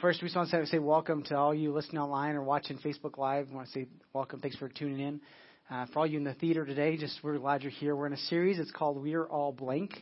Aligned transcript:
first, 0.00 0.22
we 0.22 0.28
just 0.28 0.36
want 0.36 0.50
to 0.50 0.66
say, 0.66 0.78
welcome 0.78 1.22
to 1.24 1.36
all 1.36 1.54
you 1.54 1.72
listening 1.72 1.98
online 1.98 2.34
or 2.34 2.42
watching 2.42 2.78
Facebook 2.78 3.18
Live. 3.18 3.48
I 3.50 3.54
want 3.54 3.66
to 3.66 3.72
say 3.72 3.86
welcome. 4.14 4.40
Thanks 4.40 4.56
for 4.56 4.68
tuning 4.68 4.98
in. 4.98 5.20
Uh, 5.70 5.86
for 5.92 6.00
all 6.00 6.06
you 6.06 6.16
in 6.16 6.24
the 6.24 6.32
theater 6.34 6.64
today, 6.64 6.96
just 6.96 7.18
we're 7.22 7.36
glad 7.36 7.62
you're 7.62 7.70
here. 7.70 7.94
We're 7.94 8.06
in 8.06 8.14
a 8.14 8.18
series. 8.18 8.58
It's 8.58 8.70
called 8.70 9.02
We 9.02 9.12
Are 9.14 9.26
All 9.26 9.52
Blank. 9.52 9.92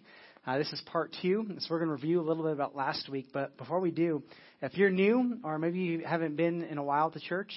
Uh, 0.46 0.56
this 0.56 0.72
is 0.72 0.80
part 0.86 1.14
two, 1.20 1.46
so 1.58 1.66
we're 1.70 1.78
going 1.78 1.88
to 1.88 1.94
review 1.94 2.20
a 2.20 2.22
little 2.22 2.44
bit 2.44 2.52
about 2.52 2.76
last 2.76 3.08
week. 3.08 3.26
But 3.32 3.56
before 3.58 3.80
we 3.80 3.90
do, 3.90 4.22
if 4.62 4.76
you're 4.76 4.90
new 4.90 5.38
or 5.42 5.58
maybe 5.58 5.80
you 5.80 6.04
haven't 6.06 6.36
been 6.36 6.62
in 6.62 6.78
a 6.78 6.84
while 6.84 7.10
the 7.10 7.18
church, 7.18 7.52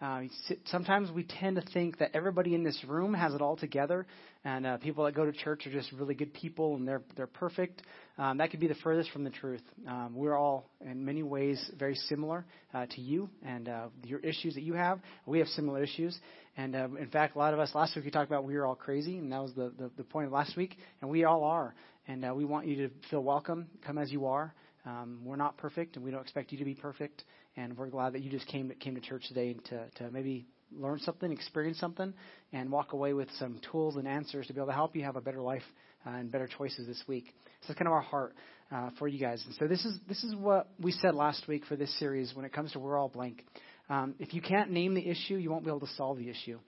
uh, 0.00 0.22
sometimes 0.66 1.10
we 1.12 1.22
tend 1.22 1.56
to 1.56 1.62
think 1.72 1.98
that 1.98 2.10
everybody 2.14 2.54
in 2.54 2.64
this 2.64 2.78
room 2.86 3.14
has 3.14 3.32
it 3.32 3.40
all 3.40 3.56
together, 3.56 4.06
and 4.44 4.66
uh, 4.66 4.76
people 4.78 5.04
that 5.04 5.14
go 5.14 5.24
to 5.24 5.32
church 5.32 5.66
are 5.66 5.72
just 5.72 5.92
really 5.92 6.14
good 6.14 6.34
people 6.34 6.74
and 6.74 6.86
they're 6.86 7.02
they're 7.16 7.26
perfect. 7.26 7.82
Um, 8.18 8.38
that 8.38 8.50
could 8.50 8.60
be 8.60 8.66
the 8.66 8.74
furthest 8.76 9.10
from 9.10 9.24
the 9.24 9.30
truth. 9.30 9.62
Um, 9.88 10.12
we're 10.14 10.36
all, 10.36 10.68
in 10.80 11.04
many 11.04 11.22
ways, 11.22 11.64
very 11.78 11.94
similar 11.94 12.44
uh, 12.72 12.86
to 12.90 13.00
you 13.00 13.28
and 13.44 13.68
uh, 13.68 13.86
your 14.04 14.20
issues 14.20 14.54
that 14.54 14.62
you 14.62 14.74
have. 14.74 15.00
We 15.26 15.38
have 15.38 15.48
similar 15.48 15.82
issues, 15.82 16.18
and 16.56 16.74
uh, 16.74 16.88
in 17.00 17.08
fact, 17.10 17.36
a 17.36 17.38
lot 17.38 17.54
of 17.54 17.60
us 17.60 17.70
last 17.74 17.94
week 17.96 18.04
we 18.04 18.10
talked 18.10 18.28
about 18.30 18.44
we 18.44 18.54
were 18.54 18.66
all 18.66 18.76
crazy, 18.76 19.18
and 19.18 19.30
that 19.32 19.42
was 19.42 19.52
the 19.54 19.72
the, 19.78 19.90
the 19.96 20.04
point 20.04 20.26
of 20.26 20.32
last 20.32 20.56
week, 20.56 20.76
and 21.00 21.10
we 21.10 21.24
all 21.24 21.44
are. 21.44 21.74
And 22.06 22.24
uh, 22.24 22.34
we 22.34 22.44
want 22.44 22.66
you 22.66 22.88
to 22.88 22.94
feel 23.08 23.22
welcome. 23.22 23.66
Come 23.86 23.96
as 23.96 24.12
you 24.12 24.26
are. 24.26 24.52
Um, 24.86 25.20
we're 25.24 25.36
not 25.36 25.56
perfect, 25.56 25.96
and 25.96 26.04
we 26.04 26.10
don't 26.10 26.20
expect 26.20 26.52
you 26.52 26.58
to 26.58 26.64
be 26.64 26.74
perfect. 26.74 27.24
And 27.56 27.76
we're 27.76 27.88
glad 27.88 28.14
that 28.14 28.22
you 28.22 28.30
just 28.30 28.46
came 28.48 28.72
came 28.80 28.94
to 28.94 29.00
church 29.00 29.24
today 29.28 29.54
to 29.68 29.88
to 29.96 30.10
maybe 30.10 30.46
learn 30.76 30.98
something, 30.98 31.30
experience 31.30 31.78
something, 31.78 32.12
and 32.52 32.70
walk 32.70 32.92
away 32.92 33.12
with 33.12 33.28
some 33.38 33.60
tools 33.70 33.96
and 33.96 34.08
answers 34.08 34.46
to 34.46 34.52
be 34.52 34.58
able 34.58 34.68
to 34.68 34.72
help 34.72 34.96
you 34.96 35.04
have 35.04 35.16
a 35.16 35.20
better 35.20 35.40
life 35.40 35.62
uh, 36.06 36.10
and 36.10 36.32
better 36.32 36.48
choices 36.48 36.86
this 36.86 37.02
week. 37.06 37.26
So 37.60 37.68
that's 37.68 37.78
kind 37.78 37.88
of 37.88 37.92
our 37.92 38.00
heart 38.00 38.34
uh, 38.72 38.90
for 38.98 39.08
you 39.08 39.18
guys. 39.18 39.42
And 39.46 39.54
so 39.54 39.66
this 39.66 39.84
is 39.84 39.98
this 40.08 40.24
is 40.24 40.34
what 40.34 40.68
we 40.80 40.92
said 40.92 41.14
last 41.14 41.46
week 41.48 41.64
for 41.66 41.76
this 41.76 41.96
series 41.98 42.34
when 42.34 42.44
it 42.44 42.52
comes 42.52 42.72
to 42.72 42.78
we're 42.78 42.98
all 42.98 43.08
blank. 43.08 43.44
Um, 43.88 44.14
if 44.18 44.34
you 44.34 44.40
can't 44.40 44.70
name 44.70 44.94
the 44.94 45.06
issue, 45.06 45.36
you 45.36 45.50
won't 45.50 45.64
be 45.64 45.70
able 45.70 45.80
to 45.80 45.94
solve 45.96 46.18
the 46.18 46.30
issue. 46.30 46.58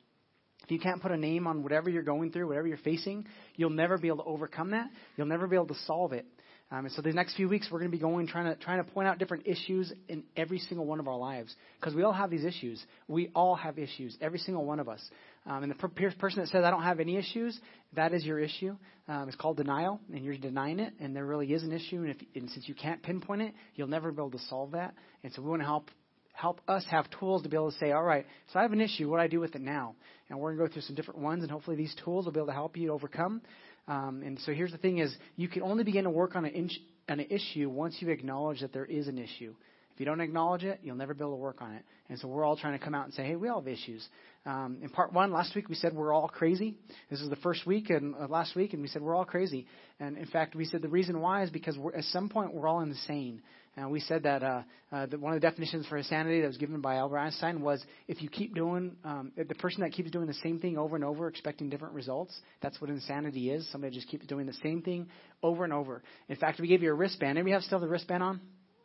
If 0.65 0.71
you 0.71 0.81
can't 0.81 1.01
put 1.01 1.12
a 1.12 1.17
name 1.17 1.47
on 1.47 1.62
whatever 1.62 1.89
you're 1.89 2.03
going 2.03 2.33
through, 2.33 2.49
whatever 2.49 2.67
you're 2.67 2.77
facing, 2.79 3.27
you'll 3.55 3.71
never 3.71 3.99
be 3.99 4.09
able 4.09 4.19
to 4.19 4.25
overcome 4.25 4.71
that. 4.71 4.91
You'll 5.17 5.29
never 5.29 5.47
be 5.47 5.57
able 5.57 5.69
to 5.69 5.77
solve 5.87 6.12
it. 6.12 6.27
Um, 6.73 6.87
and 6.87 6.93
so 6.93 7.01
the 7.01 7.12
next 7.12 7.37
few 7.37 7.49
weeks 7.49 7.69
we're 7.71 7.79
going 7.79 7.93
to 7.93 7.97
be 7.97 8.01
going 8.01 8.27
trying 8.27 8.47
to 8.47 8.57
trying 8.57 8.84
to 8.84 8.91
point 8.91 9.07
out 9.07 9.19
different 9.19 9.47
issues 9.47 9.93
in 10.09 10.25
every 10.37 10.59
single 10.59 10.84
one 10.84 10.99
of 10.99 11.07
our 11.07 11.17
lives 11.17 11.55
because 11.79 11.95
we 11.95 12.03
all 12.03 12.12
have 12.12 12.29
these 12.29 12.45
issues. 12.45 12.84
We 13.07 13.31
all 13.37 13.55
have 13.55 13.79
issues, 13.79 14.17
every 14.21 14.41
single 14.41 14.65
one 14.65 14.81
of 14.81 14.89
us. 14.89 15.01
Um, 15.47 15.62
and 15.62 15.71
the 15.71 15.77
per- 15.77 15.89
person 15.89 16.41
that 16.41 16.49
says 16.49 16.65
I 16.65 16.71
don't 16.71 16.83
have 16.83 16.99
any 16.99 17.17
issues, 17.17 17.57
that 17.95 18.12
is 18.12 18.25
your 18.25 18.41
issue. 18.41 18.77
Um, 19.07 19.29
it's 19.29 19.37
called 19.37 19.59
denial, 19.59 20.01
and 20.12 20.25
you're 20.25 20.37
denying 20.37 20.81
it. 20.81 20.93
And 20.99 21.15
there 21.15 21.25
really 21.25 21.53
is 21.53 21.62
an 21.62 21.73
issue, 21.73 21.99
and, 21.99 22.11
if, 22.11 22.17
and 22.34 22.51
since 22.51 22.69
you 22.69 22.75
can't 22.75 23.01
pinpoint 23.01 23.43
it, 23.43 23.55
you'll 23.77 23.87
never 23.87 24.11
be 24.11 24.17
able 24.21 24.33
to 24.33 24.41
solve 24.51 24.73
that. 24.73 24.95
And 25.23 25.33
so 25.33 25.43
we 25.43 25.49
want 25.49 25.62
to 25.62 25.67
help 25.67 25.89
help 26.37 26.61
us 26.69 26.84
have 26.91 27.06
tools 27.19 27.42
to 27.42 27.48
be 27.48 27.56
able 27.56 27.73
to 27.73 27.79
say, 27.79 27.92
all 27.92 28.03
right, 28.03 28.27
so 28.53 28.59
I 28.59 28.62
have 28.62 28.73
an 28.73 28.81
issue. 28.81 29.09
What 29.09 29.17
do 29.17 29.23
I 29.23 29.27
do 29.27 29.41
with 29.41 29.55
it 29.55 29.62
now? 29.62 29.95
And 30.29 30.39
we're 30.39 30.51
going 30.55 30.59
to 30.59 30.69
go 30.69 30.73
through 30.73 30.83
some 30.83 30.95
different 30.95 31.20
ones, 31.20 31.43
and 31.43 31.51
hopefully 31.51 31.77
these 31.77 31.95
tools 32.05 32.27
will 32.27 32.33
be 32.33 32.39
able 32.39 32.48
to 32.48 32.53
help 32.53 32.77
you 32.77 32.93
overcome. 32.93 33.41
Um, 33.89 34.23
and 34.25 34.39
so 34.41 34.53
here's 34.53 34.73
the 34.73 34.78
thing: 34.78 34.98
is 34.98 35.15
you 35.37 35.48
can 35.48 35.62
only 35.62 35.83
begin 35.83 36.05
to 36.05 36.11
work 36.11 36.37
on 36.37 36.45
an, 36.45 36.53
inch, 36.53 36.73
an 37.09 37.20
issue 37.20 37.70
once 37.70 37.97
you 38.01 38.11
acknowledge 38.11 38.61
that 38.61 38.73
there 38.73 38.84
is 38.84 39.09
an 39.09 39.19
issue. 39.19 39.55
If 39.97 40.00
you 40.00 40.05
don't 40.05 40.20
acknowledge 40.20 40.62
it, 40.62 40.80
you'll 40.83 40.94
never 40.94 41.14
be 41.14 41.22
able 41.25 41.30
to 41.30 41.36
work 41.36 41.62
on 41.62 41.72
it. 41.72 41.83
And 42.11 42.19
so 42.19 42.28
we're 42.28 42.44
all 42.44 42.55
trying 42.55 42.78
to 42.78 42.84
come 42.84 42.94
out 42.94 43.06
and 43.06 43.14
say, 43.14 43.25
hey, 43.25 43.34
we 43.34 43.48
all 43.48 43.62
have 43.62 43.66
issues. 43.66 44.06
Um, 44.44 44.77
in 44.83 44.91
part 44.91 45.14
one, 45.14 45.33
last 45.33 45.55
week 45.55 45.70
we 45.70 45.75
said 45.75 45.94
we're 45.94 46.12
all 46.12 46.28
crazy. 46.28 46.75
This 47.08 47.22
is 47.22 47.30
the 47.30 47.36
first 47.36 47.66
week 47.66 47.88
and 47.88 48.14
uh, 48.14 48.27
last 48.28 48.55
week, 48.55 48.75
and 48.75 48.83
we 48.83 48.88
said 48.88 49.00
we're 49.00 49.14
all 49.14 49.25
crazy. 49.25 49.66
And 49.98 50.19
in 50.19 50.27
fact, 50.27 50.55
we 50.55 50.66
said 50.66 50.83
the 50.83 50.88
reason 50.91 51.19
why 51.19 51.44
is 51.44 51.50
because 51.50 51.78
at 51.97 52.05
some 52.05 52.28
point 52.28 52.53
we're 52.53 52.69
all 52.69 52.80
insane. 52.80 53.41
And 53.75 53.91
we 53.91 54.00
said 54.00 54.25
that, 54.25 54.42
uh, 54.42 54.62
uh, 54.92 55.06
that 55.06 55.19
one 55.19 55.33
of 55.33 55.41
the 55.41 55.47
definitions 55.47 55.86
for 55.86 55.97
insanity 55.97 56.42
that 56.42 56.47
was 56.47 56.58
given 56.58 56.83
by 56.83 56.97
Albert 56.97 57.16
Einstein 57.16 57.62
was 57.62 57.83
if 58.06 58.20
you 58.20 58.28
keep 58.28 58.55
doing, 58.55 58.97
um, 59.03 59.33
the 59.34 59.55
person 59.55 59.81
that 59.81 59.92
keeps 59.92 60.10
doing 60.10 60.27
the 60.27 60.34
same 60.34 60.60
thing 60.60 60.77
over 60.77 60.94
and 60.94 61.05
over, 61.06 61.27
expecting 61.27 61.70
different 61.70 61.94
results, 61.94 62.38
that's 62.60 62.83
what 62.83 62.91
insanity 62.91 63.50
is. 63.50 63.66
Somebody 63.72 63.97
just 63.97 64.09
keeps 64.09 64.26
doing 64.26 64.44
the 64.44 64.54
same 64.62 64.82
thing 64.82 65.09
over 65.42 65.65
and 65.65 65.72
over. 65.72 66.03
In 66.28 66.37
fact, 66.37 66.60
we 66.60 66.69
gave 66.69 66.82
you 66.82 66.91
a 66.91 66.94
wristband. 66.94 67.38
Anybody 67.38 67.53
have 67.53 67.62
still 67.62 67.81
the 67.81 67.88
wristband 67.88 68.22
on? 68.22 68.41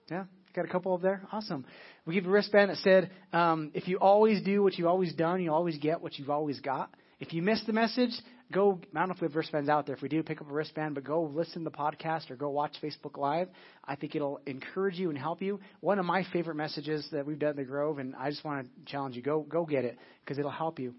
Yeah? 0.09 0.23
Got 0.53 0.65
a 0.65 0.67
couple 0.67 0.93
up 0.93 1.01
there? 1.01 1.21
Awesome. 1.31 1.65
We 2.05 2.13
give 2.13 2.25
a 2.25 2.29
wristband 2.29 2.71
that 2.71 2.77
said, 2.77 3.09
um, 3.31 3.71
if 3.73 3.87
you 3.87 3.99
always 3.99 4.41
do 4.41 4.61
what 4.61 4.77
you've 4.77 4.87
always 4.87 5.13
done, 5.13 5.41
you 5.41 5.53
always 5.53 5.77
get 5.77 6.01
what 6.01 6.19
you've 6.19 6.29
always 6.29 6.59
got. 6.59 6.93
If 7.21 7.33
you 7.33 7.41
miss 7.41 7.63
the 7.65 7.73
message, 7.73 8.11
go. 8.51 8.79
I 8.93 8.99
don't 8.99 9.09
know 9.09 9.13
if 9.13 9.21
we 9.21 9.27
have 9.27 9.35
wristbands 9.35 9.69
out 9.69 9.85
there. 9.85 9.95
If 9.95 10.01
we 10.01 10.09
do, 10.09 10.23
pick 10.23 10.41
up 10.41 10.49
a 10.49 10.53
wristband, 10.53 10.95
but 10.95 11.03
go 11.03 11.23
listen 11.23 11.63
to 11.63 11.69
the 11.69 11.77
podcast 11.77 12.31
or 12.31 12.35
go 12.35 12.49
watch 12.49 12.75
Facebook 12.83 13.17
Live. 13.17 13.47
I 13.85 13.95
think 13.95 14.15
it'll 14.15 14.41
encourage 14.45 14.95
you 14.95 15.09
and 15.09 15.17
help 15.17 15.41
you. 15.41 15.59
One 15.79 15.99
of 15.99 16.05
my 16.05 16.25
favorite 16.33 16.55
messages 16.55 17.07
that 17.11 17.25
we've 17.25 17.39
done 17.39 17.51
at 17.51 17.55
the 17.57 17.63
Grove, 17.63 17.99
and 17.99 18.15
I 18.15 18.29
just 18.29 18.43
want 18.43 18.65
to 18.65 18.91
challenge 18.91 19.15
you: 19.15 19.21
go 19.21 19.41
go 19.41 19.65
get 19.65 19.85
it 19.85 19.97
because 20.25 20.37
it'll 20.37 20.51
help 20.51 20.79
you. 20.79 20.95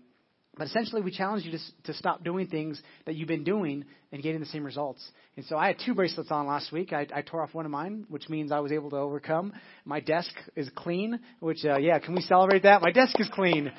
But 0.57 0.67
essentially, 0.67 1.01
we 1.01 1.11
challenge 1.11 1.47
you 1.47 1.53
to, 1.53 1.59
to 1.85 1.95
stop 1.95 2.23
doing 2.23 2.47
things 2.47 2.81
that 3.07 3.15
you've 3.15 3.29
been 3.29 3.45
doing 3.45 3.85
and 4.13 4.23
getting 4.23 4.41
the 4.41 4.47
same 4.47 4.65
results. 4.65 5.03
And 5.37 5.47
so 5.47 5.57
I 5.57 5.69
had 5.69 5.77
two 5.85 5.95
bracelets 5.95 6.31
on 6.31 6.47
last 6.47 6.71
week. 6.73 6.93
I, 6.93 7.07
I 7.15 7.23
tore 7.23 7.43
off 7.43 7.55
one 7.55 7.65
of 7.65 7.71
mine, 7.71 8.05
which 8.09 8.29
means 8.29 8.53
I 8.53 8.61
was 8.61 8.71
able 8.71 8.91
to 8.91 8.97
overcome. 8.97 9.55
My 9.87 10.01
desk 10.01 10.31
is 10.55 10.69
clean, 10.75 11.21
which, 11.41 11.65
uh, 11.65 11.79
yeah, 11.79 11.99
can 12.01 12.15
we 12.15 12.21
celebrate 12.21 12.65
that? 12.65 12.83
My 12.83 12.93
desk 12.93 13.19
is 13.19 13.31
clean. 13.33 13.73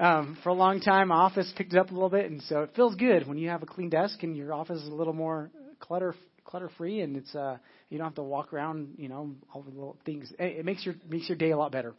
Um, 0.00 0.38
for 0.42 0.48
a 0.48 0.54
long 0.54 0.80
time, 0.80 1.08
my 1.08 1.16
office 1.16 1.52
picked 1.56 1.74
it 1.74 1.78
up 1.78 1.90
a 1.90 1.94
little 1.94 2.08
bit, 2.08 2.30
and 2.30 2.42
so 2.42 2.62
it 2.62 2.70
feels 2.74 2.96
good 2.96 3.28
when 3.28 3.36
you 3.36 3.50
have 3.50 3.62
a 3.62 3.66
clean 3.66 3.90
desk 3.90 4.22
and 4.22 4.34
your 4.34 4.52
office 4.52 4.80
is 4.80 4.88
a 4.88 4.94
little 4.94 5.12
more 5.12 5.50
clutter 5.78 6.14
clutter 6.44 6.70
free, 6.76 7.00
and 7.00 7.16
it's 7.16 7.34
uh, 7.34 7.56
you 7.90 7.98
don't 7.98 8.06
have 8.06 8.14
to 8.14 8.22
walk 8.22 8.52
around, 8.52 8.94
you 8.96 9.08
know, 9.08 9.34
all 9.52 9.62
the 9.62 9.70
little 9.70 9.96
things. 10.04 10.32
It 10.38 10.64
makes 10.64 10.84
your 10.84 10.94
makes 11.08 11.28
your 11.28 11.36
day 11.36 11.50
a 11.50 11.56
lot 11.56 11.70
better. 11.70 11.94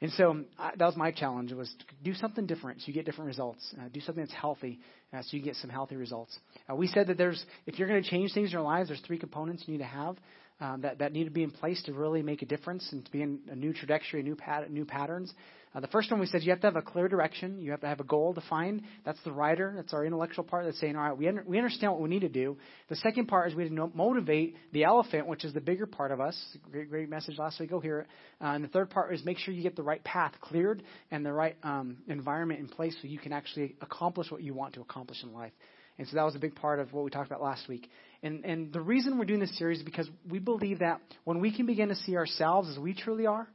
And 0.00 0.10
so 0.12 0.44
I, 0.58 0.72
that 0.76 0.84
was 0.84 0.96
my 0.96 1.10
challenge 1.10 1.52
was 1.52 1.72
do 2.02 2.14
something 2.14 2.46
different 2.46 2.80
so 2.80 2.88
you 2.88 2.92
get 2.92 3.06
different 3.06 3.28
results. 3.28 3.74
Uh, 3.78 3.88
do 3.92 4.00
something 4.00 4.24
that's 4.24 4.34
healthy 4.34 4.80
uh, 5.12 5.22
so 5.22 5.36
you 5.36 5.42
get 5.42 5.56
some 5.56 5.70
healthy 5.70 5.96
results. 5.96 6.36
Uh, 6.70 6.74
we 6.74 6.86
said 6.88 7.06
that 7.06 7.18
there's 7.18 7.44
if 7.66 7.78
you're 7.78 7.88
going 7.88 8.02
to 8.02 8.08
change 8.08 8.32
things 8.32 8.48
in 8.48 8.52
your 8.52 8.62
lives, 8.62 8.88
there's 8.88 9.00
three 9.00 9.18
components 9.18 9.64
you 9.66 9.72
need 9.72 9.78
to 9.78 9.84
have 9.84 10.16
um, 10.60 10.80
that 10.82 10.98
that 10.98 11.12
need 11.12 11.24
to 11.24 11.30
be 11.30 11.42
in 11.42 11.50
place 11.50 11.82
to 11.84 11.92
really 11.92 12.22
make 12.22 12.42
a 12.42 12.46
difference 12.46 12.88
and 12.92 13.04
to 13.04 13.10
be 13.10 13.22
in 13.22 13.40
a 13.50 13.56
new 13.56 13.72
trajectory, 13.72 14.22
new 14.22 14.36
pat- 14.36 14.70
new 14.70 14.84
patterns. 14.84 15.32
Uh, 15.74 15.80
the 15.80 15.88
first 15.88 16.10
one 16.10 16.20
we 16.20 16.26
said 16.26 16.42
you 16.42 16.50
have 16.50 16.60
to 16.60 16.66
have 16.68 16.76
a 16.76 16.82
clear 16.82 17.08
direction. 17.08 17.60
You 17.60 17.72
have 17.72 17.80
to 17.80 17.88
have 17.88 17.98
a 17.98 18.04
goal 18.04 18.32
defined. 18.32 18.82
That's 19.04 19.18
the 19.24 19.32
writer. 19.32 19.72
That's 19.74 19.92
our 19.92 20.04
intellectual 20.04 20.44
part 20.44 20.64
that's 20.64 20.78
saying, 20.78 20.94
all 20.94 21.02
right, 21.02 21.16
we, 21.16 21.26
under, 21.26 21.42
we 21.46 21.58
understand 21.58 21.92
what 21.92 22.00
we 22.00 22.08
need 22.08 22.20
to 22.20 22.28
do. 22.28 22.56
The 22.88 22.96
second 22.96 23.26
part 23.26 23.48
is 23.48 23.56
we 23.56 23.64
need 23.64 23.76
to 23.76 23.90
motivate 23.92 24.56
the 24.72 24.84
elephant, 24.84 25.26
which 25.26 25.44
is 25.44 25.52
the 25.52 25.60
bigger 25.60 25.86
part 25.86 26.12
of 26.12 26.20
us. 26.20 26.40
Great, 26.70 26.90
great 26.90 27.08
message 27.08 27.38
last 27.38 27.58
week. 27.58 27.70
Go 27.70 27.80
hear 27.80 28.00
it. 28.00 28.06
Uh, 28.40 28.52
and 28.52 28.62
the 28.62 28.68
third 28.68 28.90
part 28.90 29.12
is 29.12 29.24
make 29.24 29.38
sure 29.38 29.52
you 29.52 29.62
get 29.62 29.74
the 29.74 29.82
right 29.82 30.02
path 30.04 30.34
cleared 30.40 30.82
and 31.10 31.26
the 31.26 31.32
right 31.32 31.56
um, 31.64 31.96
environment 32.06 32.60
in 32.60 32.68
place 32.68 32.94
so 33.02 33.08
you 33.08 33.18
can 33.18 33.32
actually 33.32 33.74
accomplish 33.80 34.30
what 34.30 34.42
you 34.42 34.54
want 34.54 34.74
to 34.74 34.80
accomplish 34.80 35.22
in 35.24 35.32
life. 35.32 35.52
And 35.98 36.08
so 36.08 36.16
that 36.16 36.24
was 36.24 36.34
a 36.34 36.40
big 36.40 36.54
part 36.56 36.80
of 36.80 36.92
what 36.92 37.04
we 37.04 37.10
talked 37.10 37.28
about 37.28 37.42
last 37.42 37.68
week. 37.68 37.88
And, 38.22 38.44
and 38.44 38.72
the 38.72 38.80
reason 38.80 39.18
we're 39.18 39.26
doing 39.26 39.40
this 39.40 39.56
series 39.58 39.78
is 39.78 39.84
because 39.84 40.08
we 40.28 40.38
believe 40.38 40.80
that 40.80 41.00
when 41.24 41.40
we 41.40 41.54
can 41.54 41.66
begin 41.66 41.88
to 41.88 41.94
see 41.94 42.16
ourselves 42.16 42.68
as 42.68 42.78
we 42.78 42.94
truly 42.94 43.26
are, 43.26 43.48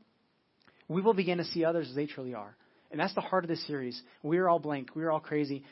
we 0.89 1.01
will 1.01 1.13
begin 1.13 1.37
to 1.37 1.45
see 1.45 1.63
others 1.63 1.87
as 1.89 1.95
they 1.95 2.07
truly 2.07 2.33
are. 2.33 2.55
And 2.91 2.99
that's 2.99 3.13
the 3.13 3.21
heart 3.21 3.43
of 3.43 3.49
this 3.49 3.65
series. 3.67 4.01
We're 4.23 4.49
all 4.49 4.57
blank. 4.57 4.89
We're 4.95 5.11
all 5.11 5.19
crazy. 5.19 5.63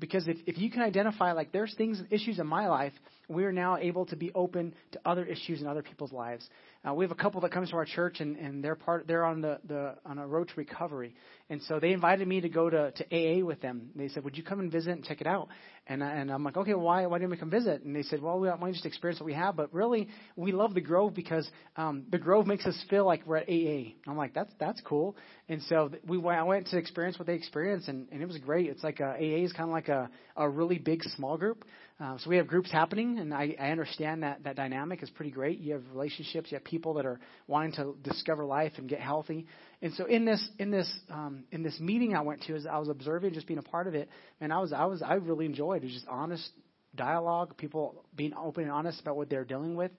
Because 0.00 0.26
if, 0.26 0.38
if 0.46 0.56
you 0.56 0.70
can 0.70 0.80
identify, 0.80 1.32
like, 1.32 1.52
there's 1.52 1.74
things, 1.74 1.98
and 1.98 2.10
issues 2.10 2.38
in 2.38 2.46
my 2.46 2.68
life, 2.68 2.94
we 3.28 3.44
are 3.44 3.52
now 3.52 3.76
able 3.76 4.06
to 4.06 4.16
be 4.16 4.32
open 4.34 4.74
to 4.92 5.00
other 5.04 5.26
issues 5.26 5.60
in 5.60 5.66
other 5.66 5.82
people's 5.82 6.12
lives. 6.12 6.48
Uh, 6.86 6.92
we 6.92 7.04
have 7.04 7.12
a 7.12 7.14
couple 7.14 7.40
that 7.40 7.50
comes 7.50 7.70
to 7.70 7.76
our 7.76 7.86
church, 7.86 8.20
and, 8.20 8.36
and 8.36 8.62
they're 8.62 8.74
part. 8.74 9.06
They're 9.06 9.24
on 9.24 9.40
the, 9.40 9.58
the 9.66 9.94
on 10.04 10.18
a 10.18 10.26
road 10.26 10.48
to 10.48 10.54
recovery, 10.56 11.14
and 11.48 11.62
so 11.62 11.80
they 11.80 11.92
invited 11.92 12.28
me 12.28 12.42
to 12.42 12.48
go 12.50 12.68
to, 12.68 12.90
to 12.90 13.04
AA 13.10 13.42
with 13.42 13.62
them. 13.62 13.88
They 13.96 14.08
said, 14.08 14.22
"Would 14.24 14.36
you 14.36 14.42
come 14.42 14.60
and 14.60 14.70
visit 14.70 14.90
and 14.90 15.02
check 15.02 15.22
it 15.22 15.26
out?" 15.26 15.48
And 15.86 16.02
and 16.02 16.30
I'm 16.30 16.44
like, 16.44 16.58
"Okay, 16.58 16.74
why 16.74 17.06
why 17.06 17.18
didn't 17.18 17.30
we 17.30 17.38
come 17.38 17.48
visit?" 17.48 17.82
And 17.82 17.96
they 17.96 18.02
said, 18.02 18.20
"Well, 18.20 18.38
we 18.38 18.48
want 18.48 18.60
to 18.60 18.72
just 18.72 18.84
experience 18.84 19.18
what 19.18 19.26
we 19.26 19.32
have, 19.32 19.56
but 19.56 19.72
really, 19.72 20.08
we 20.36 20.52
love 20.52 20.74
the 20.74 20.82
Grove 20.82 21.14
because 21.14 21.48
um, 21.76 22.04
the 22.10 22.18
Grove 22.18 22.46
makes 22.46 22.66
us 22.66 22.78
feel 22.90 23.06
like 23.06 23.26
we're 23.26 23.38
at 23.38 23.48
AA." 23.48 23.94
I'm 24.06 24.18
like, 24.18 24.34
"That's 24.34 24.52
that's 24.60 24.82
cool." 24.82 25.16
And 25.48 25.62
so 25.62 25.90
we 26.06 26.22
I 26.28 26.42
went 26.42 26.66
to 26.68 26.76
experience 26.76 27.18
what 27.18 27.26
they 27.26 27.34
experienced, 27.34 27.88
and, 27.88 28.08
and 28.12 28.20
it 28.20 28.26
was 28.26 28.36
great. 28.38 28.68
It's 28.68 28.84
like 28.84 29.00
a, 29.00 29.14
AA 29.14 29.44
is 29.44 29.52
kind 29.54 29.70
of 29.70 29.72
like 29.72 29.88
a 29.88 30.10
a 30.36 30.46
really 30.46 30.78
big 30.78 31.02
small 31.16 31.38
group. 31.38 31.64
Uh, 32.00 32.18
so 32.18 32.28
we 32.28 32.36
have 32.36 32.48
groups 32.48 32.72
happening, 32.72 33.20
and 33.20 33.32
I, 33.32 33.54
I 33.58 33.70
understand 33.70 34.24
that 34.24 34.42
that 34.42 34.56
dynamic 34.56 35.00
is 35.04 35.10
pretty 35.10 35.30
great. 35.30 35.60
You 35.60 35.74
have 35.74 35.82
relationships, 35.92 36.50
you 36.50 36.56
have 36.56 36.64
people 36.64 36.94
that 36.94 37.06
are 37.06 37.20
wanting 37.46 37.72
to 37.72 37.96
discover 38.02 38.44
life 38.44 38.72
and 38.78 38.88
get 38.88 38.98
healthy. 38.98 39.46
And 39.80 39.94
so 39.94 40.04
in 40.06 40.24
this 40.24 40.44
in 40.58 40.72
this 40.72 40.92
um, 41.08 41.44
in 41.52 41.62
this 41.62 41.78
meeting 41.78 42.16
I 42.16 42.22
went 42.22 42.42
to, 42.44 42.56
as 42.56 42.66
I 42.66 42.78
was 42.78 42.88
observing, 42.88 43.34
just 43.34 43.46
being 43.46 43.60
a 43.60 43.62
part 43.62 43.86
of 43.86 43.94
it, 43.94 44.08
and 44.40 44.52
I 44.52 44.58
was 44.58 44.72
I 44.72 44.86
was 44.86 45.02
I 45.02 45.14
really 45.14 45.46
enjoyed 45.46 45.82
it. 45.82 45.86
Was 45.86 45.94
just 45.94 46.08
honest 46.08 46.50
dialogue, 46.96 47.56
people 47.56 48.04
being 48.14 48.34
open 48.34 48.64
and 48.64 48.72
honest 48.72 49.00
about 49.00 49.16
what 49.16 49.30
they're 49.30 49.44
dealing 49.44 49.76
with. 49.76 49.92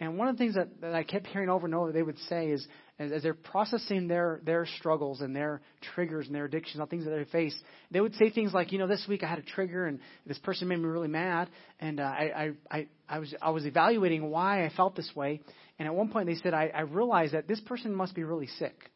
And 0.00 0.18
one 0.18 0.28
of 0.28 0.36
the 0.36 0.42
things 0.42 0.54
that, 0.56 0.80
that 0.80 0.94
I 0.94 1.04
kept 1.04 1.26
hearing 1.28 1.48
over 1.48 1.66
and 1.66 1.74
over 1.74 1.92
they 1.92 2.02
would 2.02 2.18
say 2.28 2.48
is, 2.48 2.66
as, 2.98 3.10
as 3.10 3.22
they're 3.22 3.34
processing 3.34 4.06
their, 4.06 4.40
their 4.44 4.66
struggles 4.78 5.20
and 5.20 5.34
their 5.34 5.60
triggers 5.94 6.26
and 6.26 6.34
their 6.34 6.44
addictions 6.44 6.80
and 6.80 6.88
things 6.88 7.04
that 7.04 7.10
they 7.10 7.24
face, 7.24 7.54
they 7.90 8.00
would 8.00 8.14
say 8.14 8.30
things 8.30 8.54
like, 8.54 8.70
you 8.72 8.78
know, 8.78 8.86
this 8.86 9.04
week 9.08 9.24
I 9.24 9.28
had 9.28 9.38
a 9.38 9.42
trigger 9.42 9.86
and 9.86 9.98
this 10.26 10.38
person 10.38 10.68
made 10.68 10.78
me 10.78 10.86
really 10.86 11.08
mad, 11.08 11.50
and 11.80 11.98
uh, 11.98 12.04
I, 12.04 12.52
I, 12.70 12.78
I, 12.78 12.86
I 13.08 13.18
was 13.18 13.34
I 13.42 13.50
was 13.50 13.66
evaluating 13.66 14.30
why 14.30 14.64
I 14.64 14.70
felt 14.70 14.94
this 14.94 15.10
way, 15.14 15.40
And 15.78 15.88
at 15.88 15.94
one 15.94 16.08
point 16.08 16.26
they 16.26 16.36
said, 16.36 16.54
I, 16.54 16.70
I 16.74 16.82
realized 16.82 17.34
that 17.34 17.48
this 17.48 17.60
person 17.60 17.94
must 17.94 18.14
be 18.14 18.22
really 18.24 18.46
sick. 18.46 18.90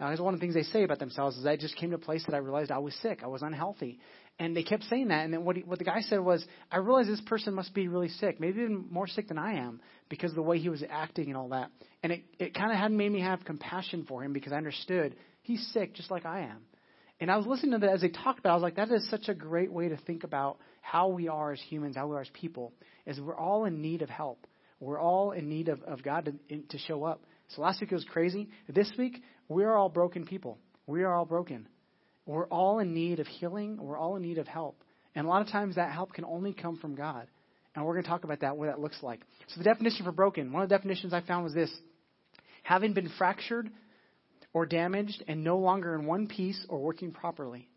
Now, 0.00 0.08
that's 0.08 0.20
one 0.20 0.34
of 0.34 0.40
the 0.40 0.44
things 0.44 0.54
they 0.54 0.62
say 0.64 0.82
about 0.82 0.98
themselves 0.98 1.36
is 1.36 1.46
I 1.46 1.56
just 1.56 1.76
came 1.76 1.90
to 1.90 1.96
a 1.96 1.98
place 1.98 2.24
that 2.26 2.34
I 2.34 2.38
realized 2.38 2.70
I 2.70 2.78
was 2.78 2.94
sick. 2.96 3.20
I 3.22 3.28
was 3.28 3.42
unhealthy. 3.42 4.00
And 4.38 4.56
they 4.56 4.62
kept 4.62 4.84
saying 4.84 5.08
that. 5.08 5.24
And 5.24 5.32
then 5.32 5.44
what, 5.44 5.56
he, 5.56 5.62
what 5.62 5.78
the 5.78 5.84
guy 5.84 6.00
said 6.00 6.20
was, 6.20 6.44
I 6.70 6.78
realized 6.78 7.08
this 7.08 7.20
person 7.20 7.54
must 7.54 7.74
be 7.74 7.86
really 7.86 8.08
sick, 8.08 8.40
maybe 8.40 8.60
even 8.60 8.86
more 8.90 9.06
sick 9.06 9.28
than 9.28 9.38
I 9.38 9.58
am 9.58 9.80
because 10.08 10.30
of 10.30 10.36
the 10.36 10.42
way 10.42 10.58
he 10.58 10.68
was 10.68 10.82
acting 10.88 11.28
and 11.28 11.36
all 11.36 11.50
that. 11.50 11.70
And 12.02 12.12
it, 12.12 12.24
it 12.38 12.54
kind 12.54 12.72
of 12.72 12.78
had 12.78 12.90
made 12.90 13.12
me 13.12 13.20
have 13.20 13.44
compassion 13.44 14.04
for 14.08 14.24
him 14.24 14.32
because 14.32 14.52
I 14.52 14.56
understood 14.56 15.14
he's 15.42 15.64
sick 15.72 15.94
just 15.94 16.10
like 16.10 16.26
I 16.26 16.40
am. 16.40 16.62
And 17.20 17.30
I 17.30 17.36
was 17.36 17.46
listening 17.46 17.72
to 17.72 17.86
that 17.86 17.92
as 17.92 18.00
they 18.00 18.08
talked 18.08 18.40
about 18.40 18.48
it, 18.48 18.52
I 18.52 18.56
was 18.56 18.62
like, 18.62 18.76
that 18.76 18.90
is 18.90 19.08
such 19.08 19.28
a 19.28 19.34
great 19.34 19.72
way 19.72 19.88
to 19.88 19.96
think 19.96 20.24
about 20.24 20.58
how 20.80 21.08
we 21.08 21.28
are 21.28 21.52
as 21.52 21.60
humans, 21.60 21.94
how 21.94 22.08
we 22.08 22.16
are 22.16 22.22
as 22.22 22.30
people, 22.32 22.72
is 23.06 23.20
we're 23.20 23.36
all 23.36 23.64
in 23.64 23.80
need 23.80 24.02
of 24.02 24.08
help. 24.08 24.44
We're 24.80 25.00
all 25.00 25.30
in 25.30 25.48
need 25.48 25.68
of, 25.68 25.80
of 25.84 26.02
God 26.02 26.24
to, 26.24 26.34
in, 26.48 26.64
to 26.70 26.78
show 26.78 27.04
up. 27.04 27.22
So 27.54 27.62
last 27.62 27.80
week 27.80 27.92
it 27.92 27.94
was 27.94 28.04
crazy. 28.04 28.48
This 28.68 28.90
week, 28.98 29.22
we 29.48 29.62
are 29.62 29.76
all 29.76 29.88
broken 29.88 30.26
people. 30.26 30.58
We 30.88 31.04
are 31.04 31.14
all 31.14 31.24
broken. 31.24 31.68
We're 32.26 32.46
all 32.46 32.78
in 32.78 32.94
need 32.94 33.20
of 33.20 33.26
healing. 33.26 33.78
We're 33.80 33.98
all 33.98 34.16
in 34.16 34.22
need 34.22 34.38
of 34.38 34.46
help. 34.46 34.82
And 35.14 35.26
a 35.26 35.28
lot 35.28 35.42
of 35.42 35.48
times 35.48 35.76
that 35.76 35.92
help 35.92 36.14
can 36.14 36.24
only 36.24 36.52
come 36.52 36.76
from 36.76 36.94
God. 36.94 37.26
And 37.74 37.84
we're 37.84 37.94
going 37.94 38.04
to 38.04 38.08
talk 38.10 38.24
about 38.24 38.40
that, 38.40 38.56
what 38.56 38.66
that 38.66 38.80
looks 38.80 39.02
like. 39.02 39.20
So 39.48 39.58
the 39.58 39.64
definition 39.64 40.04
for 40.04 40.12
broken, 40.12 40.52
one 40.52 40.62
of 40.62 40.68
the 40.68 40.76
definitions 40.76 41.12
I 41.12 41.22
found 41.22 41.44
was 41.44 41.54
this. 41.54 41.72
Having 42.62 42.94
been 42.94 43.10
fractured 43.18 43.70
or 44.52 44.66
damaged 44.66 45.24
and 45.26 45.42
no 45.42 45.58
longer 45.58 45.94
in 45.94 46.06
one 46.06 46.28
piece 46.28 46.64
or 46.68 46.78
working 46.78 47.12
properly. 47.12 47.68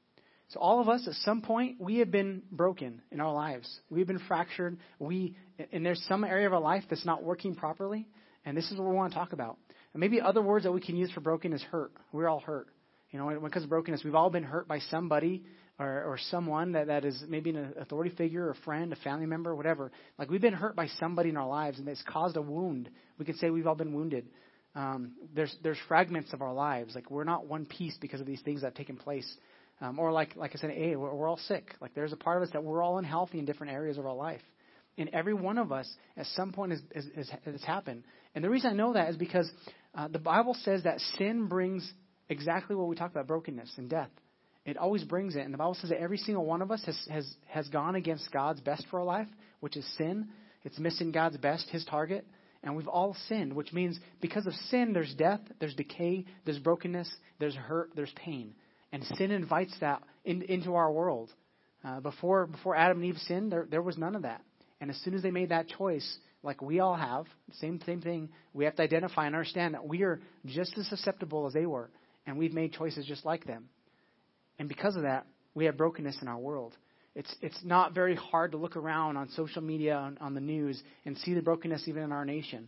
So 0.50 0.59
all 0.59 0.80
of 0.80 0.89
us, 0.89 1.07
at 1.07 1.13
some 1.15 1.42
point, 1.42 1.81
we 1.81 1.97
have 2.00 2.12
been 2.12 2.44
broken 2.51 3.01
in 3.12 3.19
our 3.19 3.33
lives. 3.33 3.80
We've 3.89 4.06
been 4.06 4.21
fractured. 4.27 4.77
We, 5.00 5.36
and 5.71 5.86
there's 5.86 6.03
some 6.07 6.24
area 6.24 6.45
of 6.45 6.53
our 6.53 6.59
life 6.59 6.83
that's 6.89 7.06
not 7.06 7.24
working 7.24 7.56
properly. 7.56 8.07
And 8.45 8.56
this 8.56 8.69
is 8.71 8.77
what 8.77 8.88
we 8.88 8.95
want 8.95 9.13
to 9.13 9.19
talk 9.19 9.33
about. 9.33 9.57
And 9.94 10.01
maybe 10.01 10.21
other 10.21 10.42
words 10.42 10.65
that 10.65 10.71
we 10.71 10.81
can 10.81 10.97
use 10.97 11.09
for 11.12 11.21
broken 11.21 11.51
is 11.51 11.63
hurt. 11.63 11.92
We're 12.12 12.27
all 12.27 12.42
hurt. 12.42 12.68
You 13.16 13.22
know, 13.22 13.50
comes 13.50 13.64
to 13.64 13.70
brokenness, 13.70 14.04
we've 14.04 14.14
all 14.14 14.30
been 14.30 14.44
hurt 14.44 14.68
by 14.68 14.80
somebody 14.92 15.42
or, 15.80 16.04
or 16.04 16.20
someone 16.32 16.74
that, 16.74 16.88
that 16.88 17.06
is 17.06 17.24
maybe 17.30 17.50
an 17.52 17.74
authority 17.80 18.14
figure, 18.14 18.50
a 18.50 18.56
friend, 18.66 18.92
a 18.92 18.98
family 18.98 19.26
member, 19.26 19.56
whatever. 19.56 19.90
Like 20.20 20.30
we've 20.30 20.42
been 20.42 20.52
hurt 20.52 20.76
by 20.76 20.88
somebody 21.00 21.30
in 21.30 21.38
our 21.38 21.48
lives 21.48 21.80
and 21.80 21.88
it's 21.88 22.04
caused 22.10 22.36
a 22.36 22.42
wound. 22.42 22.90
We 23.18 23.24
could 23.24 23.38
say 23.38 23.50
we've 23.52 23.68
all 23.68 23.76
been 23.76 23.94
wounded. 23.94 24.28
Um, 24.76 25.14
there's 25.34 25.56
there's 25.64 25.78
fragments 25.88 26.34
of 26.34 26.42
our 26.42 26.54
lives. 26.54 26.94
Like 26.94 27.10
we're 27.10 27.24
not 27.24 27.48
one 27.48 27.66
piece 27.66 27.98
because 28.02 28.20
of 28.20 28.28
these 28.28 28.42
things 28.42 28.60
that 28.62 28.68
have 28.68 28.74
taken 28.74 28.98
place. 28.98 29.34
Um, 29.80 29.98
or 29.98 30.12
like 30.12 30.36
like 30.36 30.52
I 30.54 30.58
said, 30.58 30.72
hey, 30.72 30.98
we're, 30.98 31.16
we're 31.16 31.30
all 31.30 31.40
sick. 31.48 31.74
Like 31.80 31.96
there's 31.96 32.12
a 32.12 32.18
part 32.18 32.36
of 32.36 32.44
us 32.44 32.50
that 32.52 32.66
we're 32.66 32.84
all 32.84 32.98
unhealthy 32.98 33.40
in 33.40 33.46
different 33.46 33.72
areas 33.72 33.98
of 33.98 34.06
our 34.06 34.14
life. 34.14 34.42
And 34.98 35.10
every 35.14 35.34
one 35.34 35.58
of 35.58 35.72
us, 35.72 35.90
at 36.18 36.26
some 36.36 36.52
point, 36.52 36.74
has, 36.74 36.82
has, 37.16 37.30
has 37.46 37.64
happened. 37.64 38.04
And 38.34 38.44
the 38.44 38.50
reason 38.50 38.72
I 38.72 38.74
know 38.74 38.92
that 38.92 39.10
is 39.10 39.16
because 39.16 39.50
uh, 39.94 40.10
the 40.10 40.20
Bible 40.20 40.54
says 40.66 40.84
that 40.84 41.00
sin 41.18 41.48
brings 41.48 41.90
exactly 42.30 42.75
what 42.75 42.88
we 42.88 42.95
talked 42.95 43.13
about 43.13 43.27
brokenness 43.27 43.72
and 43.77 43.89
death. 43.89 44.10
It 44.66 44.77
always 44.77 45.04
brings 45.04 45.36
it. 45.36 45.42
And 45.42 45.54
the 45.54 45.57
Bible 45.57 45.75
says 45.75 45.92
that 45.92 46.01
every 46.01 46.18
single 46.18 46.45
one 46.45 46.62
of 46.62 46.72
us 46.72 46.83
has, 46.86 47.07
has, 47.12 47.36
has 47.48 47.68
gone 47.69 47.95
against 47.95 48.31
God's 48.31 48.62
best 48.62 48.86
for 48.89 49.00
our 49.00 49.06
life, 49.06 49.27
which 49.60 49.77
is 49.77 49.86
sin. 49.98 50.30
It's 50.63 50.80
missing 50.80 51.12
God's 51.12 51.38
best, 51.38 51.69
his 51.69 51.86
target. 51.86 52.25
And 52.63 52.75
we've 52.75 52.88
all 52.88 53.16
sinned, 53.27 53.54
which 53.54 53.74
means 53.74 54.00
because 54.22 54.48
of 54.48 54.54
sin, 54.72 54.92
there's 54.92 55.13
death, 55.13 55.42
there's 55.60 55.75
decay, 55.75 56.25
there's 56.45 56.57
brokenness, 56.57 57.12
there's 57.39 57.56
hurt, 57.56 57.92
there's 57.95 58.12
pain. 58.16 58.56
And 58.92 59.04
sin 59.04 59.30
invites 59.30 59.75
that 59.81 60.01
in, 60.24 60.42
into 60.44 60.74
our 60.74 60.92
world. 60.92 61.31
Uh, 61.83 62.00
before, 62.00 62.48
before 62.48 62.75
Adam 62.75 62.98
and 62.98 63.06
Eve 63.06 63.21
sinned, 63.28 63.51
there, 63.51 63.68
there 63.69 63.83
was 63.83 64.00
none 64.00 64.16
of 64.16 64.24
that. 64.24 64.42
And 64.81 64.89
as 64.89 64.98
soon 65.04 65.13
as 65.13 65.21
they 65.21 65.30
made 65.30 65.50
that 65.50 65.68
choice, 65.68 66.18
like 66.42 66.60
we 66.63 66.80
all 66.80 66.95
have, 66.95 67.28
same 67.60 67.80
same 67.86 68.01
thing, 68.01 68.30
we 68.54 68.66
have 68.66 68.75
to 68.78 68.83
identify 68.83 69.28
and 69.28 69.36
understand 69.36 69.75
that 69.75 69.88
we 69.88 70.01
are 70.01 70.19
just 70.48 70.75
as 70.80 70.88
susceptible 70.88 71.45
as 71.45 71.54
they 71.54 71.68
were 71.68 71.92
and 72.25 72.38
we've 72.38 72.54
made 72.54 72.74
choices 72.74 73.06
just 73.06 73.25
like 73.25 73.45
them. 73.45 73.69
And 74.60 74.69
because 74.69 74.95
of 74.95 75.04
that, 75.04 75.25
we 75.54 75.66
have 75.66 75.77
brokenness 75.77 76.18
in 76.22 76.27
our 76.27 76.38
world. 76.38 76.75
It's, 77.16 77.33
it's 77.42 77.60
not 77.63 77.94
very 77.94 78.16
hard 78.16 78.51
to 78.51 78.57
look 78.57 78.75
around 78.75 79.16
on 79.18 79.30
social 79.30 79.62
media, 79.62 79.95
on, 79.95 80.18
on 80.19 80.33
the 80.33 80.42
news, 80.42 80.81
and 81.06 81.18
see 81.18 81.33
the 81.33 81.42
brokenness 81.42 81.88
even 81.88 82.04
in 82.04 82.12
our 82.12 82.25
nation. 82.25 82.68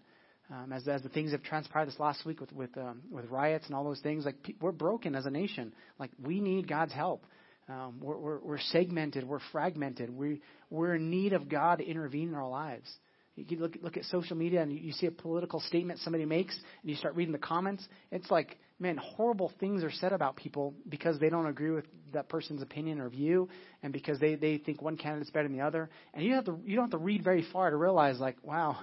Um, 0.49 0.71
as, 0.71 0.87
as 0.87 1.01
the 1.01 1.09
things 1.09 1.31
have 1.31 1.43
transpired 1.43 1.87
this 1.87 1.99
last 1.99 2.25
week 2.25 2.39
with, 2.39 2.53
with, 2.53 2.77
um, 2.77 3.01
with 3.11 3.25
riots 3.25 3.65
and 3.65 3.75
all 3.75 3.83
those 3.83 3.99
things, 3.99 4.23
like 4.23 4.35
we're 4.61 4.71
broken 4.71 5.15
as 5.15 5.25
a 5.25 5.29
nation. 5.29 5.73
Like 5.99 6.11
we 6.21 6.39
need 6.39 6.69
God's 6.69 6.93
help. 6.93 7.25
Um, 7.67 7.99
we're, 8.01 8.17
we're, 8.17 8.39
we're 8.39 8.59
segmented, 8.59 9.27
we're 9.27 9.41
fragmented, 9.51 10.09
we, 10.09 10.41
we're 10.69 10.95
in 10.95 11.09
need 11.09 11.33
of 11.33 11.49
God 11.49 11.79
to 11.79 11.85
intervene 11.85 12.29
in 12.29 12.35
our 12.35 12.47
lives. 12.47 12.89
You 13.35 13.43
can 13.43 13.59
look, 13.59 13.77
look 13.81 13.97
at 13.97 14.05
social 14.05 14.37
media 14.37 14.61
and 14.61 14.71
you 14.71 14.93
see 14.93 15.05
a 15.05 15.11
political 15.11 15.59
statement 15.59 15.99
somebody 15.99 16.23
makes, 16.23 16.55
and 16.55 16.89
you 16.89 16.95
start 16.95 17.15
reading 17.15 17.33
the 17.33 17.39
comments. 17.39 17.85
It's 18.09 18.31
like, 18.31 18.57
man, 18.79 18.97
horrible 18.97 19.51
things 19.59 19.83
are 19.83 19.91
said 19.91 20.13
about 20.13 20.35
people 20.35 20.73
because 20.87 21.19
they 21.19 21.29
don't 21.29 21.47
agree 21.47 21.71
with 21.71 21.85
that 22.13 22.29
person's 22.29 22.61
opinion 22.61 22.99
or 22.99 23.09
view, 23.09 23.49
and 23.83 23.91
because 23.91 24.19
they 24.19 24.35
they 24.35 24.57
think 24.57 24.81
one 24.81 24.97
candidate's 24.97 25.31
better 25.31 25.47
than 25.47 25.57
the 25.57 25.63
other. 25.63 25.89
And 26.13 26.23
you 26.23 26.33
have 26.33 26.45
to 26.45 26.59
you 26.63 26.75
don't 26.75 26.85
have 26.85 26.99
to 26.99 27.03
read 27.03 27.23
very 27.23 27.45
far 27.51 27.69
to 27.69 27.75
realize, 27.75 28.19
like, 28.19 28.37
wow, 28.43 28.77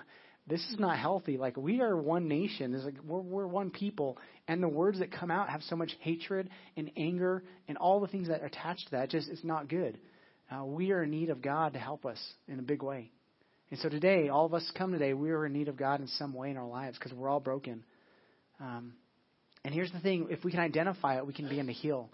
this 0.46 0.60
is 0.70 0.78
not 0.78 0.98
healthy. 0.98 1.38
Like 1.38 1.56
we 1.56 1.80
are 1.80 1.96
one 1.96 2.28
nation. 2.28 2.74
It's 2.74 2.84
like 2.84 2.96
we're 3.04 3.20
we're 3.20 3.46
one 3.46 3.70
people, 3.70 4.18
and 4.48 4.62
the 4.62 4.68
words 4.68 4.98
that 4.98 5.12
come 5.12 5.30
out 5.30 5.48
have 5.48 5.62
so 5.62 5.76
much 5.76 5.92
hatred 6.00 6.50
and 6.76 6.90
anger 6.96 7.42
and 7.68 7.78
all 7.78 8.00
the 8.00 8.08
things 8.08 8.28
that 8.28 8.42
are 8.42 8.46
attached 8.46 8.86
to 8.86 8.90
that. 8.92 9.10
Just 9.10 9.28
it's 9.28 9.44
not 9.44 9.68
good. 9.68 9.98
Uh, 10.54 10.64
we 10.64 10.92
are 10.92 11.02
in 11.02 11.10
need 11.10 11.30
of 11.30 11.40
God 11.40 11.72
to 11.72 11.78
help 11.78 12.04
us 12.04 12.18
in 12.48 12.58
a 12.58 12.62
big 12.62 12.82
way. 12.82 13.10
And 13.70 13.80
so 13.80 13.88
today, 13.88 14.28
all 14.28 14.44
of 14.44 14.52
us 14.52 14.70
come 14.76 14.92
today, 14.92 15.14
we 15.14 15.30
are 15.30 15.46
in 15.46 15.52
need 15.54 15.68
of 15.68 15.76
God 15.76 16.00
in 16.00 16.06
some 16.06 16.34
way 16.34 16.50
in 16.50 16.58
our 16.58 16.68
lives 16.68 16.98
because 16.98 17.12
we're 17.12 17.30
all 17.30 17.40
broken. 17.40 17.82
Um, 18.60 18.92
and 19.64 19.72
here's 19.74 19.92
the 19.92 20.00
thing 20.00 20.28
if 20.30 20.44
we 20.44 20.50
can 20.50 20.60
identify 20.60 21.16
it, 21.16 21.26
we 21.26 21.32
can 21.32 21.48
begin 21.48 21.66
to 21.66 21.72
heal. 21.72 22.10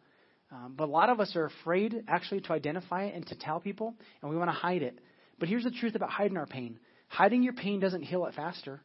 Um, 0.53 0.75
but 0.77 0.85
a 0.85 0.93
lot 0.93 1.11
of 1.11 1.21
us 1.21 1.37
are 1.37 1.45
afraid 1.45 2.05
actually 2.09 2.41
to 2.43 2.53
identify 2.53 3.05
it 3.05 3.15
and 3.15 3.27
to 3.29 3.37
tell 3.37 3.61
people, 3.61 3.95
and 4.21 4.31
we 4.31 4.37
want 4.37 4.49
to 4.49 4.55
hide 4.55 4.83
it. 4.83 4.99
But 5.39 5.49
here's 5.49 5.65
the 5.65 5.71
truth 5.71 5.95
about 5.95 6.11
hiding 6.11 6.37
our 6.37 6.47
pain 6.47 6.79
hiding 7.11 7.43
your 7.43 7.53
pain 7.53 7.81
doesn't 7.81 8.03
heal 8.03 8.25
it 8.27 8.35
faster. 8.35 8.81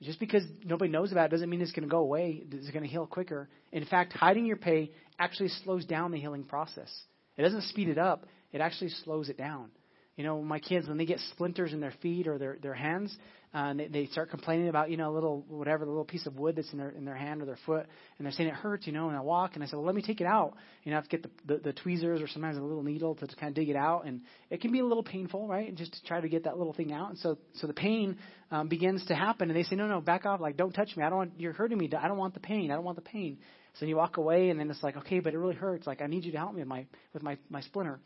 Just 0.00 0.20
because 0.20 0.42
nobody 0.64 0.90
knows 0.90 1.12
about 1.12 1.26
it 1.26 1.30
doesn't 1.30 1.50
mean 1.50 1.60
it's 1.60 1.72
going 1.72 1.86
to 1.86 1.90
go 1.90 1.98
away. 1.98 2.44
It's 2.50 2.70
going 2.70 2.82
to 2.84 2.88
heal 2.88 3.06
quicker. 3.06 3.48
In 3.72 3.84
fact, 3.84 4.12
hiding 4.12 4.46
your 4.46 4.56
pain 4.56 4.90
actually 5.18 5.48
slows 5.64 5.84
down 5.84 6.10
the 6.10 6.18
healing 6.18 6.44
process. 6.44 6.90
It 7.36 7.42
doesn't 7.42 7.62
speed 7.64 7.88
it 7.88 7.98
up, 7.98 8.26
it 8.52 8.60
actually 8.60 8.90
slows 9.04 9.28
it 9.28 9.36
down. 9.36 9.70
You 10.16 10.22
know, 10.22 10.40
my 10.40 10.60
kids 10.60 10.86
when 10.86 10.98
they 10.98 11.06
get 11.06 11.18
splinters 11.32 11.72
in 11.72 11.80
their 11.80 11.94
feet 12.00 12.28
or 12.28 12.38
their 12.38 12.56
their 12.62 12.74
hands, 12.74 13.16
uh, 13.54 13.68
and 13.68 13.78
they, 13.78 13.86
they 13.86 14.06
start 14.06 14.30
complaining 14.30 14.68
about 14.68 14.90
you 14.90 14.96
know 14.96 15.10
a 15.10 15.14
little 15.14 15.44
whatever 15.48 15.84
the 15.84 15.90
little 15.90 16.04
piece 16.04 16.26
of 16.26 16.36
wood 16.36 16.56
that's 16.56 16.72
in 16.72 16.78
their 16.78 16.90
in 16.90 17.04
their 17.04 17.14
hand 17.14 17.40
or 17.40 17.44
their 17.44 17.58
foot, 17.64 17.86
and 18.18 18.24
they're 18.24 18.32
saying 18.32 18.48
it 18.48 18.54
hurts, 18.54 18.86
you 18.86 18.92
know. 18.92 19.08
And 19.08 19.16
I 19.16 19.20
walk 19.20 19.52
and 19.54 19.62
I 19.62 19.66
said, 19.66 19.76
well, 19.76 19.86
let 19.86 19.94
me 19.94 20.02
take 20.02 20.20
it 20.20 20.26
out. 20.26 20.54
You 20.82 20.90
know, 20.90 20.96
I 20.96 21.00
have 21.00 21.08
to 21.08 21.16
get 21.16 21.22
the, 21.22 21.54
the 21.54 21.60
the 21.60 21.72
tweezers 21.72 22.20
or 22.20 22.26
sometimes 22.26 22.56
a 22.56 22.60
little 22.60 22.82
needle 22.82 23.14
to, 23.14 23.26
to 23.26 23.36
kind 23.36 23.50
of 23.50 23.54
dig 23.54 23.68
it 23.68 23.76
out, 23.76 24.06
and 24.06 24.22
it 24.50 24.60
can 24.60 24.72
be 24.72 24.80
a 24.80 24.84
little 24.84 25.04
painful, 25.04 25.46
right? 25.46 25.72
Just 25.74 25.92
to 25.94 26.02
try 26.04 26.20
to 26.20 26.28
get 26.28 26.44
that 26.44 26.58
little 26.58 26.72
thing 26.72 26.92
out. 26.92 27.10
And 27.10 27.18
so 27.18 27.38
so 27.54 27.68
the 27.68 27.74
pain 27.74 28.18
um, 28.50 28.68
begins 28.68 29.06
to 29.06 29.14
happen, 29.14 29.50
and 29.50 29.56
they 29.56 29.62
say, 29.62 29.76
no, 29.76 29.86
no, 29.86 30.00
back 30.00 30.26
off, 30.26 30.40
like 30.40 30.56
don't 30.56 30.72
touch 30.72 30.96
me. 30.96 31.04
I 31.04 31.08
don't 31.08 31.18
want 31.18 31.32
you're 31.38 31.52
hurting 31.52 31.78
me. 31.78 31.88
I 31.96 32.08
don't 32.08 32.18
want 32.18 32.34
the 32.34 32.40
pain. 32.40 32.72
I 32.72 32.74
don't 32.74 32.84
want 32.84 32.96
the 32.96 33.02
pain. 33.02 33.38
So 33.78 33.86
you 33.86 33.96
walk 33.96 34.16
away, 34.16 34.50
and 34.50 34.58
then 34.58 34.70
it's 34.70 34.82
like, 34.82 34.96
okay, 34.96 35.20
but 35.20 35.32
it 35.32 35.38
really 35.38 35.54
hurts. 35.54 35.86
Like 35.86 36.02
I 36.02 36.06
need 36.06 36.24
you 36.24 36.32
to 36.32 36.38
help 36.38 36.54
me 36.54 36.60
with 36.60 36.68
my 36.68 36.86
with 37.12 37.22
my 37.22 37.38
my 37.48 37.60
splinter. 37.60 38.00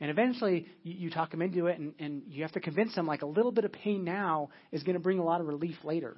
And 0.00 0.10
eventually, 0.10 0.66
you, 0.82 0.94
you 0.94 1.10
talk 1.10 1.30
them 1.30 1.42
into 1.42 1.66
it, 1.66 1.78
and, 1.78 1.92
and 1.98 2.22
you 2.28 2.42
have 2.42 2.52
to 2.52 2.60
convince 2.60 2.94
them 2.94 3.06
like 3.06 3.22
a 3.22 3.26
little 3.26 3.52
bit 3.52 3.64
of 3.64 3.72
pain 3.72 4.04
now 4.04 4.50
is 4.72 4.82
going 4.82 4.94
to 4.94 5.00
bring 5.00 5.18
a 5.18 5.24
lot 5.24 5.40
of 5.40 5.46
relief 5.46 5.76
later. 5.84 6.16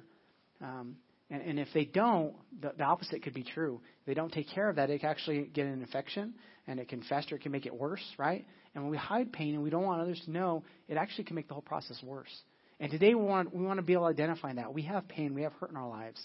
Um, 0.61 0.97
and, 1.29 1.41
and 1.41 1.59
if 1.59 1.69
they 1.73 1.85
don't, 1.85 2.35
the, 2.61 2.73
the 2.77 2.83
opposite 2.83 3.23
could 3.23 3.33
be 3.33 3.43
true. 3.43 3.81
If 4.01 4.05
they 4.05 4.13
don't 4.13 4.31
take 4.31 4.49
care 4.49 4.69
of 4.69 4.75
that, 4.75 4.89
it 4.89 4.99
can 4.99 5.09
actually 5.09 5.43
get 5.53 5.65
an 5.65 5.81
infection, 5.81 6.33
and 6.67 6.79
it 6.79 6.89
can 6.89 7.01
fester. 7.03 7.35
It 7.35 7.41
can 7.41 7.51
make 7.51 7.65
it 7.65 7.73
worse, 7.73 8.03
right? 8.17 8.45
And 8.75 8.83
when 8.83 8.91
we 8.91 8.97
hide 8.97 9.33
pain 9.33 9.55
and 9.55 9.63
we 9.63 9.69
don't 9.69 9.83
want 9.83 10.01
others 10.01 10.21
to 10.25 10.31
know, 10.31 10.63
it 10.87 10.97
actually 10.97 11.23
can 11.23 11.35
make 11.35 11.47
the 11.47 11.53
whole 11.53 11.63
process 11.63 12.01
worse. 12.03 12.31
And 12.79 12.89
today 12.91 13.13
we 13.13 13.23
want 13.23 13.53
we 13.53 13.63
want 13.63 13.77
to 13.77 13.83
be 13.83 13.93
able 13.93 14.05
to 14.05 14.09
identify 14.09 14.53
that 14.53 14.73
we 14.73 14.81
have 14.83 15.07
pain, 15.07 15.35
we 15.35 15.43
have 15.43 15.53
hurt 15.53 15.69
in 15.69 15.77
our 15.77 15.87
lives. 15.87 16.19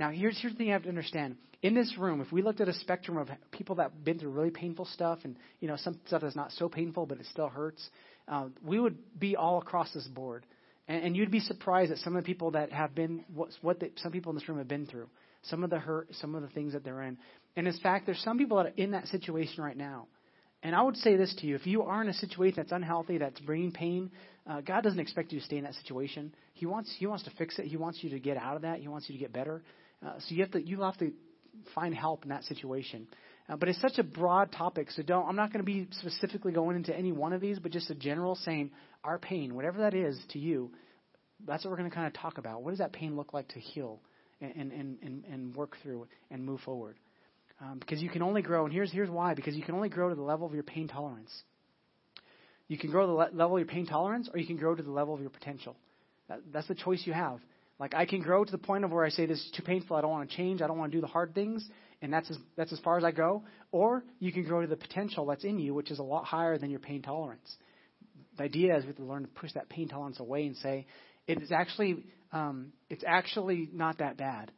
Now, 0.00 0.10
here's 0.10 0.36
here's 0.40 0.54
the 0.54 0.58
thing 0.58 0.66
you 0.66 0.72
have 0.72 0.82
to 0.82 0.88
understand 0.88 1.36
in 1.62 1.74
this 1.74 1.94
room, 1.98 2.20
if 2.20 2.32
we 2.32 2.42
looked 2.42 2.60
at 2.60 2.68
a 2.68 2.72
spectrum 2.72 3.18
of 3.18 3.28
people 3.50 3.76
that 3.76 3.82
have 3.84 4.04
been 4.04 4.18
through 4.18 4.30
really 4.30 4.50
painful 4.50 4.86
stuff 4.86 5.18
and, 5.24 5.36
you 5.60 5.68
know, 5.68 5.76
some 5.76 6.00
stuff 6.06 6.22
that's 6.22 6.36
not 6.36 6.52
so 6.52 6.68
painful, 6.68 7.06
but 7.06 7.18
it 7.20 7.26
still 7.30 7.48
hurts, 7.48 7.86
uh, 8.28 8.46
we 8.64 8.80
would 8.80 8.96
be 9.18 9.36
all 9.36 9.58
across 9.58 9.92
this 9.92 10.06
board. 10.06 10.46
And, 10.88 11.04
and 11.04 11.16
you'd 11.16 11.30
be 11.30 11.40
surprised 11.40 11.92
at 11.92 11.98
some 11.98 12.16
of 12.16 12.24
the 12.24 12.26
people 12.26 12.52
that 12.52 12.72
have 12.72 12.94
been, 12.94 13.24
what, 13.34 13.50
what 13.60 13.80
the, 13.80 13.90
some 13.96 14.10
people 14.10 14.30
in 14.30 14.36
this 14.36 14.48
room 14.48 14.58
have 14.58 14.68
been 14.68 14.86
through. 14.86 15.08
Some 15.42 15.62
of 15.62 15.70
the 15.70 15.78
hurt, 15.78 16.08
some 16.14 16.34
of 16.34 16.42
the 16.42 16.48
things 16.48 16.72
that 16.72 16.82
they're 16.82 17.02
in. 17.02 17.18
And 17.56 17.66
in 17.66 17.78
fact, 17.82 18.06
there's 18.06 18.22
some 18.22 18.38
people 18.38 18.56
that 18.56 18.66
are 18.66 18.74
in 18.76 18.92
that 18.92 19.06
situation 19.08 19.62
right 19.62 19.76
now. 19.76 20.06
And 20.62 20.74
I 20.74 20.82
would 20.82 20.96
say 20.96 21.16
this 21.16 21.34
to 21.40 21.46
you 21.46 21.56
if 21.56 21.66
you 21.66 21.82
are 21.82 22.02
in 22.02 22.08
a 22.08 22.14
situation 22.14 22.56
that's 22.56 22.72
unhealthy, 22.72 23.18
that's 23.18 23.40
bringing 23.40 23.72
pain, 23.72 24.10
uh, 24.46 24.60
God 24.60 24.82
doesn't 24.82 24.98
expect 24.98 25.32
you 25.32 25.40
to 25.40 25.44
stay 25.44 25.56
in 25.56 25.64
that 25.64 25.74
situation. 25.74 26.34
He 26.54 26.66
wants, 26.66 26.94
he 26.98 27.06
wants 27.06 27.24
to 27.24 27.30
fix 27.38 27.58
it. 27.58 27.66
He 27.66 27.76
wants 27.76 28.02
you 28.02 28.10
to 28.10 28.18
get 28.18 28.36
out 28.36 28.56
of 28.56 28.62
that. 28.62 28.80
He 28.80 28.88
wants 28.88 29.08
you 29.08 29.14
to 29.14 29.18
get 29.18 29.32
better. 29.32 29.62
Uh, 30.04 30.12
so 30.18 30.34
you 30.34 30.42
have 30.42 30.50
to, 30.52 30.62
you 30.62 30.80
have 30.82 30.98
to 30.98 31.12
find 31.74 31.94
help 31.94 32.22
in 32.24 32.30
that 32.30 32.44
situation. 32.44 33.06
Uh, 33.48 33.56
but 33.56 33.68
it's 33.68 33.80
such 33.80 33.98
a 33.98 34.04
broad 34.04 34.52
topic, 34.52 34.90
so 34.90 35.02
don't. 35.02 35.26
I'm 35.28 35.36
not 35.36 35.52
going 35.52 35.64
to 35.64 35.66
be 35.66 35.88
specifically 35.90 36.52
going 36.52 36.76
into 36.76 36.96
any 36.96 37.12
one 37.12 37.32
of 37.32 37.40
these, 37.40 37.58
but 37.58 37.72
just 37.72 37.90
a 37.90 37.94
general 37.94 38.36
saying 38.36 38.70
our 39.02 39.18
pain, 39.18 39.54
whatever 39.54 39.78
that 39.78 39.94
is 39.94 40.18
to 40.30 40.38
you, 40.38 40.70
that's 41.46 41.64
what 41.64 41.70
we're 41.70 41.78
going 41.78 41.90
to 41.90 41.94
kind 41.94 42.06
of 42.06 42.12
talk 42.14 42.38
about. 42.38 42.62
What 42.62 42.70
does 42.70 42.78
that 42.78 42.92
pain 42.92 43.16
look 43.16 43.32
like 43.32 43.48
to 43.48 43.58
heal 43.58 44.00
and, 44.40 44.72
and, 44.72 44.98
and, 45.02 45.24
and 45.24 45.54
work 45.56 45.76
through 45.82 46.06
and 46.30 46.44
move 46.44 46.60
forward? 46.60 46.96
Um, 47.60 47.78
because 47.78 48.00
you 48.00 48.08
can 48.08 48.22
only 48.22 48.40
grow, 48.40 48.64
and 48.64 48.72
here's, 48.72 48.90
here's 48.90 49.10
why 49.10 49.34
because 49.34 49.54
you 49.54 49.62
can 49.62 49.74
only 49.74 49.88
grow 49.88 50.08
to 50.08 50.14
the 50.14 50.22
level 50.22 50.46
of 50.46 50.54
your 50.54 50.62
pain 50.62 50.88
tolerance. 50.88 51.30
You 52.68 52.78
can 52.78 52.90
grow 52.90 53.02
to 53.02 53.06
the 53.08 53.12
le- 53.12 53.30
level 53.32 53.56
of 53.56 53.60
your 53.60 53.68
pain 53.68 53.86
tolerance, 53.86 54.30
or 54.32 54.38
you 54.38 54.46
can 54.46 54.56
grow 54.56 54.74
to 54.74 54.82
the 54.82 54.90
level 54.90 55.12
of 55.12 55.20
your 55.20 55.30
potential. 55.30 55.76
That, 56.28 56.40
that's 56.52 56.68
the 56.68 56.74
choice 56.74 57.02
you 57.04 57.12
have. 57.12 57.40
Like 57.80 57.94
I 57.94 58.04
can 58.04 58.20
grow 58.20 58.44
to 58.44 58.52
the 58.52 58.58
point 58.58 58.84
of 58.84 58.92
where 58.92 59.04
I 59.04 59.08
say 59.08 59.24
this 59.24 59.38
is 59.38 59.50
too 59.56 59.62
painful. 59.62 59.96
I 59.96 60.02
don't 60.02 60.10
want 60.10 60.28
to 60.28 60.36
change. 60.36 60.60
I 60.60 60.66
don't 60.66 60.78
want 60.78 60.92
to 60.92 60.98
do 60.98 61.00
the 61.00 61.06
hard 61.06 61.34
things, 61.34 61.66
and 62.02 62.12
that's 62.12 62.30
as, 62.30 62.36
that's 62.54 62.72
as 62.72 62.78
far 62.80 62.98
as 62.98 63.04
I 63.04 63.10
go. 63.10 63.42
Or 63.72 64.04
you 64.18 64.32
can 64.32 64.44
grow 64.44 64.60
to 64.60 64.66
the 64.66 64.76
potential 64.76 65.24
that's 65.24 65.44
in 65.44 65.58
you, 65.58 65.72
which 65.72 65.90
is 65.90 65.98
a 65.98 66.02
lot 66.02 66.26
higher 66.26 66.58
than 66.58 66.70
your 66.70 66.78
pain 66.78 67.00
tolerance. 67.00 67.56
The 68.36 68.44
idea 68.44 68.76
is 68.76 68.84
we 68.84 68.88
have 68.88 68.96
to 68.96 69.04
learn 69.04 69.22
to 69.22 69.28
push 69.28 69.52
that 69.54 69.70
pain 69.70 69.88
tolerance 69.88 70.20
away 70.20 70.46
and 70.46 70.56
say 70.58 70.86
it 71.26 71.40
is 71.42 71.50
actually 71.50 72.04
um, 72.32 72.72
it's 72.90 73.02
actually 73.06 73.70
not 73.72 73.98
that 73.98 74.18
bad. 74.18 74.52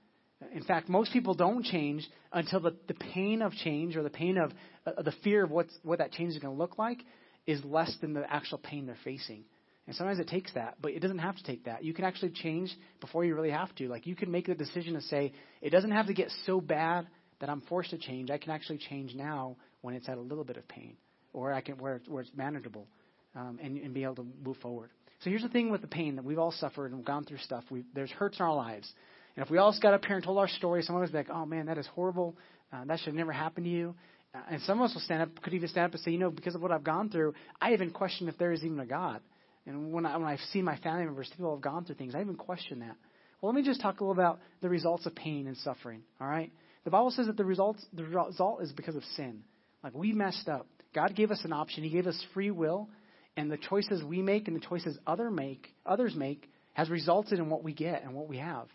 In 0.52 0.64
fact, 0.64 0.88
most 0.88 1.12
people 1.12 1.34
don't 1.34 1.64
change 1.64 2.06
until 2.32 2.58
the, 2.58 2.74
the 2.88 2.94
pain 2.94 3.42
of 3.42 3.52
change 3.52 3.96
or 3.96 4.02
the 4.02 4.10
pain 4.10 4.36
of 4.36 4.52
uh, 4.84 5.00
the 5.02 5.12
fear 5.22 5.44
of 5.44 5.50
what's, 5.52 5.72
what 5.84 6.00
that 6.00 6.10
change 6.10 6.32
is 6.32 6.38
going 6.38 6.52
to 6.52 6.58
look 6.58 6.76
like 6.78 6.98
is 7.46 7.64
less 7.64 7.96
than 8.00 8.12
the 8.12 8.24
actual 8.28 8.58
pain 8.58 8.86
they're 8.86 8.96
facing. 9.04 9.44
And 9.86 9.96
sometimes 9.96 10.20
it 10.20 10.28
takes 10.28 10.52
that, 10.54 10.76
but 10.80 10.92
it 10.92 11.00
doesn't 11.00 11.18
have 11.18 11.36
to 11.36 11.42
take 11.42 11.64
that. 11.64 11.82
You 11.82 11.92
can 11.92 12.04
actually 12.04 12.30
change 12.30 12.72
before 13.00 13.24
you 13.24 13.34
really 13.34 13.50
have 13.50 13.74
to. 13.76 13.88
Like 13.88 14.06
you 14.06 14.14
can 14.14 14.30
make 14.30 14.46
the 14.46 14.54
decision 14.54 14.94
to 14.94 15.00
say, 15.00 15.32
it 15.60 15.70
doesn't 15.70 15.90
have 15.90 16.06
to 16.06 16.14
get 16.14 16.30
so 16.46 16.60
bad 16.60 17.08
that 17.40 17.50
I'm 17.50 17.62
forced 17.62 17.90
to 17.90 17.98
change. 17.98 18.30
I 18.30 18.38
can 18.38 18.52
actually 18.52 18.78
change 18.78 19.14
now 19.14 19.56
when 19.80 19.94
it's 19.94 20.08
at 20.08 20.18
a 20.18 20.20
little 20.20 20.44
bit 20.44 20.56
of 20.56 20.66
pain, 20.68 20.96
or 21.32 21.52
I 21.52 21.60
can 21.60 21.78
where 21.78 21.96
it's, 21.96 22.08
where 22.08 22.22
it's 22.22 22.30
manageable, 22.36 22.86
um, 23.34 23.58
and, 23.60 23.76
and 23.78 23.92
be 23.92 24.04
able 24.04 24.14
to 24.16 24.26
move 24.44 24.56
forward. 24.58 24.90
So 25.24 25.30
here's 25.30 25.42
the 25.42 25.48
thing 25.48 25.70
with 25.70 25.80
the 25.80 25.88
pain 25.88 26.14
that 26.16 26.24
we've 26.24 26.38
all 26.38 26.52
suffered 26.52 26.92
and 26.92 27.04
gone 27.04 27.24
through 27.24 27.38
stuff. 27.38 27.64
we 27.70 27.84
there's 27.94 28.10
hurts 28.10 28.38
in 28.38 28.44
our 28.44 28.54
lives, 28.54 28.88
and 29.36 29.44
if 29.44 29.50
we 29.50 29.58
all 29.58 29.74
got 29.82 29.94
up 29.94 30.04
here 30.04 30.14
and 30.14 30.24
told 30.24 30.38
our 30.38 30.48
story, 30.48 30.82
someone 30.82 31.02
would 31.02 31.10
be 31.10 31.18
like, 31.18 31.30
"Oh 31.30 31.44
man, 31.44 31.66
that 31.66 31.78
is 31.78 31.86
horrible. 31.88 32.36
Uh, 32.72 32.84
that 32.84 33.00
should 33.00 33.14
never 33.14 33.32
happen 33.32 33.64
to 33.64 33.70
you." 33.70 33.94
Uh, 34.34 34.38
and 34.50 34.62
some 34.62 34.80
of 34.80 34.84
us 34.84 34.94
will 34.94 35.02
stand 35.02 35.22
up, 35.22 35.42
could 35.42 35.52
even 35.52 35.68
stand 35.68 35.86
up 35.86 35.92
and 35.92 36.00
say, 36.00 36.10
you 36.10 36.18
know, 36.18 36.30
because 36.30 36.54
of 36.54 36.62
what 36.62 36.72
I've 36.72 36.84
gone 36.84 37.10
through, 37.10 37.34
I 37.60 37.72
even 37.74 37.90
question 37.90 38.28
if 38.28 38.38
there 38.38 38.52
is 38.52 38.64
even 38.64 38.80
a 38.80 38.86
God. 38.86 39.20
And 39.66 39.92
when 39.92 40.06
I 40.06 40.16
when 40.16 40.28
I 40.28 40.38
see 40.52 40.62
my 40.62 40.76
family 40.78 41.04
members, 41.04 41.30
people 41.36 41.54
have 41.54 41.62
gone 41.62 41.84
through 41.84 41.96
things, 41.96 42.14
I 42.14 42.20
even 42.20 42.36
question 42.36 42.80
that. 42.80 42.96
Well, 43.40 43.52
let 43.52 43.56
me 43.56 43.66
just 43.66 43.80
talk 43.80 44.00
a 44.00 44.04
little 44.04 44.20
about 44.20 44.40
the 44.60 44.68
results 44.68 45.06
of 45.06 45.14
pain 45.14 45.46
and 45.46 45.56
suffering. 45.58 46.02
All 46.20 46.26
right, 46.26 46.52
the 46.84 46.90
Bible 46.90 47.10
says 47.10 47.26
that 47.26 47.36
the 47.36 47.44
results 47.44 47.84
the 47.92 48.04
result 48.04 48.62
is 48.62 48.72
because 48.72 48.96
of 48.96 49.04
sin. 49.16 49.42
Like 49.82 49.94
we 49.94 50.12
messed 50.12 50.48
up. 50.48 50.66
God 50.94 51.14
gave 51.16 51.30
us 51.30 51.40
an 51.44 51.52
option. 51.52 51.84
He 51.84 51.90
gave 51.90 52.06
us 52.06 52.20
free 52.34 52.50
will, 52.50 52.88
and 53.36 53.50
the 53.50 53.56
choices 53.56 54.02
we 54.04 54.22
make 54.22 54.48
and 54.48 54.56
the 54.56 54.66
choices 54.66 54.98
other 55.06 55.30
make 55.30 55.68
others 55.86 56.14
make 56.14 56.50
has 56.74 56.88
resulted 56.90 57.38
in 57.38 57.50
what 57.50 57.62
we 57.62 57.72
get 57.72 58.02
and 58.02 58.14
what 58.14 58.28
we 58.28 58.38
have. 58.38 58.68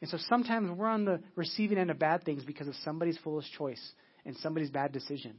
And 0.00 0.10
so 0.10 0.18
sometimes 0.28 0.70
we're 0.70 0.86
on 0.86 1.04
the 1.04 1.20
receiving 1.34 1.78
end 1.78 1.90
of 1.90 1.98
bad 1.98 2.24
things 2.24 2.44
because 2.44 2.68
of 2.68 2.74
somebody's 2.84 3.16
foolish 3.24 3.50
choice 3.56 3.80
and 4.26 4.36
somebody's 4.36 4.70
bad 4.70 4.92
decision. 4.92 5.34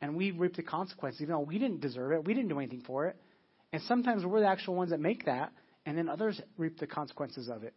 And 0.00 0.14
we 0.14 0.30
reap 0.30 0.56
the 0.56 0.62
consequences, 0.62 1.20
even 1.22 1.34
though 1.34 1.40
we 1.40 1.58
didn't 1.58 1.80
deserve 1.80 2.12
it. 2.12 2.24
We 2.24 2.34
didn't 2.34 2.48
do 2.48 2.58
anything 2.58 2.82
for 2.86 3.06
it. 3.06 3.16
And 3.72 3.82
sometimes 3.82 4.24
we're 4.24 4.40
the 4.40 4.46
actual 4.46 4.74
ones 4.74 4.90
that 4.90 5.00
make 5.00 5.26
that, 5.26 5.52
and 5.84 5.96
then 5.96 6.08
others 6.08 6.40
reap 6.56 6.78
the 6.78 6.86
consequences 6.86 7.48
of 7.48 7.62
it. 7.62 7.74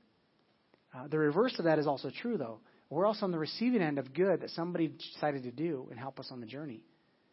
Uh, 0.93 1.07
the 1.07 1.17
reverse 1.17 1.57
of 1.59 1.65
that 1.65 1.79
is 1.79 1.87
also 1.87 2.09
true, 2.21 2.37
though. 2.37 2.59
We're 2.89 3.05
also 3.05 3.25
on 3.25 3.31
the 3.31 3.37
receiving 3.37 3.81
end 3.81 3.99
of 3.99 4.13
good 4.13 4.41
that 4.41 4.49
somebody 4.51 4.87
decided 5.13 5.43
to 5.43 5.51
do 5.51 5.87
and 5.91 5.99
help 5.99 6.19
us 6.19 6.29
on 6.31 6.39
the 6.39 6.47
journey. 6.47 6.81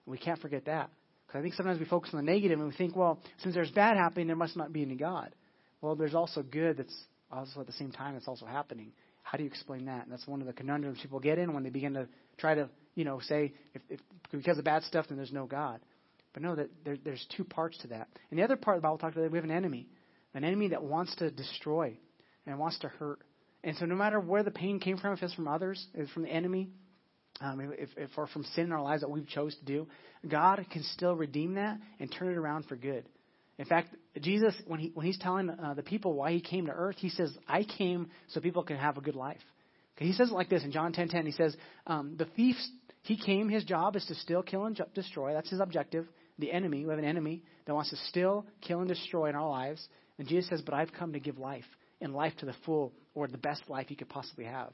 And 0.05 0.13
we 0.13 0.19
can't 0.19 0.41
forget 0.41 0.67
that. 0.67 0.91
Because 1.27 1.39
I 1.39 1.43
think 1.43 1.55
sometimes 1.55 1.81
we 1.81 1.87
focus 1.87 2.11
on 2.13 2.25
the 2.25 2.31
negative 2.31 2.59
and 2.59 2.69
we 2.69 2.75
think, 2.75 2.95
well, 2.95 3.19
since 3.43 3.55
there's 3.55 3.71
bad 3.71 3.97
happening, 3.97 4.27
there 4.27 4.37
must 4.37 4.57
not 4.57 4.73
be 4.73 4.83
any 4.83 4.97
God. 4.97 5.35
Well, 5.81 5.97
there's 5.97 6.15
also 6.15 6.43
good 6.43 6.77
that's 6.77 6.95
also 7.33 7.61
at 7.61 7.67
the 7.67 7.73
same 7.73 7.91
time 7.91 8.15
that's 8.15 8.29
also 8.29 8.47
happening. 8.47 8.93
How 9.23 9.39
do 9.39 9.45
you 9.45 9.51
explain 9.51 9.87
that? 9.87 10.05
And 10.05 10.13
that's 10.13 10.27
one 10.27 10.41
of 10.41 10.47
the 10.47 10.53
conundrums 10.53 10.99
people 11.01 11.19
get 11.19 11.39
in 11.39 11.53
when 11.53 11.65
they 11.65 11.71
begin 11.71 11.95
to 11.95 12.07
try 12.39 12.55
to, 12.55 12.69
you 12.95 13.05
know, 13.05 13.19
say 13.21 13.55
if, 13.75 13.83
if 13.89 14.01
because 14.31 14.59
of 14.59 14.65
bad 14.65 14.85
stuff, 14.85 15.07
then 15.09 15.17
there's 15.17 15.33
no 15.33 15.47
God. 15.47 15.81
But 16.37 16.43
no, 16.43 16.55
that 16.55 16.69
there, 16.85 16.99
there's 17.03 17.27
two 17.35 17.45
parts 17.45 17.79
to 17.79 17.87
that. 17.89 18.09
And 18.31 18.39
the 18.39 18.45
other 18.45 18.57
part 18.57 18.77
of 18.77 18.83
the 18.83 18.87
Bible 18.87 18.99
talks 18.99 19.15
about 19.15 19.23
that 19.23 19.33
we 19.33 19.39
have 19.39 19.45
an 19.47 19.51
enemy, 19.51 19.87
an 20.35 20.45
enemy 20.45 20.69
that 20.69 20.83
wants 20.83 21.17
to 21.17 21.31
destroy 21.31 21.97
and 22.47 22.59
wants 22.59 22.79
to 22.81 22.89
hurt. 22.89 23.21
And 23.65 23.75
so 23.79 23.87
no 23.87 23.95
matter 23.95 24.21
where 24.21 24.43
the 24.43 24.51
pain 24.51 24.79
came 24.79 24.99
from, 24.99 25.15
if 25.15 25.23
it's 25.23 25.33
from 25.33 25.49
others, 25.49 25.83
if 25.95 26.01
it's 26.03 26.13
from 26.13 26.25
the 26.25 26.29
enemy, 26.29 26.69
um, 27.41 27.73
if, 27.79 27.89
if 27.97 28.11
or 28.19 28.27
from 28.27 28.45
sin 28.55 28.65
in 28.65 28.73
our 28.73 28.83
lives 28.83 29.01
that 29.01 29.09
we've 29.09 29.27
chose 29.27 29.57
to 29.57 29.65
do, 29.65 29.89
God 30.29 30.63
can 30.71 30.83
still 30.83 31.17
redeem 31.17 31.55
that 31.55 31.79
and 32.01 32.13
turn 32.13 32.31
it 32.31 32.37
around 32.37 32.67
for 32.67 32.77
good. 32.77 33.07
In 33.57 33.65
fact, 33.65 33.97
Jesus, 34.21 34.55
when 34.67 34.79
he 34.79 34.91
when 34.93 35.07
he's 35.07 35.19
telling 35.19 35.49
uh, 35.49 35.73
the 35.73 35.83
people 35.83 36.13
why 36.13 36.33
he 36.33 36.43
came 36.43 36.67
to 36.67 36.73
earth, 36.73 36.97
he 36.99 37.09
says, 37.09 37.35
"I 37.49 37.63
came 37.63 38.11
so 38.29 38.43
people 38.43 38.63
can 38.63 38.77
have 38.77 38.99
a 38.99 39.01
good 39.01 39.17
life." 39.17 39.41
He 39.97 40.13
says 40.13 40.29
it 40.29 40.35
like 40.35 40.51
this 40.51 40.65
in 40.65 40.71
John 40.71 40.93
10:10. 40.93 40.97
10, 40.97 41.09
10, 41.09 41.27
he 41.27 41.33
says, 41.33 41.57
um, 41.87 42.17
"The 42.19 42.27
thief, 42.27 42.57
he 43.07 43.17
came. 43.17 43.49
His 43.49 43.65
job 43.65 43.97
is 43.97 44.05
to 44.07 44.15
steal, 44.17 44.43
kill, 44.43 44.67
and 44.67 44.79
destroy. 44.93 45.33
That's 45.33 45.49
his 45.49 45.61
objective. 45.61 46.07
The 46.39 46.53
enemy, 46.53 46.85
we 46.85 46.91
have 46.91 46.99
an 46.99 47.05
enemy 47.05 47.43
that 47.65 47.75
wants 47.75 47.91
to 47.91 47.97
steal, 48.09 48.47
kill, 48.61 48.81
and 48.81 48.89
destroy 48.89 49.29
in 49.29 49.35
our 49.35 49.49
lives. 49.49 49.89
And 50.19 50.29
Jesus 50.29 50.49
says, 50.51 50.63
"But 50.63 50.75
I've 50.75 50.93
come 50.93 51.13
to 51.15 51.21
give 51.21 51.39
life, 51.39 51.67
and 52.01 52.15
life 52.15 52.37
to 52.39 52.47
the 52.47 52.53
full, 52.65 52.93
or 53.15 53.27
the 53.27 53.39
best 53.39 53.69
life 53.69 53.91
you 53.91 53.97
could 53.97 54.09
possibly 54.09 54.45
have." 54.45 54.73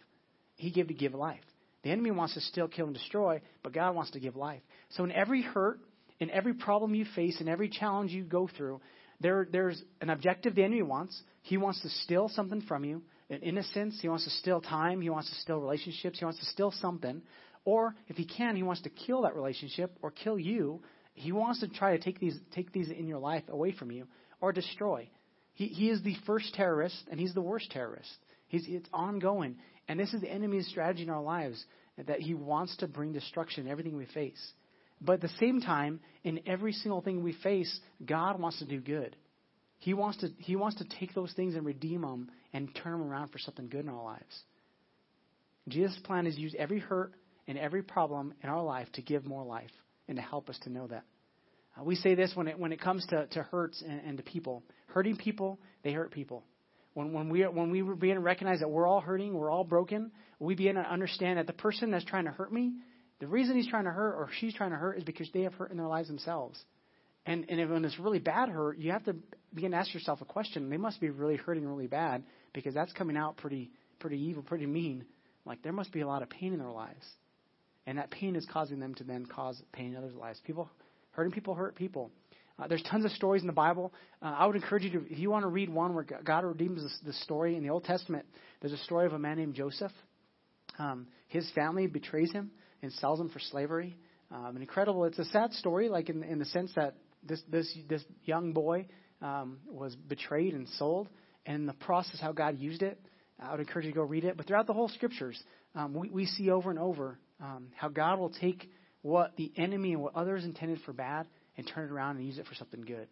He 0.57 0.71
gave 0.71 0.89
to 0.89 0.95
give 0.95 1.15
life. 1.15 1.45
The 1.83 1.91
enemy 1.91 2.11
wants 2.11 2.35
to 2.35 2.41
steal, 2.41 2.69
kill, 2.69 2.87
and 2.87 2.95
destroy, 2.95 3.41
but 3.63 3.73
God 3.73 3.95
wants 3.95 4.13
to 4.13 4.21
give 4.21 4.37
life. 4.37 4.63
So 4.91 5.05
in 5.05 5.13
every 5.13 5.43
hurt, 5.43 5.81
in 6.21 6.31
every 6.31 6.55
problem 6.55 6.95
you 6.95 7.05
face, 7.05 7.41
in 7.41 7.49
every 7.49 7.69
challenge 7.69 8.13
you 8.13 8.23
go 8.23 8.47
through, 8.47 8.81
there, 9.21 9.47
there's 9.51 9.83
an 10.01 10.11
objective 10.11 10.55
the 10.55 10.63
enemy 10.63 10.83
wants. 10.83 11.21
He 11.43 11.57
wants 11.57 11.81
to 11.83 11.89
steal 11.89 12.29
something 12.29 12.61
from 12.63 12.85
you, 12.85 13.03
an 13.31 13.41
innocence. 13.41 14.01
He 14.01 14.09
wants 14.09 14.25
to 14.25 14.31
steal 14.31 14.61
time. 14.61 15.01
He 15.01 15.11
wants 15.11 15.29
to 15.31 15.35
steal 15.37 15.61
relationships. 15.61 16.19
He 16.19 16.25
wants 16.25 16.41
to 16.41 16.47
steal 16.47 16.71
something. 16.71 17.23
Or 17.65 17.95
if 18.09 18.17
he 18.17 18.25
can, 18.25 18.57
he 18.57 18.63
wants 18.63 18.83
to 18.83 18.91
kill 18.91 19.23
that 19.23 19.35
relationship 19.35 19.97
or 20.03 20.11
kill 20.11 20.39
you. 20.39 20.83
He 21.15 21.33
wants 21.33 21.61
to 21.61 21.69
try 21.69 21.97
to 21.97 22.03
take 22.03 22.19
these 22.19 22.39
take 22.55 22.73
these 22.73 22.91
in 22.91 23.07
your 23.07 23.19
life 23.19 23.45
away 23.49 23.73
from 23.73 23.91
you 23.91 24.07
or 24.41 24.53
destroy. 24.53 25.09
He, 25.55 25.67
he 25.67 25.91
is 25.91 26.03
the 26.03 26.17
first 26.27 26.55
terrorist 26.55 27.05
and 27.11 27.21
he's 27.21 27.35
the 27.35 27.43
worst 27.43 27.71
terrorist. 27.71 28.11
He's, 28.49 28.65
it's 28.67 28.89
ongoing. 28.93 29.57
And 29.89 29.99
this 29.99 30.15
is 30.15 30.21
the 30.21 30.31
enemy's 30.31 30.69
strategy 30.69 31.03
in 31.03 31.11
our 31.11 31.23
lives 31.23 31.63
that 32.07 32.21
he 32.21 32.35
wants 32.35 32.77
to 32.79 32.87
bring 32.87 33.13
destruction 33.13 33.67
in 33.67 33.71
everything 33.71 33.97
we 33.97 34.07
face. 34.07 34.53
But 35.01 35.15
at 35.15 35.21
the 35.21 35.29
same 35.41 35.61
time, 35.61 36.01
in 36.23 36.41
every 36.47 36.73
single 36.73 37.03
thing 37.03 37.23
we 37.23 37.33
face, 37.43 37.81
God 38.05 38.41
wants 38.41 38.61
to 38.61 38.65
do 38.65 38.81
good. 38.81 39.17
He 39.79 39.95
wants 39.95 40.19
to, 40.19 40.29
he 40.39 40.55
wants 40.55 40.79
to 40.79 40.85
take 41.01 41.13
those 41.13 41.33
things 41.33 41.57
and 41.57 41.67
redeem 41.67 42.03
them 42.03 42.31
and 42.53 42.75
turn 42.75 42.93
them 42.93 43.11
around 43.11 43.29
for 43.29 43.39
something 43.39 43.69
good 43.69 43.81
in 43.81 43.89
our 43.89 44.03
lives. 44.03 44.43
Jesus' 45.69 45.99
plan 46.05 46.27
is 46.27 46.37
to 46.37 46.41
use 46.41 46.55
every 46.57 46.79
hurt 46.79 47.13
and 47.49 47.59
every 47.59 47.83
problem 47.83 48.33
in 48.43 48.49
our 48.49 48.63
life 48.63 48.87
to 48.93 49.03
give 49.03 49.27
more 49.27 49.45
life 49.45 49.71
and 50.13 50.19
to 50.19 50.23
help 50.23 50.51
us 50.51 50.59
to 50.65 50.71
know 50.71 50.87
that. 50.87 51.05
Uh, 51.75 51.85
we 51.85 51.95
say 51.95 52.15
this 52.15 52.33
when 52.35 52.49
it, 52.49 52.59
when 52.59 52.71
it 52.71 52.81
comes 52.81 53.07
to, 53.07 53.27
to 53.29 53.43
hurts 53.45 53.83
and, 53.83 54.01
and 54.07 54.17
to 54.19 54.23
people. 54.23 54.63
Hurting 54.89 55.17
people, 55.17 55.59
they 55.83 55.93
hurt 55.93 56.11
people. 56.11 56.45
When, 56.93 57.15
when, 57.15 57.31
we, 57.31 57.41
when 57.45 57.71
we 57.71 57.81
begin 57.81 58.17
to 58.17 58.21
recognize 58.21 58.61
that 58.61 58.69
we're 58.69 58.87
all 58.87 59.01
hurting, 59.01 59.33
we're 59.33 59.51
all 59.51 59.65
broken, 59.65 60.13
we 60.39 60.55
begin 60.55 60.75
to 60.75 60.83
understand 60.83 61.39
that 61.39 61.47
the 61.47 61.55
person 61.55 61.91
that's 61.91 62.05
trying 62.05 62.27
to 62.27 62.31
hurt 62.31 62.53
me, 62.53 62.75
the 63.21 63.27
reason 63.27 63.57
he's 63.57 63.69
trying 63.69 63.85
to 63.85 63.91
hurt 63.91 64.17
or 64.17 64.29
she's 64.39 64.53
trying 64.53 64.73
to 64.73 64.77
hurt 64.77 64.99
is 64.99 65.05
because 65.05 65.31
they 65.33 65.43
have 65.43 65.55
hurt 65.55 65.71
in 65.71 65.79
their 65.79 65.87
lives 65.87 66.09
themselves. 66.09 66.63
And, 67.25 67.47
and 67.49 67.71
when 67.71 67.85
it's 67.87 67.99
really 67.99 68.19
bad 68.19 68.51
hurt, 68.51 68.77
you 68.77 68.93
have 68.93 69.05
to 69.05 69.17
begin 69.55 69.71
to 69.71 69.79
ask 69.79 69.95
yourself 69.95 70.21
a 70.21 70.27
question. 70.27 70.69
They 70.69 70.77
must 70.77 71.01
be 71.01 71.09
really 71.09 71.37
hurting 71.37 71.67
really 71.67 71.87
bad 71.87 72.23
because 72.53 72.75
that's 72.75 72.93
coming 72.93 73.17
out 73.17 73.39
pretty, 73.39 73.71
pretty 73.99 74.19
evil, 74.19 74.43
pretty 74.43 74.67
mean. 74.67 75.07
Like 75.47 75.63
there 75.63 75.73
must 75.73 75.91
be 75.91 76.03
a 76.03 76.07
lot 76.07 76.21
of 76.21 76.29
pain 76.29 76.53
in 76.53 76.59
their 76.59 76.71
lives. 76.71 77.07
And 77.87 77.99
that 77.99 78.11
pain 78.11 78.37
is 78.37 78.47
causing 78.53 78.79
them 78.79 78.95
to 78.97 79.05
then 79.05 79.27
cause 79.27 79.61
pain 79.73 79.93
in 79.93 79.97
others' 79.97 80.15
lives. 80.15 80.41
People, 80.47 80.71
hurting 81.13 81.33
people 81.33 81.55
hurt 81.55 81.75
people. 81.75 82.11
Uh, 82.59 82.69
there's 82.69 82.83
tons 82.83 83.05
of 83.05 83.11
stories 83.13 83.43
in 83.43 83.47
the 83.47 83.53
Bible. 83.53 83.93
Uh, 84.21 84.35
I 84.39 84.47
would 84.47 84.57
encourage 84.57 84.85
you 84.85 84.91
to, 84.91 85.07
if 85.11 85.19
you 85.19 85.31
want 85.31 85.43
to 85.45 85.49
read 85.49 85.69
one 85.69 85.95
where 85.95 86.05
God 86.05 86.45
redeems 86.45 86.85
the, 87.05 87.13
story 87.13 87.57
in 87.57 87.63
the 87.63 87.71
Old 87.71 87.85
Testament, 87.85 88.25
there's 88.61 88.73
a 88.73 88.85
story 88.85 89.07
of 89.07 89.13
a 89.13 89.19
man 89.19 89.39
named 89.39 89.55
Joseph. 89.55 89.93
Um, 90.79 91.07
his 91.29 91.51
family 91.55 91.87
betrays 91.87 92.31
him 92.33 92.51
and 92.83 92.93
sells 92.93 93.21
him 93.21 93.31
for 93.31 93.41
slavery. 93.41 93.97
Um, 94.31 94.57
incredible. 94.57 95.05
It's 95.05 95.19
a 95.19 95.25
sad 95.27 95.53
story, 95.55 95.89
like 95.89 96.09
in, 96.09 96.23
in 96.23 96.39
the 96.39 96.45
sense 96.47 96.73
that 96.77 96.95
this 97.23 97.41
this 97.51 97.73
this 97.89 98.03
young 98.25 98.53
boy 98.53 98.87
um, 99.21 99.59
was 99.69 99.95
betrayed 99.95 100.55
and 100.55 100.69
sold, 100.79 101.09
and 101.47 101.69
the 101.69 101.75
process 101.75 102.21
how 102.21 102.33
God 102.33 102.59
used 102.59 102.83
it. 102.83 102.99
I 103.39 103.51
would 103.51 103.61
encourage 103.61 103.87
you 103.87 103.93
to 103.93 103.97
go 103.97 104.03
read 104.03 104.25
it. 104.25 104.37
But 104.37 104.47
throughout 104.47 104.67
the 104.67 104.73
whole 104.73 104.89
scriptures, 104.89 105.43
um, 105.75 105.95
we, 105.95 106.11
we 106.11 106.27
see 106.27 106.51
over 106.51 106.71
and 106.71 106.79
over 106.79 107.19
um, 107.43 107.69
how 107.77 107.89
God 107.89 108.19
will 108.19 108.31
take 108.31 108.71
what 109.03 109.37
the 109.37 109.53
enemy 109.57 109.93
and 109.93 110.01
what 110.01 110.15
others 110.15 110.45
intended 110.45 110.81
for 110.87 110.93
bad 110.93 111.27
and 111.57 111.69
turn 111.69 111.85
it 111.85 111.93
around 111.93 112.17
and 112.17 112.27
use 112.27 112.39
it 112.39 112.47
for 112.47 112.55
something 112.55 112.83
good. 112.83 113.09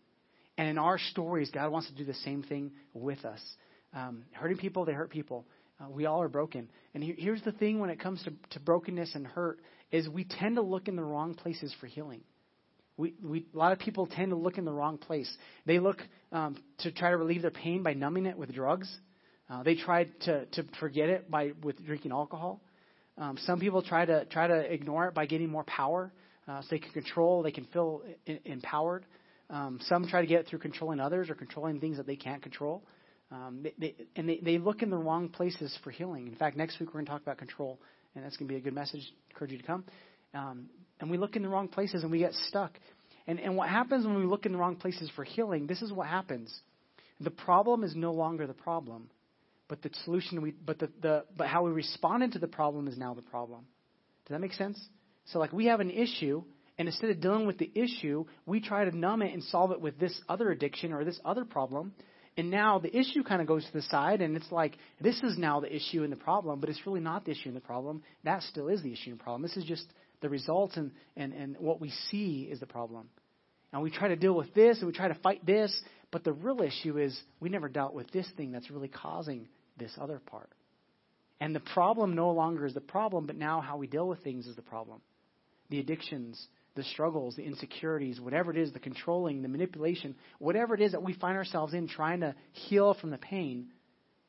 And 0.56 0.68
in 0.68 0.78
our 0.78 0.99
stories, 0.99 1.50
God 1.50 1.70
wants 1.70 1.88
to 1.88 1.94
do 1.94 2.04
the 2.04 2.14
same 2.14 2.42
thing 2.42 2.70
with 2.94 3.25
us. 3.25 3.40
Um, 3.92 4.25
hurting 4.32 4.58
people, 4.58 4.84
they 4.84 4.92
hurt 4.92 5.10
people. 5.10 5.46
Uh, 5.80 5.88
we 5.90 6.06
all 6.06 6.22
are 6.22 6.28
broken. 6.28 6.68
And 6.94 7.02
he, 7.02 7.14
here's 7.18 7.42
the 7.42 7.52
thing 7.52 7.80
when 7.80 7.90
it 7.90 7.99
comes 7.99 8.22
to, 8.25 8.32
to 8.50 8.60
brokenness 8.60 9.14
and 9.14 9.26
hurt 9.26 9.58
is 9.90 10.08
we 10.08 10.25
tend 10.25 10.56
to 10.56 10.62
look 10.62 10.87
in 10.87 10.96
the 10.96 11.02
wrong 11.02 11.34
places 11.34 11.75
for 11.80 11.87
healing. 11.87 12.20
We, 12.96 13.14
we, 13.22 13.46
a 13.54 13.58
lot 13.58 13.72
of 13.72 13.78
people 13.78 14.06
tend 14.06 14.30
to 14.30 14.37
look 14.37 14.58
in 14.58 14.64
the 14.64 14.72
wrong 14.72 14.99
place. 14.99 15.32
They 15.64 15.78
look 15.78 15.99
um, 16.32 16.62
to 16.80 16.92
try 16.92 17.10
to 17.10 17.16
relieve 17.16 17.42
their 17.42 17.50
pain 17.50 17.82
by 17.82 17.94
numbing 17.94 18.26
it 18.26 18.37
with 18.37 18.52
drugs. 18.52 18.94
Uh, 19.49 19.62
they 19.62 19.75
try 19.75 20.04
to, 20.04 20.44
to 20.44 20.64
forget 20.78 21.08
it 21.08 21.30
by 21.30 21.52
with 21.62 21.84
drinking 21.84 22.12
alcohol. 22.12 22.60
Um, 23.20 23.38
some 23.44 23.60
people 23.60 23.82
try 23.82 24.04
to 24.04 24.24
try 24.24 24.46
to 24.46 24.72
ignore 24.72 25.06
it 25.06 25.14
by 25.14 25.26
getting 25.26 25.50
more 25.50 25.64
power, 25.64 26.10
uh, 26.48 26.62
so 26.62 26.68
they 26.70 26.78
can 26.78 26.90
control, 26.92 27.42
they 27.42 27.52
can 27.52 27.66
feel 27.66 28.02
I- 28.26 28.40
empowered. 28.46 29.04
Um, 29.50 29.78
some 29.82 30.08
try 30.08 30.22
to 30.22 30.26
get 30.26 30.40
it 30.40 30.48
through 30.48 30.60
controlling 30.60 31.00
others 31.00 31.28
or 31.28 31.34
controlling 31.34 31.80
things 31.80 31.98
that 31.98 32.06
they 32.06 32.16
can't 32.16 32.42
control. 32.42 32.82
Um, 33.30 33.60
they, 33.62 33.74
they, 33.78 33.94
and 34.16 34.28
they, 34.28 34.38
they 34.42 34.58
look 34.58 34.82
in 34.82 34.90
the 34.90 34.96
wrong 34.96 35.28
places 35.28 35.76
for 35.84 35.90
healing. 35.90 36.26
In 36.26 36.34
fact, 36.34 36.56
next 36.56 36.80
week 36.80 36.88
we're 36.88 36.94
going 36.94 37.06
to 37.06 37.12
talk 37.12 37.22
about 37.22 37.38
control, 37.38 37.78
and 38.14 38.24
that's 38.24 38.36
going 38.36 38.48
to 38.48 38.52
be 38.52 38.58
a 38.58 38.62
good 38.62 38.74
message. 38.74 39.02
I 39.02 39.32
encourage 39.32 39.52
you 39.52 39.58
to 39.58 39.64
come. 39.64 39.84
Um, 40.34 40.66
and 41.00 41.10
we 41.10 41.18
look 41.18 41.36
in 41.36 41.42
the 41.42 41.48
wrong 41.48 41.68
places 41.68 42.02
and 42.02 42.10
we 42.10 42.18
get 42.18 42.32
stuck. 42.48 42.72
And, 43.26 43.38
and 43.38 43.56
what 43.56 43.68
happens 43.68 44.06
when 44.06 44.16
we 44.16 44.24
look 44.24 44.46
in 44.46 44.52
the 44.52 44.58
wrong 44.58 44.76
places 44.76 45.10
for 45.14 45.24
healing, 45.24 45.66
this 45.66 45.82
is 45.82 45.92
what 45.92 46.06
happens. 46.06 46.52
The 47.20 47.30
problem 47.30 47.84
is 47.84 47.94
no 47.94 48.12
longer 48.12 48.46
the 48.46 48.54
problem, 48.54 49.10
but 49.70 49.80
the 49.82 49.90
solution 50.04 50.42
we, 50.42 50.50
but 50.50 50.80
the, 50.80 50.90
the, 51.00 51.24
but 51.36 51.46
how 51.46 51.64
we 51.64 51.70
responded 51.70 52.32
to 52.32 52.40
the 52.40 52.48
problem 52.48 52.88
is 52.88 52.98
now 52.98 53.14
the 53.14 53.22
problem. 53.22 53.60
Does 54.26 54.34
that 54.34 54.40
make 54.40 54.52
sense? 54.52 54.78
So 55.26 55.38
like 55.38 55.52
we 55.52 55.66
have 55.66 55.78
an 55.78 55.90
issue, 55.90 56.42
and 56.76 56.88
instead 56.88 57.10
of 57.10 57.20
dealing 57.20 57.46
with 57.46 57.56
the 57.56 57.70
issue, 57.72 58.26
we 58.46 58.60
try 58.60 58.84
to 58.84 58.94
numb 58.94 59.22
it 59.22 59.32
and 59.32 59.44
solve 59.44 59.70
it 59.70 59.80
with 59.80 59.96
this 59.98 60.20
other 60.28 60.50
addiction 60.50 60.92
or 60.92 61.04
this 61.04 61.20
other 61.24 61.44
problem. 61.44 61.92
And 62.36 62.50
now 62.50 62.80
the 62.80 62.94
issue 62.94 63.22
kind 63.22 63.40
of 63.40 63.46
goes 63.46 63.64
to 63.64 63.72
the 63.72 63.82
side, 63.82 64.22
and 64.22 64.36
it's 64.36 64.50
like 64.50 64.76
this 65.00 65.22
is 65.22 65.38
now 65.38 65.60
the 65.60 65.72
issue 65.72 66.02
and 66.02 66.12
the 66.12 66.16
problem, 66.16 66.58
but 66.58 66.68
it's 66.68 66.84
really 66.84 67.00
not 67.00 67.24
the 67.24 67.30
issue 67.30 67.48
and 67.48 67.56
the 67.56 67.60
problem. 67.60 68.02
That 68.24 68.42
still 68.42 68.68
is 68.68 68.82
the 68.82 68.92
issue 68.92 69.10
and 69.10 69.20
problem. 69.20 69.42
This 69.42 69.56
is 69.56 69.64
just 69.64 69.86
the 70.20 70.28
results 70.28 70.76
and, 70.76 70.90
and, 71.16 71.32
and 71.32 71.56
what 71.58 71.80
we 71.80 71.92
see 72.10 72.48
is 72.50 72.58
the 72.58 72.66
problem. 72.66 73.08
And 73.72 73.82
we 73.82 73.90
try 73.90 74.08
to 74.08 74.16
deal 74.16 74.34
with 74.34 74.52
this 74.52 74.78
and 74.78 74.88
we 74.88 74.92
try 74.92 75.06
to 75.06 75.14
fight 75.14 75.46
this, 75.46 75.72
but 76.10 76.24
the 76.24 76.32
real 76.32 76.60
issue 76.60 76.98
is 76.98 77.16
we 77.38 77.50
never 77.50 77.68
dealt 77.68 77.94
with 77.94 78.10
this 78.10 78.26
thing 78.36 78.50
that's 78.50 78.68
really 78.68 78.88
causing 78.88 79.46
this 79.80 79.92
other 80.00 80.20
part. 80.25 80.50
And 81.40 81.54
the 81.54 81.60
problem 81.60 82.14
no 82.14 82.30
longer 82.30 82.66
is 82.66 82.75
the 82.75 82.80
problem, 82.80 83.26
but 83.26 83.37
now 83.37 83.60
how 83.60 83.78
we 83.78 83.87
deal 83.87 84.06
with 84.06 84.22
things 84.22 84.46
is 84.46 84.54
the 84.54 84.62
problem. 84.62 85.00
The 85.70 85.80
addictions, 85.80 86.46
the 86.76 86.84
struggles, 86.84 87.37
the 87.37 87.42
insecurities, 87.42 88.20
whatever 88.20 88.50
it 88.50 88.58
is, 88.58 88.72
the 88.72 88.78
controlling, 88.78 89.42
the 89.42 89.49
manipulation, 89.49 90.14
whatever 90.38 90.75
it 90.75 90.80
is 90.80 90.92
that 90.92 91.02
we 91.02 91.14
find 91.14 91.37
ourselves 91.37 91.75
in 91.75 91.88
trying 91.88 92.20
to 92.20 92.34
heal 92.52 92.94
from 92.94 93.10
the 93.10 93.18
pain 93.18 93.68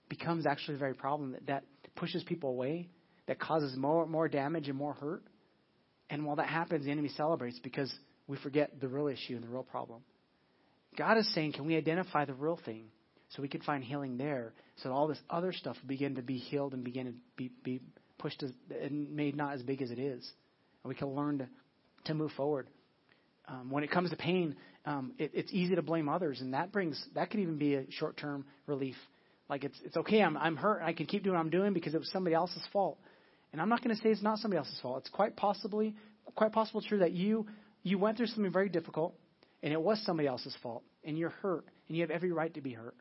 becomes 0.10 0.46
actually 0.46 0.76
the 0.76 0.80
very 0.80 0.96
problem 0.96 1.34
that, 1.34 1.46
that 1.48 1.64
pushes 1.96 2.24
people 2.24 2.50
away, 2.50 2.90
that 3.28 3.40
causes 3.40 3.76
more, 3.76 4.06
more 4.08 4.28
damage 4.28 4.70
and 4.70 4.78
more 4.78 4.94
hurt. 4.94 5.24
And 6.10 6.26
while 6.26 6.38
that 6.38 6.48
happens, 6.48 6.86
the 6.86 6.92
enemy 6.92 7.10
celebrates 7.16 7.60
because 7.60 7.94
we 8.28 8.38
forget 8.38 8.80
the 8.80 8.88
real 8.88 9.08
issue 9.08 9.36
and 9.36 9.44
the 9.44 9.48
real 9.48 9.64
problem. 9.64 10.02
God 10.98 11.18
is 11.18 11.34
saying, 11.34 11.54
can 11.54 11.66
we 11.66 11.78
identify 11.78 12.26
the 12.26 12.34
real 12.34 12.60
thing 12.66 12.86
so 13.32 13.42
we 13.42 13.48
could 13.48 13.64
find 13.64 13.84
healing 13.84 14.18
there 14.18 14.54
so 14.84 14.92
all 14.92 15.08
this 15.08 15.20
other 15.30 15.54
stuff 15.54 15.78
begin 15.86 16.16
to 16.16 16.22
be 16.22 16.38
healed 16.38 16.74
and 16.74 16.84
begin 16.84 17.06
to 17.08 17.14
be, 17.36 17.52
be 17.64 17.82
pushed 18.18 18.42
as, 18.44 18.52
and 18.82 19.12
made 19.16 19.36
not 19.36 19.54
as 19.54 19.62
big 19.62 19.82
as 19.82 19.92
it 19.92 20.00
is. 20.00 20.30
And 20.84 20.90
we 20.90 20.96
can 20.96 21.10
learn 21.10 21.40
to, 21.40 21.48
to 22.06 22.14
move 22.14 22.32
forward. 22.32 22.68
Um, 23.48 23.70
when 23.70 23.84
it 23.84 23.92
comes 23.92 24.10
to 24.12 24.16
pain, 24.16 24.56
um, 24.86 25.14
it, 25.18 25.32
it's 25.34 25.52
easy 25.52 25.76
to 25.76 25.82
blame 25.82 26.08
others, 26.08 26.42
and 26.42 26.54
that 26.54 26.72
brings 26.72 27.04
that 27.16 27.30
could 27.30 27.40
even 27.40 27.58
be 27.58 27.76
a 27.76 27.86
short-term 27.92 28.46
relief. 28.66 28.96
Like 29.50 29.64
it's 29.64 29.78
it's 29.84 29.98
okay, 29.98 30.22
I'm 30.22 30.38
I'm 30.38 30.56
hurt, 30.56 30.82
I 30.82 30.94
can 30.94 31.06
keep 31.06 31.24
doing 31.24 31.36
what 31.36 31.42
I'm 31.42 31.50
doing 31.50 31.74
because 31.74 31.94
it 31.94 31.98
was 31.98 32.10
somebody 32.12 32.36
else's 32.36 32.64
fault. 32.72 32.98
And 33.52 33.62
I'm 33.62 33.68
not 33.68 33.84
going 33.84 33.96
to 33.96 34.02
say 34.02 34.10
it's 34.10 34.22
not 34.22 34.38
somebody 34.38 34.60
else's 34.60 34.80
fault. 34.82 35.00
It's 35.00 35.10
quite 35.10 35.36
possibly 35.36 35.96
quite 36.36 36.54
possible 36.54 36.82
true 36.82 37.00
that 37.00 37.12
you 37.12 37.46
you 37.84 37.98
went 37.98 38.18
through 38.18 38.28
something 38.28 38.52
very 38.52 38.70
difficult 38.70 39.14
and 39.64 39.74
it 39.74 39.82
was 39.82 40.02
somebody 40.06 40.28
else's 40.28 40.56
fault 40.64 40.84
and 41.04 41.18
you're 41.18 41.32
hurt 41.42 41.66
and 41.88 41.98
you 41.98 42.04
have 42.04 42.12
every 42.12 42.32
right 42.32 42.54
to 42.54 42.62
be 42.62 42.72
hurt. 42.72 42.96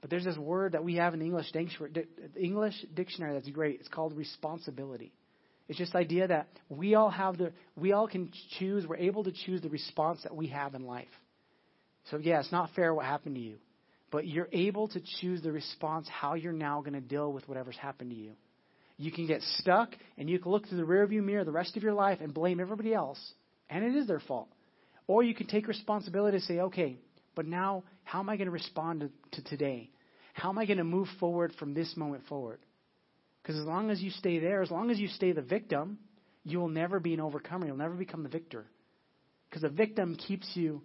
But 0.00 0.10
there's 0.10 0.24
this 0.24 0.38
word 0.38 0.72
that 0.72 0.82
we 0.82 0.94
have 0.96 1.12
in 1.12 1.20
the 1.20 1.26
English 1.26 1.52
dictionary, 1.52 2.06
English 2.36 2.74
dictionary 2.94 3.34
that's 3.34 3.50
great. 3.50 3.80
It's 3.80 3.88
called 3.88 4.16
responsibility. 4.16 5.12
It's 5.68 5.78
just 5.78 5.92
the 5.92 5.98
idea 5.98 6.26
that 6.26 6.48
we 6.68 6.94
all 6.94 7.10
have 7.10 7.38
the 7.38 7.52
we 7.76 7.92
all 7.92 8.08
can 8.08 8.32
choose, 8.58 8.86
we're 8.86 8.96
able 8.96 9.24
to 9.24 9.32
choose 9.32 9.60
the 9.60 9.68
response 9.68 10.22
that 10.22 10.34
we 10.34 10.48
have 10.48 10.74
in 10.74 10.84
life. 10.84 11.06
So 12.10 12.16
yeah, 12.16 12.40
it's 12.40 12.50
not 12.50 12.70
fair 12.74 12.94
what 12.94 13.04
happened 13.04 13.36
to 13.36 13.40
you. 13.40 13.58
But 14.10 14.26
you're 14.26 14.48
able 14.52 14.88
to 14.88 15.00
choose 15.20 15.42
the 15.42 15.52
response 15.52 16.08
how 16.08 16.34
you're 16.34 16.52
now 16.52 16.80
going 16.80 16.94
to 16.94 17.00
deal 17.00 17.32
with 17.32 17.48
whatever's 17.48 17.76
happened 17.76 18.10
to 18.10 18.16
you. 18.16 18.32
You 18.96 19.12
can 19.12 19.26
get 19.26 19.42
stuck 19.58 19.90
and 20.18 20.28
you 20.28 20.38
can 20.38 20.50
look 20.50 20.66
through 20.66 20.78
the 20.78 20.84
rearview 20.84 21.22
mirror 21.22 21.44
the 21.44 21.52
rest 21.52 21.76
of 21.76 21.82
your 21.82 21.94
life 21.94 22.18
and 22.20 22.34
blame 22.34 22.58
everybody 22.58 22.92
else, 22.92 23.20
and 23.68 23.84
it 23.84 23.94
is 23.94 24.06
their 24.06 24.20
fault. 24.20 24.48
Or 25.06 25.22
you 25.22 25.34
can 25.34 25.46
take 25.46 25.68
responsibility 25.68 26.36
and 26.36 26.44
say, 26.44 26.60
okay, 26.60 26.98
but 27.34 27.46
now 27.46 27.84
how 28.04 28.18
am 28.18 28.28
I 28.28 28.36
going 28.36 28.46
to 28.46 28.52
respond 28.52 29.00
to, 29.00 29.40
to 29.40 29.48
today? 29.48 29.90
How 30.40 30.48
am 30.48 30.56
I 30.56 30.64
going 30.64 30.78
to 30.78 30.84
move 30.84 31.06
forward 31.18 31.52
from 31.58 31.74
this 31.74 31.94
moment 31.98 32.24
forward? 32.26 32.60
Because 33.42 33.60
as 33.60 33.66
long 33.66 33.90
as 33.90 34.00
you 34.00 34.10
stay 34.10 34.38
there, 34.38 34.62
as 34.62 34.70
long 34.70 34.90
as 34.90 34.98
you 34.98 35.08
stay 35.08 35.32
the 35.32 35.42
victim, 35.42 35.98
you 36.44 36.58
will 36.58 36.70
never 36.70 36.98
be 36.98 37.12
an 37.12 37.20
overcomer. 37.20 37.66
You'll 37.66 37.76
never 37.76 37.92
become 37.92 38.22
the 38.22 38.30
victor. 38.30 38.64
Because 39.50 39.60
the 39.60 39.68
victim 39.68 40.16
keeps 40.16 40.48
you 40.54 40.80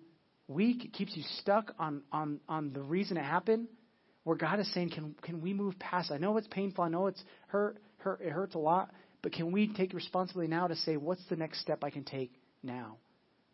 weak, 0.50 0.84
it 0.84 0.91
keeps 0.91 1.15
you 1.15 1.24
stuck 1.39 1.72
on, 1.80 2.02
on, 2.12 2.41
on 2.50 2.74
the 2.74 2.82
reason 2.82 3.15
it 3.15 3.24
happened, 3.24 3.70
where 4.26 4.36
God 4.36 4.60
is 4.60 4.70
saying, 4.74 4.89
can, 4.89 5.15
can 5.22 5.41
we 5.41 5.54
move 5.54 5.80
past? 5.80 6.12
I 6.12 6.18
know 6.18 6.36
it's 6.36 6.48
painful. 6.48 6.84
I 6.84 6.89
know 6.89 7.08
it's 7.08 7.24
hurt, 7.48 7.78
hurt, 8.00 8.20
it 8.20 8.32
hurts 8.32 8.56
a 8.56 8.60
lot. 8.60 8.91
But 9.22 9.32
can 9.32 9.54
we 9.54 9.74
take 9.74 9.94
responsibility 9.94 10.50
now 10.50 10.68
to 10.68 10.76
say, 10.76 10.98
what's 10.98 11.24
the 11.30 11.38
next 11.38 11.62
step 11.62 11.82
I 11.82 11.91
can 11.91 12.04
take 12.04 12.34
now? 12.62 12.98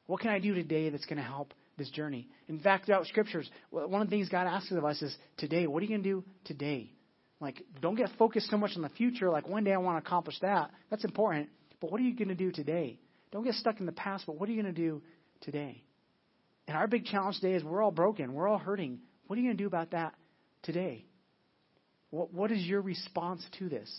What 0.08 0.22
can 0.22 0.32
I 0.32 0.40
do 0.40 0.56
today 0.56 0.90
that's 0.90 1.06
going 1.06 1.18
to 1.20 1.24
help 1.24 1.54
this 1.78 1.90
journey? 1.90 2.28
In 2.48 2.60
fact, 2.60 2.86
throughout 2.86 3.06
scriptures, 3.08 3.50
one 3.70 4.02
of 4.02 4.10
the 4.10 4.16
things 4.16 4.30
God 4.30 4.48
asks 4.48 4.72
of 4.72 4.84
us 4.86 5.02
is, 5.02 5.16
today, 5.38 5.68
what 5.68 5.80
are 5.80 5.86
you 5.86 5.90
going 5.90 6.04
to 6.04 6.10
do 6.10 6.24
today? 6.46 6.92
Like, 7.40 7.64
don't 7.82 7.96
get 7.96 8.10
focused 8.20 8.50
so 8.50 8.58
much 8.58 8.72
on 8.76 8.84
the 8.84 8.90
future, 8.90 9.30
like 9.30 9.48
one 9.48 9.64
day 9.64 9.74
I 9.74 9.78
want 9.78 10.04
to 10.04 10.08
accomplish 10.08 10.36
that. 10.42 10.72
That's 10.90 11.04
important. 11.04 11.50
But 11.80 11.92
what 11.92 12.00
are 12.00 12.04
you 12.04 12.16
going 12.16 12.28
to 12.28 12.36
do 12.36 12.52
today? 12.52 13.00
Don't 13.32 13.44
get 13.44 13.56
stuck 13.56 13.80
in 13.80 13.86
the 13.86 13.92
past, 13.92 14.26
but 14.28 14.40
what 14.40 14.48
are 14.48 14.52
you 14.52 14.62
going 14.62 14.74
to 14.74 14.80
do 14.82 15.02
today? 15.42 15.84
And 16.68 16.78
our 16.78 16.88
big 16.88 17.06
challenge 17.06 17.40
today 17.40 17.54
is 17.54 17.64
we're 17.64 17.82
all 17.82 17.92
broken. 17.92 18.34
We're 18.34 18.48
all 18.48 18.60
hurting. 18.60 19.00
What 19.28 19.38
are 19.38 19.42
you 19.42 19.48
going 19.48 19.58
to 19.58 19.64
do 19.64 19.68
about 19.68 19.92
that 19.92 20.14
today? 20.64 21.06
What, 22.12 22.34
what 22.34 22.52
is 22.52 22.64
your 22.64 22.82
response 22.82 23.44
to 23.58 23.70
this? 23.70 23.90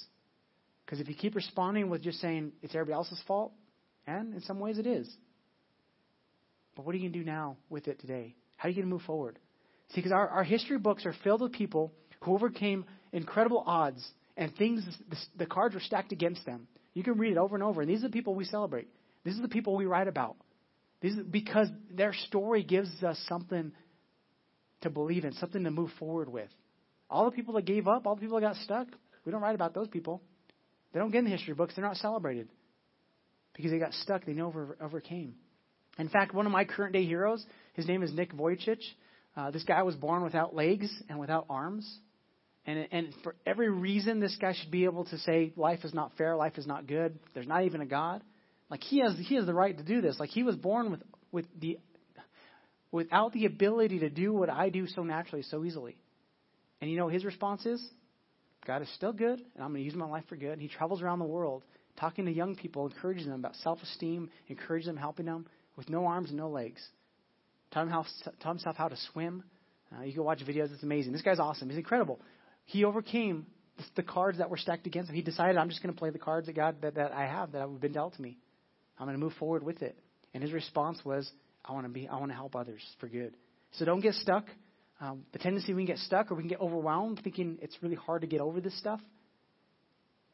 Because 0.85 1.01
if 1.01 1.09
you 1.09 1.15
keep 1.15 1.35
responding 1.35 1.91
with 1.91 2.03
just 2.03 2.21
saying 2.21 2.53
it's 2.63 2.75
everybody 2.75 2.95
else's 2.95 3.21
fault, 3.27 3.53
and 4.07 4.35
in 4.35 4.43
some 4.43 4.61
ways 4.61 4.79
it 4.79 4.87
is, 4.87 5.09
but 6.77 6.85
what 6.85 6.95
are 6.95 6.99
you 6.99 7.05
going 7.05 7.13
to 7.13 7.19
do 7.19 7.25
now 7.25 7.57
with 7.69 7.89
it 7.89 8.01
today? 8.01 8.35
How 8.57 8.67
are 8.67 8.71
you 8.71 8.77
going 8.77 8.89
to 8.89 8.93
move 8.93 9.03
forward? 9.03 9.39
See, 9.91 9.97
because 9.97 10.13
our, 10.13 10.29
our 10.29 10.45
history 10.45 10.79
books 10.79 11.05
are 11.05 11.15
filled 11.23 11.43
with 11.43 11.53
people 11.53 11.93
who 12.23 12.35
overcame 12.35 12.85
incredible 13.13 13.63
odds 13.67 14.07
and 14.37 14.55
things, 14.57 14.85
the, 15.11 15.17
the 15.37 15.47
cards 15.47 15.75
were 15.75 15.81
stacked 15.81 16.13
against 16.13 16.47
them. 16.47 16.67
You 16.95 17.03
can 17.03 17.19
read 17.19 17.33
it 17.33 17.39
over 17.39 17.55
and 17.55 17.63
over, 17.63 17.83
and 17.83 17.91
these 17.91 18.01
are 18.01 18.09
the 18.09 18.13
people 18.13 18.35
we 18.35 18.45
celebrate. 18.45 18.89
These 19.25 19.39
are 19.39 19.43
the 19.43 19.49
people 19.49 19.77
we 19.77 19.87
write 19.87 20.09
about. 20.09 20.37
These 21.01 21.19
are, 21.19 21.25
because 21.25 21.69
their 21.91 22.13
story 22.13 22.63
gives 22.63 23.03
us 23.03 23.19
something 23.29 23.73
to 24.83 24.91
believe 24.91 25.25
in, 25.25 25.33
something 25.35 25.65
to 25.65 25.71
move 25.71 25.91
forward 25.99 26.29
with. 26.29 26.49
All 27.11 27.25
the 27.27 27.31
people 27.31 27.55
that 27.55 27.65
gave 27.65 27.89
up, 27.89 28.07
all 28.07 28.15
the 28.15 28.21
people 28.21 28.41
that 28.41 28.47
got 28.47 28.57
stuck, 28.57 28.89
we 29.25 29.33
don't 29.33 29.43
write 29.43 29.55
about 29.55 29.75
those 29.75 29.89
people. 29.89 30.23
They 30.93 30.99
don't 30.99 31.11
get 31.11 31.19
in 31.19 31.25
the 31.25 31.31
history 31.31 31.55
books. 31.55 31.75
They're 31.75 31.85
not 31.85 31.97
celebrated 31.97 32.49
because 33.55 33.71
they 33.71 33.79
got 33.79 33.93
stuck. 33.95 34.25
They 34.25 34.33
never 34.33 34.77
overcame. 34.81 35.35
In 35.99 36.09
fact, 36.09 36.35
one 36.35 36.47
of 36.47 36.53
my 36.53 36.65
current 36.65 36.93
day 36.93 37.05
heroes, 37.05 37.45
his 37.75 37.87
name 37.87 38.03
is 38.03 38.13
Nick 38.13 38.33
Vujicic. 38.33 38.81
Uh, 39.37 39.51
this 39.51 39.65
guy 39.65 39.83
was 39.83 39.95
born 39.95 40.23
without 40.23 40.55
legs 40.55 40.91
and 41.09 41.19
without 41.19 41.47
arms. 41.49 41.91
And, 42.67 42.87
and 42.93 43.15
for 43.23 43.35
every 43.47 43.71
reason 43.71 44.21
this 44.21 44.37
guy 44.41 44.55
should 44.55 44.71
be 44.71 44.85
able 44.85 45.05
to 45.07 45.19
say 45.19 45.53
life 45.57 45.85
is 45.85 45.93
not 45.93 46.13
fair, 46.17 46.37
life 46.37 46.59
is 46.59 46.67
not 46.67 46.87
good, 46.87 47.19
there's 47.35 47.49
not 47.49 47.65
even 47.65 47.81
a 47.81 47.87
God. 47.87 48.23
Like 48.71 48.83
he 48.83 49.01
has 49.01 49.15
he 49.19 49.35
has 49.35 49.47
the 49.47 49.55
right 49.55 49.77
to 49.77 49.85
do 49.85 50.01
this. 50.01 50.19
Like 50.19 50.31
he 50.31 50.43
was 50.43 50.57
born 50.57 50.91
with 50.91 51.03
with 51.31 51.47
the 51.61 51.79
without 52.91 53.33
the 53.33 53.47
ability 53.47 54.01
to 54.01 54.11
do 54.11 54.33
what 54.33 54.49
I 54.49 54.69
do 54.69 54.87
so 54.87 55.03
naturally, 55.03 55.43
so 55.43 55.65
easily. 55.65 55.97
And 56.81 56.91
you 56.91 56.97
know 56.97 57.09
his 57.09 57.25
response 57.25 57.67
is, 57.67 57.85
God 58.67 58.81
is 58.81 58.89
still 58.95 59.13
good, 59.13 59.41
and 59.41 59.63
I'm 59.63 59.71
going 59.71 59.81
to 59.81 59.85
use 59.85 59.95
my 59.95 60.07
life 60.07 60.25
for 60.29 60.37
good. 60.37 60.53
And 60.53 60.63
he 60.63 60.69
travels 60.69 61.03
around 61.03 61.19
the 61.19 61.25
world 61.27 61.65
talking 61.99 62.25
to 62.27 62.33
young 62.33 62.55
people, 62.57 62.87
encouraging 62.87 63.27
them 63.27 63.41
about 63.41 63.57
self-esteem, 63.57 64.31
encouraging 64.49 64.87
them, 64.87 64.97
helping 64.97 65.27
them 65.27 65.47
with 65.77 65.89
no 65.89 66.07
arms 66.07 66.29
and 66.29 66.39
no 66.39 66.49
legs. 66.49 66.83
Taught 67.73 67.85
him 67.85 67.89
how 67.89 68.03
s 68.03 68.29
taught 68.41 68.51
himself 68.51 68.77
how 68.77 68.89
to 68.89 68.97
swim. 69.13 69.45
Uh, 69.95 70.03
you 70.03 70.13
can 70.13 70.25
watch 70.25 70.41
videos. 70.41 70.73
It's 70.73 70.83
amazing. 70.83 71.13
This 71.13 71.23
guy's 71.23 71.39
awesome. 71.39 71.69
He's 71.69 71.79
incredible. 71.79 72.21
He 72.65 72.85
overcame 72.85 73.47
the 73.97 74.03
cards 74.03 74.39
that 74.39 74.51
were 74.51 74.57
stacked 74.57 74.87
against 74.87 75.11
him. 75.11 75.17
He 75.17 75.23
decided, 75.23 75.57
I'm 75.57 75.69
just 75.69 75.83
going 75.83 75.95
to 75.95 75.99
play 75.99 76.11
the 76.11 76.19
cards 76.19 76.47
that 76.47 76.55
God 76.55 76.77
that, 76.83 76.95
that 76.95 77.13
I 77.13 77.27
have 77.27 77.53
that 77.53 77.61
have 77.61 77.81
been 77.81 77.93
dealt 77.93 78.15
to 78.15 78.23
me. 78.23 78.39
I'm 78.99 79.07
going 79.07 79.19
to 79.19 79.25
move 79.25 79.35
forward 79.39 79.63
with 79.63 79.83
it. 79.83 79.99
And 80.35 80.43
his 80.43 80.53
response 80.53 80.99
was, 81.05 81.31
I 81.65 81.73
want 81.73 81.87
to 81.87 81.93
be, 81.93 82.09
I 82.09 82.17
want 82.19 82.31
to 82.31 82.37
help 82.37 82.57
others 82.57 82.83
for 83.01 83.09
good. 83.09 83.35
So 83.73 83.85
don't 83.85 84.01
get 84.01 84.15
stuck. 84.15 84.45
Um, 85.01 85.25
the 85.33 85.39
tendency 85.39 85.75
we 85.75 85.83
can 85.83 85.95
get 85.95 85.99
stuck 85.99 86.31
or 86.31 86.35
we 86.35 86.43
can 86.43 86.49
get 86.49 86.61
overwhelmed 86.61 87.21
thinking 87.25 87.59
it's 87.61 87.77
really 87.83 87.97
hard 87.97 88.21
to 88.21 88.27
get 88.27 88.41
over 88.41 88.61
this 88.61 88.79
stuff. 88.79 89.01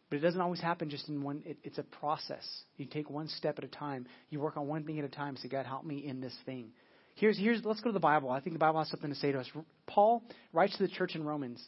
But 0.08 0.16
it 0.16 0.20
doesn't 0.20 0.40
always 0.40 0.60
happen 0.60 0.88
just 0.88 1.08
in 1.08 1.22
one, 1.22 1.42
it, 1.44 1.58
it's 1.64 1.78
a 1.78 1.82
process. 1.82 2.46
You 2.76 2.86
take 2.86 3.10
one 3.10 3.28
step 3.28 3.58
at 3.58 3.64
a 3.64 3.68
time. 3.68 4.06
You 4.30 4.40
work 4.40 4.56
on 4.56 4.66
one 4.66 4.84
thing 4.84 4.98
at 4.98 5.04
a 5.04 5.08
time. 5.08 5.36
Say, 5.36 5.48
God, 5.48 5.66
help 5.66 5.84
me 5.84 6.06
in 6.06 6.20
this 6.20 6.34
thing. 6.46 6.70
Here's, 7.14 7.38
here's, 7.38 7.62
let's 7.64 7.80
go 7.80 7.90
to 7.90 7.94
the 7.94 8.00
Bible. 8.00 8.30
I 8.30 8.40
think 8.40 8.54
the 8.54 8.60
Bible 8.60 8.78
has 8.78 8.88
something 8.88 9.10
to 9.10 9.16
say 9.16 9.32
to 9.32 9.40
us. 9.40 9.50
Paul 9.86 10.22
writes 10.52 10.76
to 10.76 10.86
the 10.86 10.88
church 10.88 11.14
in 11.14 11.24
Romans, 11.24 11.62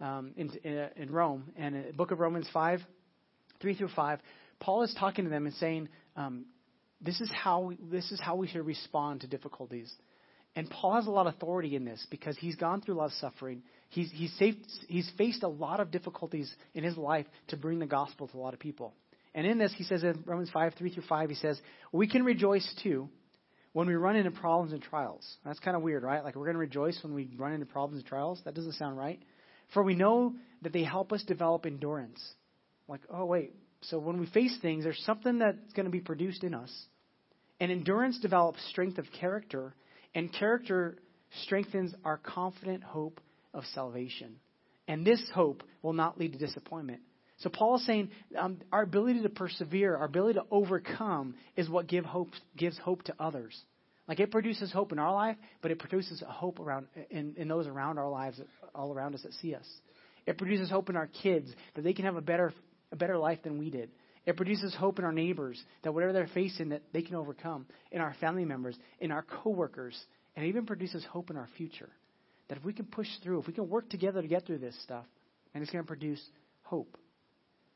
um, 0.00 0.32
in, 0.36 0.50
in, 0.96 1.10
Rome, 1.10 1.52
and 1.56 1.74
in 1.74 1.86
the 1.88 1.92
book 1.92 2.12
of 2.12 2.20
Romans 2.20 2.48
5, 2.52 2.80
3 3.60 3.74
through 3.74 3.88
5, 3.94 4.20
Paul 4.60 4.84
is 4.84 4.94
talking 4.98 5.24
to 5.24 5.30
them 5.30 5.46
and 5.46 5.54
saying, 5.56 5.88
um, 6.16 6.46
this 7.00 7.20
is 7.20 7.30
how 7.34 7.72
this 7.90 8.12
is 8.12 8.20
how 8.20 8.36
we 8.36 8.46
should 8.46 8.64
respond 8.64 9.22
to 9.22 9.26
difficulties. 9.26 9.92
And 10.54 10.68
Paul 10.68 10.96
has 10.96 11.06
a 11.06 11.10
lot 11.10 11.26
of 11.26 11.34
authority 11.34 11.76
in 11.76 11.84
this 11.84 12.06
because 12.10 12.36
he's 12.36 12.56
gone 12.56 12.82
through 12.82 12.96
a 12.96 12.98
lot 12.98 13.06
of 13.06 13.12
suffering. 13.12 13.62
He's, 13.88 14.10
he's, 14.12 14.32
saved, 14.38 14.58
he's 14.86 15.10
faced 15.16 15.42
a 15.42 15.48
lot 15.48 15.80
of 15.80 15.90
difficulties 15.90 16.52
in 16.74 16.84
his 16.84 16.96
life 16.96 17.26
to 17.48 17.56
bring 17.56 17.78
the 17.78 17.86
gospel 17.86 18.28
to 18.28 18.36
a 18.36 18.40
lot 18.40 18.52
of 18.52 18.60
people. 18.60 18.92
And 19.34 19.46
in 19.46 19.58
this, 19.58 19.72
he 19.76 19.84
says 19.84 20.02
in 20.02 20.22
Romans 20.26 20.50
5, 20.52 20.74
3 20.74 20.90
through 20.92 21.04
5, 21.08 21.28
he 21.30 21.34
says, 21.36 21.60
We 21.90 22.06
can 22.06 22.22
rejoice 22.22 22.70
too 22.82 23.08
when 23.72 23.86
we 23.86 23.94
run 23.94 24.16
into 24.16 24.30
problems 24.30 24.72
and 24.72 24.82
trials. 24.82 25.26
That's 25.44 25.58
kind 25.58 25.76
of 25.76 25.82
weird, 25.82 26.02
right? 26.02 26.22
Like 26.22 26.36
we're 26.36 26.44
going 26.44 26.54
to 26.54 26.60
rejoice 26.60 26.98
when 27.02 27.14
we 27.14 27.30
run 27.38 27.52
into 27.52 27.66
problems 27.66 28.02
and 28.02 28.08
trials. 28.08 28.42
That 28.44 28.54
doesn't 28.54 28.74
sound 28.74 28.98
right. 28.98 29.20
For 29.72 29.82
we 29.82 29.94
know 29.94 30.34
that 30.60 30.74
they 30.74 30.84
help 30.84 31.12
us 31.12 31.22
develop 31.22 31.64
endurance. 31.64 32.22
Like, 32.88 33.00
oh, 33.10 33.24
wait. 33.24 33.54
So 33.82 33.98
when 33.98 34.20
we 34.20 34.26
face 34.26 34.56
things, 34.60 34.84
there's 34.84 35.02
something 35.06 35.38
that's 35.38 35.72
going 35.74 35.86
to 35.86 35.90
be 35.90 36.00
produced 36.00 36.44
in 36.44 36.54
us. 36.54 36.70
And 37.58 37.72
endurance 37.72 38.18
develops 38.20 38.62
strength 38.68 38.98
of 38.98 39.06
character, 39.18 39.74
and 40.14 40.32
character 40.32 40.98
strengthens 41.44 41.94
our 42.04 42.18
confident 42.18 42.82
hope 42.82 43.20
of 43.54 43.64
salvation. 43.74 44.36
And 44.88 45.06
this 45.06 45.22
hope 45.34 45.62
will 45.82 45.92
not 45.92 46.18
lead 46.18 46.32
to 46.32 46.38
disappointment. 46.38 47.00
So 47.38 47.50
Paul 47.50 47.76
is 47.76 47.86
saying 47.86 48.10
um, 48.38 48.58
our 48.70 48.82
ability 48.82 49.22
to 49.22 49.28
persevere, 49.28 49.96
our 49.96 50.04
ability 50.04 50.38
to 50.38 50.44
overcome, 50.50 51.34
is 51.56 51.68
what 51.68 51.86
give 51.86 52.04
hope, 52.04 52.30
gives 52.56 52.78
hope 52.78 53.02
to 53.04 53.14
others. 53.18 53.58
Like 54.06 54.20
it 54.20 54.30
produces 54.30 54.72
hope 54.72 54.92
in 54.92 54.98
our 54.98 55.12
life, 55.12 55.36
but 55.60 55.70
it 55.70 55.78
produces 55.78 56.22
a 56.22 56.30
hope 56.30 56.60
around 56.60 56.86
in, 57.10 57.34
in 57.36 57.48
those 57.48 57.66
around 57.66 57.98
our 57.98 58.10
lives, 58.10 58.40
all 58.74 58.92
around 58.92 59.14
us 59.14 59.22
that 59.22 59.32
see 59.34 59.54
us. 59.54 59.66
It 60.26 60.38
produces 60.38 60.70
hope 60.70 60.90
in 60.90 60.96
our 60.96 61.08
kids 61.22 61.50
that 61.74 61.82
they 61.82 61.92
can 61.92 62.04
have 62.04 62.16
a 62.16 62.20
better 62.20 62.52
a 62.92 62.96
better 62.96 63.16
life 63.16 63.42
than 63.42 63.58
we 63.58 63.70
did. 63.70 63.90
It 64.24 64.36
produces 64.36 64.74
hope 64.74 64.98
in 64.98 65.04
our 65.04 65.12
neighbors 65.12 65.60
that 65.82 65.92
whatever 65.92 66.12
they're 66.12 66.30
facing 66.32 66.68
that 66.70 66.82
they 66.92 67.02
can 67.02 67.16
overcome, 67.16 67.66
in 67.90 68.00
our 68.00 68.14
family 68.20 68.44
members, 68.44 68.76
in 69.00 69.10
our 69.10 69.22
coworkers, 69.22 69.98
and 70.36 70.46
even 70.46 70.64
produces 70.64 71.04
hope 71.10 71.30
in 71.30 71.36
our 71.36 71.48
future. 71.56 71.88
That 72.48 72.58
if 72.58 72.64
we 72.64 72.72
can 72.72 72.86
push 72.86 73.08
through, 73.22 73.40
if 73.40 73.46
we 73.46 73.52
can 73.52 73.68
work 73.68 73.88
together 73.90 74.22
to 74.22 74.28
get 74.28 74.46
through 74.46 74.58
this 74.58 74.80
stuff, 74.82 75.04
and 75.54 75.62
it's 75.62 75.72
going 75.72 75.84
to 75.84 75.88
produce 75.88 76.20
hope. 76.62 76.96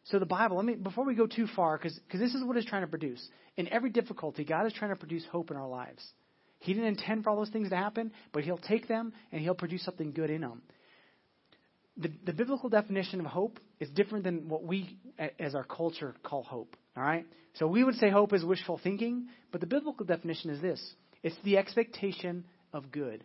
So 0.04 0.20
the 0.20 0.26
Bible, 0.26 0.56
let 0.56 0.64
me 0.64 0.74
before 0.74 1.04
we 1.04 1.14
go 1.16 1.26
too 1.26 1.48
far, 1.56 1.78
because 1.78 1.98
this 2.12 2.34
is 2.34 2.44
what 2.44 2.56
it's 2.56 2.66
trying 2.66 2.82
to 2.82 2.88
produce. 2.88 3.26
In 3.56 3.68
every 3.72 3.90
difficulty, 3.90 4.44
God 4.44 4.66
is 4.66 4.72
trying 4.72 4.92
to 4.92 4.96
produce 4.96 5.24
hope 5.32 5.50
in 5.50 5.56
our 5.56 5.68
lives. 5.68 6.04
He 6.60 6.72
didn't 6.72 6.88
intend 6.88 7.24
for 7.24 7.30
all 7.30 7.36
those 7.36 7.50
things 7.50 7.70
to 7.70 7.76
happen, 7.76 8.12
but 8.32 8.44
He'll 8.44 8.58
take 8.58 8.86
them 8.86 9.12
and 9.32 9.40
He'll 9.40 9.54
produce 9.54 9.84
something 9.84 10.12
good 10.12 10.30
in 10.30 10.42
them. 10.42 10.62
The, 11.98 12.10
the 12.24 12.32
biblical 12.32 12.68
definition 12.68 13.20
of 13.20 13.26
hope 13.26 13.58
is 13.80 13.88
different 13.90 14.24
than 14.24 14.48
what 14.48 14.64
we, 14.64 14.98
as 15.38 15.54
our 15.54 15.64
culture, 15.64 16.14
call 16.22 16.42
hope. 16.42 16.76
All 16.96 17.02
right? 17.02 17.26
So 17.54 17.66
we 17.66 17.84
would 17.84 17.94
say 17.94 18.10
hope 18.10 18.32
is 18.34 18.44
wishful 18.44 18.78
thinking, 18.82 19.28
but 19.50 19.60
the 19.60 19.66
biblical 19.66 20.04
definition 20.04 20.50
is 20.50 20.60
this 20.60 20.94
it's 21.22 21.36
the 21.44 21.58
expectation 21.58 22.44
of 22.72 22.92
good. 22.92 23.24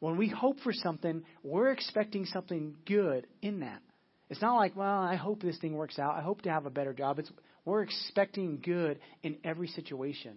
When 0.00 0.16
we 0.16 0.28
hope 0.28 0.60
for 0.60 0.72
something, 0.72 1.22
we're 1.42 1.72
expecting 1.72 2.24
something 2.24 2.74
good 2.86 3.26
in 3.42 3.60
that. 3.60 3.82
It's 4.30 4.40
not 4.40 4.56
like, 4.56 4.74
well, 4.74 5.00
I 5.00 5.16
hope 5.16 5.42
this 5.42 5.58
thing 5.58 5.74
works 5.74 5.98
out. 5.98 6.16
I 6.16 6.22
hope 6.22 6.42
to 6.42 6.50
have 6.50 6.64
a 6.64 6.70
better 6.70 6.94
job. 6.94 7.18
It's 7.18 7.30
we're 7.64 7.82
expecting 7.82 8.60
good 8.62 8.98
in 9.22 9.36
every 9.44 9.68
situation. 9.68 10.36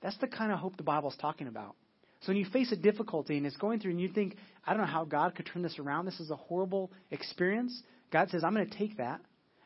That's 0.00 0.16
the 0.18 0.26
kind 0.26 0.52
of 0.52 0.58
hope 0.58 0.76
the 0.76 0.82
Bible's 0.82 1.16
talking 1.20 1.46
about. 1.48 1.76
So 2.24 2.30
when 2.32 2.38
you 2.38 2.46
face 2.46 2.72
a 2.72 2.76
difficulty 2.76 3.36
and 3.36 3.46
it's 3.46 3.56
going 3.58 3.80
through 3.80 3.90
and 3.90 4.00
you 4.00 4.08
think, 4.08 4.36
I 4.64 4.72
don't 4.72 4.80
know 4.80 4.86
how 4.86 5.04
God 5.04 5.34
could 5.34 5.46
turn 5.52 5.62
this 5.62 5.78
around. 5.78 6.06
This 6.06 6.20
is 6.20 6.30
a 6.30 6.36
horrible 6.36 6.90
experience. 7.10 7.82
God 8.10 8.30
says, 8.30 8.42
I'm 8.42 8.54
going 8.54 8.68
to 8.68 8.78
take 8.78 8.96
that 8.96 9.20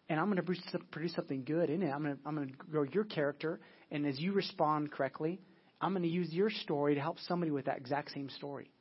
and 0.08 0.18
I'm 0.18 0.26
going 0.26 0.44
to 0.44 0.80
produce 0.90 1.14
something 1.14 1.44
good 1.44 1.70
in 1.70 1.82
it. 1.82 1.90
I'm 1.90 2.02
going 2.02 2.16
to, 2.16 2.20
I'm 2.26 2.34
going 2.34 2.48
to 2.48 2.54
grow 2.54 2.82
your 2.82 3.04
character. 3.04 3.60
And 3.92 4.04
as 4.04 4.18
you 4.18 4.32
respond 4.32 4.90
correctly, 4.90 5.40
I'm 5.80 5.92
going 5.92 6.02
to 6.02 6.08
use 6.08 6.32
your 6.32 6.50
story 6.50 6.96
to 6.96 7.00
help 7.00 7.18
somebody 7.28 7.52
with 7.52 7.66
that 7.66 7.76
exact 7.76 8.10
same 8.10 8.28
story. 8.30 8.72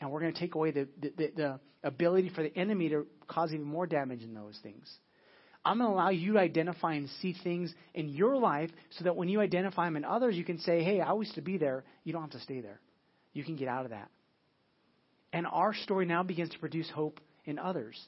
And 0.00 0.10
we're 0.10 0.20
going 0.20 0.32
to 0.32 0.40
take 0.40 0.54
away 0.54 0.70
the, 0.70 0.88
the, 1.02 1.12
the, 1.16 1.32
the 1.36 1.60
ability 1.84 2.30
for 2.34 2.42
the 2.42 2.56
enemy 2.56 2.88
to 2.88 3.06
cause 3.28 3.52
even 3.52 3.66
more 3.66 3.86
damage 3.86 4.22
in 4.22 4.32
those 4.32 4.58
things. 4.62 4.90
I'm 5.62 5.76
going 5.76 5.90
to 5.90 5.94
allow 5.94 6.08
you 6.08 6.34
to 6.34 6.38
identify 6.38 6.94
and 6.94 7.06
see 7.20 7.36
things 7.44 7.74
in 7.92 8.08
your 8.08 8.38
life 8.38 8.70
so 8.96 9.04
that 9.04 9.14
when 9.14 9.28
you 9.28 9.42
identify 9.42 9.84
them 9.84 9.96
in 9.96 10.06
others, 10.06 10.36
you 10.36 10.44
can 10.44 10.58
say, 10.60 10.82
hey, 10.82 11.02
I 11.02 11.12
used 11.12 11.34
to 11.34 11.42
be 11.42 11.58
there. 11.58 11.84
You 12.02 12.14
don't 12.14 12.22
have 12.22 12.30
to 12.30 12.40
stay 12.40 12.62
there. 12.62 12.80
You 13.32 13.44
can 13.44 13.56
get 13.56 13.68
out 13.68 13.84
of 13.84 13.90
that. 13.90 14.10
And 15.32 15.46
our 15.46 15.74
story 15.74 16.06
now 16.06 16.22
begins 16.22 16.50
to 16.50 16.58
produce 16.58 16.90
hope 16.90 17.20
in 17.44 17.58
others. 17.58 18.00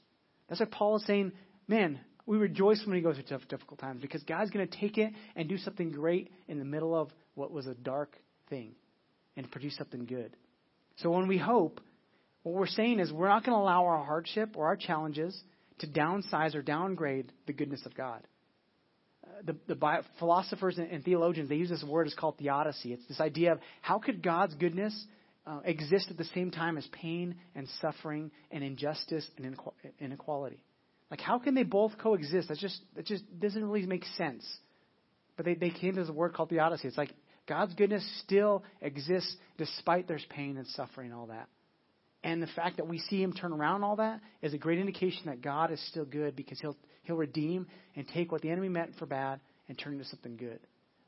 That's 0.49 0.61
why 0.61 0.67
Paul 0.71 0.97
is 0.97 1.07
saying, 1.07 1.33
man, 1.69 2.01
we 2.27 2.37
rejoice 2.37 2.81
when 2.85 2.95
we 2.95 3.01
go 3.01 3.13
through 3.13 3.25
tough, 3.25 3.49
difficult 3.49 3.81
times 3.81 4.01
because 4.01 4.23
God's 4.25 4.51
going 4.51 4.67
to 4.67 4.79
take 4.79 4.99
it 4.99 5.13
and 5.37 5.49
do 5.49 5.59
something 5.59 5.91
great 5.91 6.31
in 6.49 6.59
the 6.59 6.65
middle 6.65 6.95
of 6.95 7.11
what 7.35 7.51
was 7.51 7.67
a 7.67 7.75
dark 7.75 8.17
thing 8.49 8.73
and 9.37 9.51
produce 9.51 9.77
something 9.77 10.05
good. 10.05 10.37
So 10.97 11.11
when 11.11 11.27
we 11.27 11.39
hope, 11.39 11.81
what 12.43 12.55
we're 12.55 12.67
saying 12.67 13.01
is 13.01 13.13
we're 13.13 13.29
not 13.29 13.45
going 13.45 13.57
to 13.57 13.63
allow 13.63 13.85
our 13.85 14.05
hardship 14.05 14.57
or 14.57 14.67
our 14.67 14.77
challenges 14.77 15.41
to 15.79 15.87
downsize 15.87 16.55
or 16.55 16.63
downgrade 16.63 17.33
the 17.47 17.53
goodness 17.53 17.85
of 17.87 17.95
God. 17.95 18.27
The, 19.45 19.57
the 19.67 19.75
bio, 19.75 20.03
philosophers 20.19 20.79
and, 20.79 20.91
and, 20.91 21.05
theologians 21.05 21.49
they 21.49 21.57
use 21.57 21.69
this 21.69 21.83
word 21.83 22.07
it's 22.07 22.17
called 22.17 22.39
theodicy. 22.39 22.93
It's 22.93 23.07
this 23.09 23.21
idea 23.21 23.53
of 23.53 23.59
how 23.81 23.99
could 23.99 24.23
God's 24.23 24.55
goodness 24.55 25.07
uh, 25.47 25.61
exist 25.65 26.09
at 26.11 26.17
the 26.17 26.25
same 26.27 26.51
time 26.51 26.79
as 26.79 26.87
pain 26.93 27.35
and 27.55 27.69
suffering 27.81 28.31
and 28.51 28.63
injustice 28.63 29.29
and 29.37 29.57
inequality. 30.01 30.63
Like 31.11 31.21
how 31.21 31.39
can 31.39 31.55
they 31.55 31.65
both 31.65 31.99
coexist? 31.99 32.49
That 32.49 32.59
just 32.59 32.81
that 32.95 33.07
just 33.07 33.25
doesn't 33.41 33.65
really 33.65 33.87
make 33.87 34.05
sense. 34.17 34.47
But 35.37 35.47
they, 35.47 35.55
they 35.55 35.71
came 35.71 35.95
to 35.95 36.01
this 36.03 36.11
word 36.11 36.35
called 36.35 36.51
theodicy. 36.51 36.89
It's 36.89 36.99
like 36.99 37.13
God's 37.49 37.75
goodness 37.75 38.07
still 38.25 38.65
exists 38.81 39.35
despite 39.59 40.07
there's 40.07 40.25
pain 40.31 40.57
and 40.57 40.67
suffering 40.69 41.11
and 41.11 41.19
all 41.19 41.27
that. 41.27 41.49
And 42.25 42.43
the 42.43 42.49
fact 42.49 42.77
that 42.77 42.87
we 42.87 42.99
see 42.99 43.21
him 43.21 43.33
turn 43.33 43.53
around 43.53 43.83
all 43.83 43.97
that 43.97 44.21
is 44.43 44.55
a 44.55 44.59
great 44.59 44.79
indication 44.79 45.27
that 45.27 45.43
God 45.43 45.73
is 45.73 45.85
still 45.89 46.05
good 46.05 46.37
because 46.37 46.61
he'll 46.61 46.77
he'll 47.03 47.17
redeem 47.17 47.67
and 47.97 48.07
take 48.09 48.31
what 48.31 48.43
the 48.43 48.51
enemy 48.51 48.69
meant 48.69 48.95
for 48.99 49.07
bad 49.07 49.41
and 49.69 49.79
turn 49.79 49.95
into 49.95 50.05
something 50.05 50.37
good. 50.37 50.61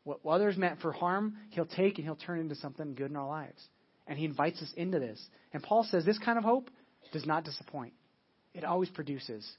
What 0.04 0.20
others 0.26 0.56
meant 0.56 0.80
for 0.80 0.92
harm, 0.92 1.34
he'll 1.50 1.66
take 1.66 1.98
and 1.98 2.04
he'll 2.04 2.16
turn 2.16 2.40
into 2.40 2.54
something 2.56 2.94
good 2.94 3.10
in 3.10 3.16
our 3.16 3.26
lives. 3.26 3.62
And 4.06 4.18
he 4.18 4.26
invites 4.26 4.60
us 4.60 4.70
into 4.76 4.98
this. 4.98 5.24
And 5.52 5.62
Paul 5.62 5.86
says 5.90 6.04
this 6.04 6.18
kind 6.18 6.36
of 6.36 6.44
hope 6.44 6.68
does 7.12 7.24
not 7.24 7.44
disappoint. 7.44 7.94
It 8.52 8.64
always 8.64 8.90
produces 8.90 9.50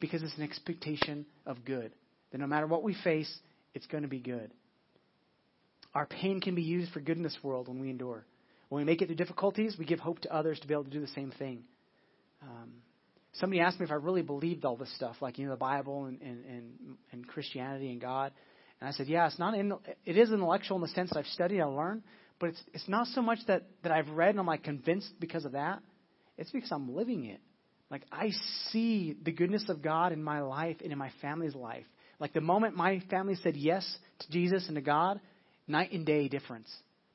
because 0.00 0.22
it's 0.22 0.36
an 0.38 0.42
expectation 0.42 1.26
of 1.44 1.64
good. 1.64 1.92
That 2.32 2.38
no 2.38 2.46
matter 2.46 2.66
what 2.66 2.82
we 2.82 2.94
face, 3.04 3.32
it's 3.74 3.86
going 3.86 4.02
to 4.02 4.08
be 4.08 4.20
good. 4.20 4.50
Our 5.94 6.06
pain 6.06 6.40
can 6.40 6.54
be 6.54 6.62
used 6.62 6.92
for 6.92 7.00
good 7.00 7.16
in 7.16 7.22
this 7.22 7.38
world 7.42 7.68
when 7.68 7.80
we 7.80 7.90
endure. 7.90 8.24
When 8.70 8.80
we 8.80 8.84
make 8.90 9.02
it 9.02 9.06
through 9.06 9.16
difficulties, 9.16 9.76
we 9.78 9.84
give 9.84 9.98
hope 9.98 10.20
to 10.20 10.34
others 10.34 10.58
to 10.60 10.66
be 10.66 10.72
able 10.72 10.84
to 10.84 10.90
do 10.90 11.00
the 11.00 11.08
same 11.08 11.32
thing. 11.38 11.64
Um, 12.40 12.70
somebody 13.34 13.60
asked 13.60 13.80
me 13.80 13.84
if 13.84 13.90
I 13.90 13.96
really 13.96 14.22
believed 14.22 14.64
all 14.64 14.76
this 14.76 14.94
stuff, 14.94 15.16
like 15.20 15.38
you 15.38 15.44
know 15.44 15.50
the 15.50 15.58
Bible 15.58 16.06
and, 16.06 16.22
and, 16.22 16.44
and, 16.44 16.72
and 17.12 17.26
Christianity 17.26 17.90
and 17.90 18.00
God. 18.00 18.32
And 18.80 18.88
I 18.88 18.92
said, 18.92 19.08
yeah, 19.08 19.26
it's 19.26 19.38
not. 19.38 19.54
In, 19.54 19.74
it 20.06 20.16
is 20.16 20.30
intellectual 20.30 20.76
in 20.76 20.82
the 20.82 20.88
sense 20.88 21.10
that 21.10 21.18
I've 21.18 21.26
studied, 21.26 21.60
I 21.60 21.64
learned, 21.64 22.02
but 22.38 22.50
it's 22.50 22.62
it's 22.72 22.88
not 22.88 23.08
so 23.08 23.20
much 23.20 23.40
that 23.48 23.64
that 23.82 23.90
I've 23.90 24.08
read 24.10 24.30
and 24.30 24.38
I'm 24.40 24.46
like 24.46 24.62
convinced 24.62 25.12
because 25.18 25.44
of 25.44 25.52
that. 25.52 25.80
It's 26.38 26.52
because 26.52 26.70
I'm 26.70 26.94
living 26.94 27.24
it. 27.24 27.40
Like 27.90 28.02
I 28.12 28.30
see 28.70 29.16
the 29.20 29.32
goodness 29.32 29.64
of 29.68 29.82
God 29.82 30.12
in 30.12 30.22
my 30.22 30.42
life 30.42 30.76
and 30.80 30.92
in 30.92 30.98
my 30.98 31.10
family's 31.20 31.56
life. 31.56 31.86
Like 32.20 32.34
the 32.34 32.40
moment 32.40 32.76
my 32.76 33.02
family 33.10 33.34
said 33.42 33.56
yes 33.56 33.84
to 34.20 34.30
Jesus 34.30 34.68
and 34.68 34.76
to 34.76 34.80
God, 34.80 35.20
night 35.66 35.90
and 35.92 36.06
day 36.06 36.28
difference. 36.28 36.70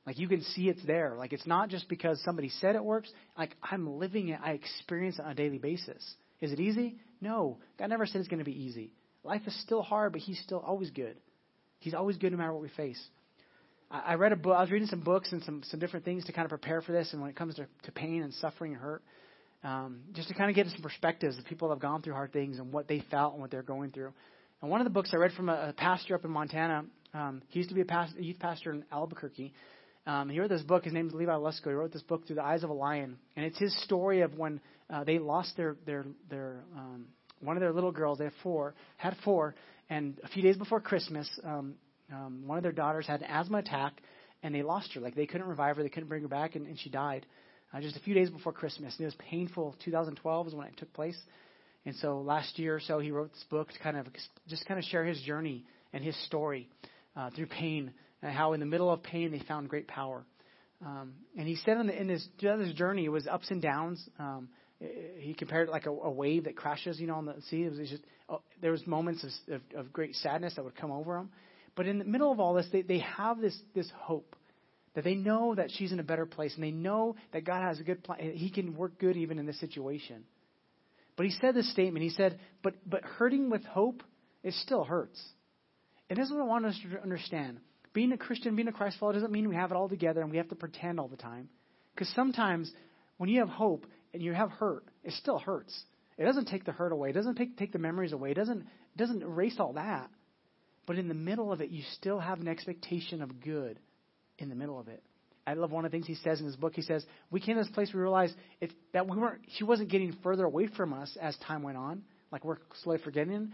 Like 0.06 0.18
you 0.18 0.28
can 0.28 0.42
see 0.42 0.68
it's 0.68 0.84
there. 0.86 1.14
Like 1.18 1.32
it's 1.32 1.46
not 1.46 1.68
just 1.68 1.88
because 1.88 2.22
somebody 2.24 2.48
said 2.48 2.76
it 2.76 2.84
works. 2.84 3.10
Like 3.36 3.56
I'm 3.62 3.98
living 3.98 4.28
it. 4.28 4.38
I 4.42 4.52
experience 4.52 5.18
it 5.18 5.24
on 5.24 5.32
a 5.32 5.34
daily 5.34 5.58
basis. 5.58 6.02
Is 6.40 6.52
it 6.52 6.60
easy? 6.60 6.96
No. 7.20 7.58
God 7.78 7.90
never 7.90 8.06
said 8.06 8.20
it's 8.20 8.28
going 8.28 8.38
to 8.38 8.44
be 8.44 8.64
easy. 8.64 8.92
Life 9.24 9.42
is 9.46 9.60
still 9.62 9.82
hard, 9.82 10.12
but 10.12 10.20
He's 10.20 10.40
still 10.40 10.60
always 10.60 10.90
good. 10.90 11.16
He's 11.80 11.94
always 11.94 12.16
good 12.16 12.30
no 12.30 12.38
matter 12.38 12.52
what 12.52 12.62
we 12.62 12.68
face. 12.68 13.02
I, 13.90 14.12
I 14.12 14.14
read 14.14 14.32
a 14.32 14.36
book. 14.36 14.56
I 14.56 14.60
was 14.60 14.70
reading 14.70 14.88
some 14.88 15.00
books 15.00 15.32
and 15.32 15.42
some 15.42 15.62
some 15.64 15.80
different 15.80 16.04
things 16.04 16.24
to 16.26 16.32
kind 16.32 16.44
of 16.44 16.50
prepare 16.50 16.82
for 16.82 16.92
this. 16.92 17.12
And 17.12 17.20
when 17.20 17.30
it 17.30 17.36
comes 17.36 17.56
to, 17.56 17.66
to 17.82 17.92
pain 17.92 18.22
and 18.22 18.32
suffering 18.34 18.72
and 18.72 18.80
hurt, 18.80 19.02
um, 19.64 20.02
just 20.12 20.28
to 20.28 20.34
kind 20.34 20.50
of 20.50 20.54
get 20.54 20.68
some 20.68 20.82
perspectives 20.82 21.36
of 21.36 21.44
people 21.46 21.68
that 21.68 21.74
have 21.74 21.82
gone 21.82 22.02
through 22.02 22.12
hard 22.12 22.32
things 22.32 22.58
and 22.58 22.72
what 22.72 22.86
they 22.86 23.02
felt 23.10 23.32
and 23.32 23.42
what 23.42 23.50
they're 23.50 23.62
going 23.62 23.90
through. 23.90 24.12
And 24.62 24.70
one 24.70 24.80
of 24.80 24.84
the 24.84 24.90
books 24.90 25.10
I 25.12 25.16
read 25.16 25.32
from 25.32 25.48
a, 25.48 25.70
a 25.70 25.72
pastor 25.72 26.14
up 26.14 26.24
in 26.24 26.30
Montana. 26.30 26.84
Um, 27.12 27.42
he 27.48 27.58
used 27.58 27.70
to 27.70 27.74
be 27.74 27.80
a, 27.80 27.86
pastor, 27.86 28.18
a 28.18 28.22
youth 28.22 28.38
pastor 28.38 28.72
in 28.72 28.84
Albuquerque. 28.92 29.52
Um, 30.06 30.28
he 30.28 30.38
wrote 30.38 30.50
this 30.50 30.62
book. 30.62 30.84
His 30.84 30.92
name 30.92 31.08
is 31.08 31.14
Levi 31.14 31.32
Lusko. 31.32 31.64
He 31.64 31.72
wrote 31.72 31.92
this 31.92 32.02
book 32.02 32.26
through 32.26 32.36
the 32.36 32.44
eyes 32.44 32.62
of 32.62 32.70
a 32.70 32.74
lion, 32.74 33.18
and 33.34 33.44
it's 33.44 33.58
his 33.58 33.76
story 33.82 34.20
of 34.20 34.36
when 34.38 34.60
uh, 34.88 35.04
they 35.04 35.18
lost 35.18 35.56
their 35.56 35.76
their 35.84 36.04
their 36.30 36.62
um, 36.76 37.06
one 37.40 37.56
of 37.56 37.60
their 37.60 37.72
little 37.72 37.92
girls. 37.92 38.18
They 38.18 38.24
have 38.24 38.32
four, 38.42 38.74
had 38.96 39.16
four, 39.24 39.54
And 39.90 40.18
a 40.22 40.28
few 40.28 40.42
days 40.42 40.56
before 40.56 40.80
Christmas, 40.80 41.28
um, 41.44 41.74
um, 42.12 42.44
one 42.46 42.56
of 42.56 42.62
their 42.62 42.72
daughters 42.72 43.06
had 43.06 43.20
an 43.20 43.26
asthma 43.28 43.58
attack, 43.58 44.00
and 44.42 44.54
they 44.54 44.62
lost 44.62 44.92
her. 44.94 45.00
Like 45.00 45.14
they 45.14 45.26
couldn't 45.26 45.46
revive 45.46 45.76
her, 45.76 45.82
they 45.82 45.88
couldn't 45.88 46.08
bring 46.08 46.22
her 46.22 46.28
back, 46.28 46.54
and, 46.54 46.66
and 46.66 46.78
she 46.78 46.88
died 46.88 47.26
uh, 47.72 47.80
just 47.80 47.96
a 47.96 48.00
few 48.00 48.14
days 48.14 48.30
before 48.30 48.52
Christmas. 48.52 48.94
And 48.96 49.02
it 49.02 49.06
was 49.06 49.16
painful. 49.30 49.74
2012 49.84 50.48
is 50.48 50.54
when 50.54 50.66
it 50.68 50.76
took 50.76 50.92
place. 50.92 51.18
And 51.84 51.94
so 51.96 52.20
last 52.20 52.58
year 52.58 52.76
or 52.76 52.80
so, 52.80 52.98
he 52.98 53.10
wrote 53.10 53.32
this 53.32 53.44
book 53.48 53.72
to 53.72 53.78
kind 53.78 53.96
of 53.96 54.06
just 54.48 54.66
kind 54.66 54.78
of 54.78 54.84
share 54.84 55.04
his 55.04 55.20
journey 55.22 55.64
and 55.92 56.02
his 56.02 56.16
story 56.26 56.68
uh, 57.16 57.30
through 57.30 57.46
pain, 57.46 57.92
how 58.22 58.52
in 58.52 58.60
the 58.60 58.66
middle 58.66 58.90
of 58.90 59.02
pain 59.02 59.30
they 59.30 59.40
found 59.40 59.68
great 59.68 59.88
power. 59.88 60.24
Um, 60.84 61.14
and 61.38 61.48
he 61.48 61.56
said 61.56 61.78
in, 61.78 61.86
the, 61.86 62.00
in 62.00 62.08
his, 62.08 62.28
his 62.38 62.72
journey, 62.74 63.06
it 63.06 63.10
was 63.10 63.26
ups 63.26 63.50
and 63.50 63.62
downs. 63.62 64.06
Um, 64.18 64.48
he 65.18 65.34
compared 65.34 65.68
it 65.68 65.72
like 65.72 65.86
a, 65.86 65.90
a 65.90 66.10
wave 66.10 66.44
that 66.44 66.56
crashes, 66.56 67.00
you 67.00 67.06
know, 67.06 67.14
on 67.14 67.24
the 67.24 67.34
sea. 67.48 67.62
It 67.62 67.78
was 67.78 67.88
just 67.88 68.02
oh, 68.28 68.42
there 68.60 68.72
was 68.72 68.86
moments 68.86 69.24
of, 69.24 69.54
of, 69.54 69.86
of 69.86 69.92
great 69.92 70.14
sadness 70.16 70.54
that 70.56 70.64
would 70.64 70.76
come 70.76 70.90
over 70.90 71.16
him. 71.16 71.30
But 71.74 71.86
in 71.86 71.98
the 71.98 72.04
middle 72.04 72.30
of 72.30 72.40
all 72.40 72.54
this, 72.54 72.66
they, 72.72 72.82
they 72.82 72.98
have 72.98 73.40
this 73.40 73.56
this 73.74 73.90
hope 73.96 74.36
that 74.94 75.04
they 75.04 75.14
know 75.14 75.54
that 75.54 75.70
she's 75.70 75.92
in 75.92 76.00
a 76.00 76.02
better 76.02 76.26
place, 76.26 76.54
and 76.54 76.64
they 76.64 76.70
know 76.70 77.16
that 77.32 77.44
God 77.44 77.62
has 77.62 77.80
a 77.80 77.84
good 77.84 78.02
plan. 78.04 78.32
He 78.34 78.50
can 78.50 78.74
work 78.74 78.98
good 78.98 79.16
even 79.16 79.38
in 79.38 79.46
this 79.46 79.60
situation. 79.60 80.24
But 81.16 81.26
he 81.26 81.32
said 81.32 81.54
this 81.54 81.70
statement. 81.70 82.02
He 82.02 82.10
said, 82.10 82.38
"But 82.62 82.74
but 82.86 83.02
hurting 83.02 83.48
with 83.48 83.64
hope, 83.64 84.02
it 84.42 84.52
still 84.54 84.84
hurts." 84.84 85.22
And 86.10 86.18
this 86.18 86.26
is 86.26 86.32
what 86.32 86.42
I 86.42 86.46
want 86.46 86.66
us 86.66 86.78
to 86.90 87.02
understand. 87.02 87.60
Being 87.96 88.12
a 88.12 88.18
Christian, 88.18 88.54
being 88.56 88.68
a 88.68 88.72
Christ 88.72 88.98
follower, 89.00 89.14
doesn't 89.14 89.32
mean 89.32 89.48
we 89.48 89.54
have 89.54 89.70
it 89.70 89.74
all 89.74 89.88
together 89.88 90.20
and 90.20 90.30
we 90.30 90.36
have 90.36 90.50
to 90.50 90.54
pretend 90.54 91.00
all 91.00 91.08
the 91.08 91.16
time. 91.16 91.48
Because 91.94 92.12
sometimes 92.14 92.70
when 93.16 93.30
you 93.30 93.40
have 93.40 93.48
hope, 93.48 93.86
and 94.12 94.22
you 94.22 94.34
have 94.34 94.50
hurt, 94.50 94.84
it 95.02 95.14
still 95.14 95.38
hurts. 95.38 95.74
It 96.18 96.24
doesn't 96.26 96.44
take 96.44 96.66
the 96.66 96.72
hurt 96.72 96.92
away. 96.92 97.08
It 97.08 97.14
doesn't 97.14 97.36
take, 97.36 97.56
take 97.56 97.72
the 97.72 97.78
memories 97.78 98.12
away. 98.12 98.32
It 98.32 98.34
doesn't, 98.34 98.60
it 98.60 98.98
doesn't 98.98 99.22
erase 99.22 99.56
all 99.58 99.72
that. 99.72 100.10
But 100.84 100.98
in 100.98 101.08
the 101.08 101.14
middle 101.14 101.50
of 101.50 101.62
it, 101.62 101.70
you 101.70 101.84
still 101.94 102.18
have 102.18 102.38
an 102.38 102.48
expectation 102.48 103.22
of 103.22 103.40
good 103.40 103.78
in 104.38 104.50
the 104.50 104.54
middle 104.54 104.78
of 104.78 104.88
it. 104.88 105.02
I 105.46 105.54
love 105.54 105.70
one 105.70 105.86
of 105.86 105.90
the 105.90 105.96
things 105.96 106.06
he 106.06 106.16
says 106.16 106.38
in 106.38 106.44
his 106.44 106.56
book. 106.56 106.74
He 106.74 106.82
says, 106.82 107.02
We 107.30 107.40
came 107.40 107.56
to 107.56 107.62
this 107.62 107.72
place 107.72 107.94
we 107.94 108.00
realized 108.00 108.34
it's, 108.60 108.74
that 108.92 109.08
we 109.08 109.16
weren't, 109.16 109.40
she 109.56 109.64
wasn't 109.64 109.88
getting 109.88 110.14
further 110.22 110.44
away 110.44 110.66
from 110.66 110.92
us 110.92 111.16
as 111.18 111.34
time 111.46 111.62
went 111.62 111.78
on. 111.78 112.02
Like 112.30 112.44
we're 112.44 112.58
slowly 112.82 113.00
forgetting, 113.02 113.52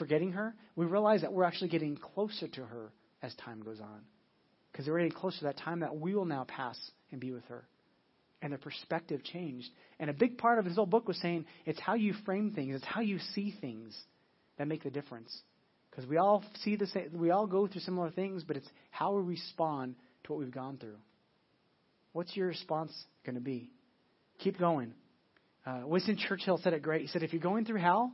forgetting 0.00 0.32
her. 0.32 0.56
We 0.74 0.84
realized 0.84 1.22
that 1.22 1.32
we're 1.32 1.44
actually 1.44 1.68
getting 1.68 1.96
closer 1.96 2.48
to 2.48 2.64
her 2.64 2.90
as 3.24 3.34
time 3.36 3.62
goes 3.62 3.80
on. 3.80 4.00
Because 4.70 4.86
we're 4.86 4.98
getting 4.98 5.12
closer 5.12 5.38
to 5.38 5.44
that 5.44 5.58
time 5.58 5.80
that 5.80 5.96
we 5.96 6.14
will 6.14 6.24
now 6.24 6.44
pass 6.44 6.78
and 7.10 7.20
be 7.20 7.32
with 7.32 7.44
her 7.46 7.64
and 8.42 8.52
their 8.52 8.58
perspective 8.58 9.24
changed. 9.24 9.70
And 9.98 10.10
a 10.10 10.12
big 10.12 10.36
part 10.36 10.58
of 10.58 10.66
his 10.66 10.76
whole 10.76 10.84
book 10.84 11.08
was 11.08 11.18
saying 11.20 11.46
it's 11.64 11.80
how 11.80 11.94
you 11.94 12.12
frame 12.26 12.52
things, 12.54 12.76
it's 12.76 12.84
how 12.84 13.00
you 13.00 13.18
see 13.34 13.54
things 13.58 13.98
that 14.58 14.68
make 14.68 14.82
the 14.82 14.90
difference. 14.90 15.34
Because 15.90 16.06
we 16.06 16.18
all 16.18 16.44
see 16.62 16.76
the 16.76 16.86
same, 16.88 17.10
we 17.14 17.30
all 17.30 17.46
go 17.46 17.66
through 17.66 17.80
similar 17.80 18.10
things, 18.10 18.44
but 18.44 18.56
it's 18.58 18.68
how 18.90 19.14
we 19.14 19.22
respond 19.22 19.94
to 20.24 20.32
what 20.32 20.40
we've 20.40 20.52
gone 20.52 20.76
through. 20.76 20.96
What's 22.12 22.36
your 22.36 22.48
response 22.48 22.92
going 23.24 23.36
to 23.36 23.40
be? 23.40 23.70
Keep 24.40 24.58
going. 24.58 24.92
Uh, 25.64 25.82
Winston 25.84 26.18
Churchill 26.18 26.58
said 26.62 26.74
it 26.74 26.82
great. 26.82 27.00
He 27.00 27.06
said, 27.06 27.22
if 27.22 27.32
you're 27.32 27.40
going 27.40 27.64
through 27.64 27.80
hell, 27.80 28.12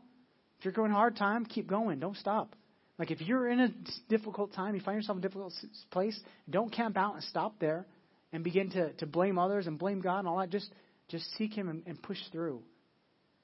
if 0.59 0.65
you're 0.65 0.73
going 0.73 0.93
hard 0.93 1.17
time, 1.17 1.45
keep 1.45 1.67
going. 1.67 1.99
Don't 1.99 2.17
stop. 2.17 2.55
Like 3.01 3.11
if 3.11 3.23
you're 3.23 3.49
in 3.49 3.61
a 3.61 3.69
difficult 4.11 4.53
time, 4.53 4.75
you 4.75 4.83
find 4.83 4.97
yourself 4.97 5.17
in 5.17 5.25
a 5.25 5.27
difficult 5.27 5.55
place, 5.91 6.21
don't 6.51 6.71
camp 6.71 6.99
out 6.99 7.15
and 7.15 7.25
stop 7.25 7.59
there 7.59 7.87
and 8.31 8.45
begin 8.45 8.71
to, 8.73 8.93
to 8.93 9.07
blame 9.07 9.39
others 9.39 9.67
and 9.67 9.79
blame 9.79 10.03
God 10.03 10.19
and 10.19 10.29
all 10.29 10.37
that. 10.37 10.51
Just, 10.51 10.71
just 11.09 11.25
seek 11.39 11.55
Him 11.55 11.71
and, 11.71 11.83
and 11.87 12.01
push 12.03 12.19
through. 12.31 12.61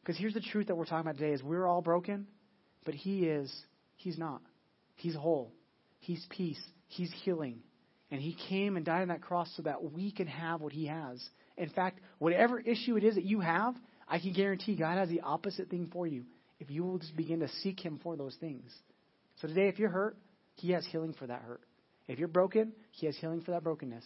Because 0.03 0.19
here's 0.19 0.35
the 0.35 0.42
truth 0.42 0.66
that 0.66 0.77
we're 0.77 0.85
talking 0.85 1.09
about 1.09 1.16
today 1.16 1.33
is 1.33 1.42
we're 1.42 1.66
all 1.66 1.81
broken, 1.81 2.27
but 2.85 2.95
He 2.95 3.25
is, 3.25 3.51
He's 3.97 4.19
not. 4.19 4.42
He's 4.95 5.14
whole. 5.14 5.55
He's 6.01 6.23
peace. 6.29 6.61
He's 6.88 7.11
healing. 7.25 7.61
And 8.11 8.21
He 8.21 8.37
came 8.51 8.77
and 8.77 8.85
died 8.85 9.01
on 9.01 9.09
that 9.09 9.23
cross 9.23 9.51
so 9.57 9.62
that 9.62 9.90
we 9.90 10.12
can 10.12 10.27
have 10.27 10.61
what 10.61 10.75
He 10.75 10.85
has. 10.85 11.27
In 11.57 11.71
fact, 11.71 12.01
whatever 12.19 12.61
issue 12.61 12.99
it 12.99 13.05
is 13.05 13.14
that 13.14 13.25
you 13.25 13.40
have, 13.40 13.75
I 14.07 14.19
can 14.19 14.35
guarantee 14.35 14.77
God 14.77 14.99
has 14.99 15.09
the 15.09 15.23
opposite 15.23 15.71
thing 15.71 15.88
for 15.90 16.07
you 16.07 16.25
if 16.61 16.71
you 16.71 16.85
will 16.85 16.99
just 16.99 17.16
begin 17.16 17.40
to 17.40 17.49
seek 17.62 17.81
Him 17.81 17.99
for 18.03 18.19
those 18.19 18.37
things. 18.38 18.71
So 19.40 19.49
today, 19.49 19.68
if 19.68 19.79
you're 19.79 19.90
hurt, 19.90 20.16
He 20.55 20.72
has 20.72 20.87
healing 20.87 21.14
for 21.18 21.27
that 21.27 21.42
hurt. 21.42 21.61
If 22.09 22.18
you're 22.18 22.29
broken, 22.29 22.72
He 22.90 23.07
has 23.07 23.16
healing 23.16 23.42
for 23.42 23.51
that 23.53 23.64
brokenness. 23.64 24.05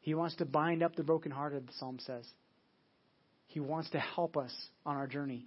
He 0.00 0.14
wants 0.14 0.36
to 0.36 0.44
bind 0.44 0.82
up 0.82 0.96
the 0.96 1.04
brokenhearted, 1.04 1.68
the 1.68 1.72
psalm 1.78 1.98
says. 2.00 2.26
He 3.46 3.60
wants 3.60 3.90
to 3.90 4.00
help 4.00 4.36
us 4.36 4.52
on 4.84 4.96
our 4.96 5.06
journey. 5.06 5.46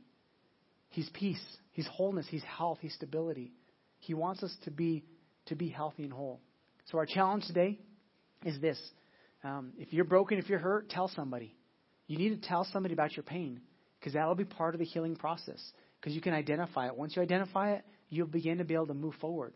He's 0.89 1.09
peace, 1.09 1.43
He's 1.71 1.87
wholeness, 1.87 2.27
He's 2.29 2.43
health, 2.43 2.79
He's 2.81 2.93
stability. 2.93 3.51
He 3.99 4.13
wants 4.13 4.43
us 4.43 4.55
to 4.65 4.71
be 4.71 5.03
to 5.47 5.55
be 5.55 5.69
healthy 5.69 6.03
and 6.03 6.13
whole. 6.13 6.39
So 6.85 6.97
our 6.97 7.05
challenge 7.05 7.45
today 7.47 7.79
is 8.45 8.59
this: 8.61 8.79
um, 9.43 9.73
if 9.77 9.91
you're 9.91 10.05
broken, 10.05 10.37
if 10.37 10.49
you're 10.49 10.59
hurt, 10.59 10.89
tell 10.89 11.07
somebody. 11.07 11.55
You 12.07 12.17
need 12.17 12.39
to 12.39 12.47
tell 12.47 12.67
somebody 12.71 12.93
about 12.93 13.15
your 13.15 13.23
pain 13.23 13.61
because 13.99 14.13
that 14.13 14.27
will 14.27 14.35
be 14.35 14.45
part 14.45 14.75
of 14.75 14.79
the 14.79 14.85
healing 14.85 15.15
process. 15.15 15.59
Because 15.99 16.13
you 16.13 16.21
can 16.21 16.33
identify 16.33 16.87
it. 16.87 16.95
Once 16.95 17.15
you 17.15 17.21
identify 17.23 17.71
it, 17.73 17.85
you'll 18.09 18.27
begin 18.27 18.59
to 18.59 18.63
be 18.63 18.73
able 18.73 18.87
to 18.87 18.93
move 18.93 19.15
forward. 19.21 19.53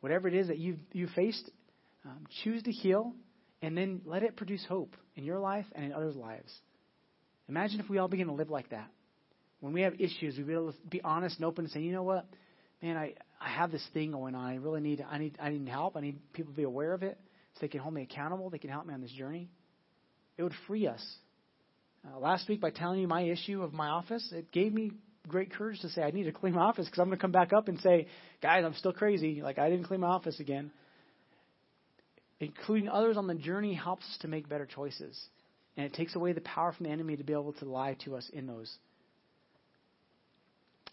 Whatever 0.00 0.28
it 0.28 0.34
is 0.34 0.48
that 0.48 0.58
you've 0.58 0.78
you 0.92 1.08
faced, 1.14 1.50
um, 2.04 2.26
choose 2.42 2.62
to 2.64 2.72
heal 2.72 3.12
and 3.62 3.76
then 3.76 4.02
let 4.04 4.22
it 4.22 4.36
produce 4.36 4.64
hope 4.68 4.94
in 5.16 5.24
your 5.24 5.38
life 5.38 5.66
and 5.74 5.84
in 5.84 5.92
others' 5.92 6.16
lives. 6.16 6.52
Imagine 7.48 7.80
if 7.80 7.88
we 7.88 7.98
all 7.98 8.08
begin 8.08 8.26
to 8.26 8.32
live 8.32 8.50
like 8.50 8.70
that. 8.70 8.88
When 9.60 9.72
we 9.72 9.82
have 9.82 9.94
issues, 9.94 10.36
we 10.36 10.44
be 10.44 10.52
able 10.52 10.72
to 10.72 10.78
be 10.88 11.00
honest 11.00 11.36
and 11.36 11.44
open 11.44 11.64
and 11.64 11.72
say, 11.72 11.80
you 11.80 11.92
know 11.92 12.02
what, 12.02 12.26
man, 12.82 12.96
I, 12.96 13.14
I 13.40 13.48
have 13.48 13.72
this 13.72 13.86
thing 13.94 14.12
going 14.12 14.34
on. 14.34 14.44
I 14.44 14.56
really 14.56 14.80
need 14.80 15.04
I 15.08 15.18
need 15.18 15.36
I 15.40 15.50
need 15.50 15.68
help. 15.68 15.96
I 15.96 16.00
need 16.00 16.32
people 16.32 16.52
to 16.52 16.56
be 16.56 16.64
aware 16.64 16.92
of 16.92 17.02
it 17.02 17.18
so 17.54 17.60
they 17.62 17.68
can 17.68 17.80
hold 17.80 17.94
me 17.94 18.02
accountable. 18.02 18.50
They 18.50 18.58
can 18.58 18.70
help 18.70 18.86
me 18.86 18.94
on 18.94 19.00
this 19.00 19.12
journey. 19.12 19.48
It 20.36 20.42
would 20.42 20.54
free 20.66 20.86
us. 20.86 21.02
Uh, 22.06 22.18
last 22.18 22.48
week, 22.48 22.60
by 22.60 22.70
telling 22.70 23.00
you 23.00 23.08
my 23.08 23.22
issue 23.22 23.62
of 23.62 23.72
my 23.72 23.88
office, 23.88 24.28
it 24.32 24.52
gave 24.52 24.72
me 24.72 24.92
great 25.28 25.52
courage 25.52 25.80
to 25.80 25.88
say 25.88 26.02
I 26.02 26.10
need 26.10 26.24
to 26.24 26.32
clean 26.32 26.54
my 26.54 26.62
office 26.62 26.86
because 26.86 26.98
I'm 26.98 27.06
going 27.06 27.18
to 27.18 27.22
come 27.22 27.32
back 27.32 27.52
up 27.52 27.68
and 27.68 27.80
say, 27.80 28.08
guys, 28.42 28.64
I'm 28.64 28.74
still 28.74 28.92
crazy. 28.92 29.42
Like 29.42 29.58
I 29.58 29.70
didn't 29.70 29.86
clean 29.86 30.00
my 30.00 30.08
office 30.08 30.40
again 30.40 30.70
including 32.40 32.88
others 32.88 33.16
on 33.16 33.26
the 33.26 33.34
journey 33.34 33.74
helps 33.74 34.04
us 34.04 34.18
to 34.20 34.28
make 34.28 34.48
better 34.48 34.66
choices. 34.66 35.18
And 35.76 35.86
it 35.86 35.94
takes 35.94 36.14
away 36.16 36.32
the 36.32 36.40
power 36.40 36.72
from 36.72 36.84
the 36.84 36.92
enemy 36.92 37.16
to 37.16 37.24
be 37.24 37.32
able 37.32 37.52
to 37.54 37.64
lie 37.64 37.96
to 38.04 38.16
us 38.16 38.28
in 38.32 38.46
those. 38.46 38.74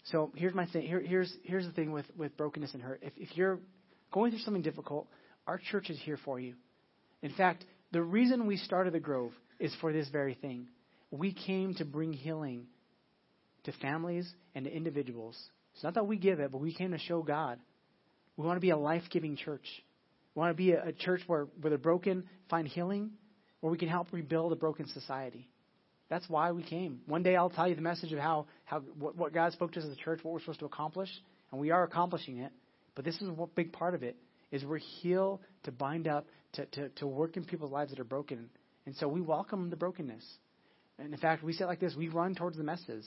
So 0.04 0.30
here's 0.34 0.54
my 0.54 0.66
thing. 0.66 0.86
Here, 0.86 1.00
here's 1.00 1.32
here's 1.44 1.64
the 1.64 1.72
thing 1.72 1.90
with, 1.90 2.04
with 2.16 2.36
brokenness 2.36 2.74
and 2.74 2.82
hurt. 2.82 3.00
If, 3.02 3.12
if 3.16 3.36
you're 3.36 3.58
going 4.12 4.30
through 4.30 4.40
something 4.40 4.62
difficult, 4.62 5.06
our 5.46 5.58
church 5.70 5.88
is 5.88 5.98
here 6.00 6.18
for 6.24 6.38
you. 6.38 6.54
In 7.22 7.32
fact, 7.32 7.64
the 7.92 8.02
reason 8.02 8.46
we 8.46 8.58
started 8.58 8.92
the 8.92 9.00
Grove 9.00 9.32
is 9.58 9.74
for 9.80 9.92
this 9.92 10.08
very 10.08 10.34
thing. 10.34 10.68
We 11.10 11.32
came 11.32 11.74
to 11.76 11.86
bring 11.86 12.12
healing 12.12 12.66
to 13.64 13.72
families 13.72 14.32
and 14.54 14.64
to 14.64 14.70
individuals. 14.70 15.36
It's 15.74 15.82
not 15.82 15.94
that 15.94 16.06
we 16.06 16.16
give 16.16 16.40
it, 16.40 16.52
but 16.52 16.60
we 16.60 16.72
came 16.72 16.92
to 16.92 16.98
show 16.98 17.22
God. 17.22 17.58
We 18.36 18.46
want 18.46 18.56
to 18.56 18.60
be 18.60 18.70
a 18.70 18.76
life 18.76 19.02
giving 19.10 19.36
church. 19.36 19.66
We 20.34 20.40
want 20.40 20.50
to 20.50 20.56
be 20.56 20.72
a, 20.72 20.88
a 20.88 20.92
church 20.92 21.20
where, 21.26 21.46
where 21.60 21.70
the 21.70 21.78
broken 21.78 22.24
find 22.50 22.66
healing, 22.66 23.12
where 23.60 23.70
we 23.70 23.78
can 23.78 23.88
help 23.88 24.08
rebuild 24.12 24.52
a 24.52 24.56
broken 24.56 24.86
society. 24.88 25.48
That's 26.10 26.28
why 26.28 26.52
we 26.52 26.62
came. 26.62 27.00
One 27.06 27.22
day 27.22 27.34
I'll 27.34 27.50
tell 27.50 27.66
you 27.66 27.74
the 27.74 27.80
message 27.82 28.12
of 28.12 28.18
how, 28.18 28.46
how 28.64 28.80
what, 28.98 29.16
what 29.16 29.32
God 29.32 29.52
spoke 29.52 29.72
to 29.72 29.80
us 29.80 29.86
as 29.86 29.92
a 29.92 29.96
church, 29.96 30.20
what 30.22 30.34
we're 30.34 30.40
supposed 30.40 30.60
to 30.60 30.66
accomplish, 30.66 31.08
and 31.50 31.60
we 31.60 31.70
are 31.70 31.82
accomplishing 31.84 32.38
it. 32.38 32.52
But 32.94 33.04
this 33.04 33.16
is 33.16 33.28
a 33.28 33.46
big 33.54 33.72
part 33.72 33.94
of 33.94 34.02
it 34.02 34.16
is 34.52 34.64
we're 34.64 34.78
heal 34.78 35.40
to 35.64 35.72
bind 35.72 36.06
up, 36.06 36.26
to, 36.52 36.66
to, 36.66 36.88
to 36.90 37.06
work 37.06 37.36
in 37.36 37.44
people's 37.44 37.72
lives 37.72 37.90
that 37.90 37.98
are 37.98 38.04
broken. 38.04 38.48
And 38.86 38.94
so 38.96 39.08
we 39.08 39.20
welcome 39.20 39.70
the 39.70 39.76
brokenness. 39.76 40.24
And 40.98 41.12
in 41.12 41.18
fact, 41.18 41.42
we 41.42 41.52
say 41.52 41.64
it 41.64 41.66
like 41.66 41.80
this 41.80 41.94
we 41.96 42.08
run 42.08 42.34
towards 42.34 42.56
the 42.56 42.62
messes. 42.62 43.04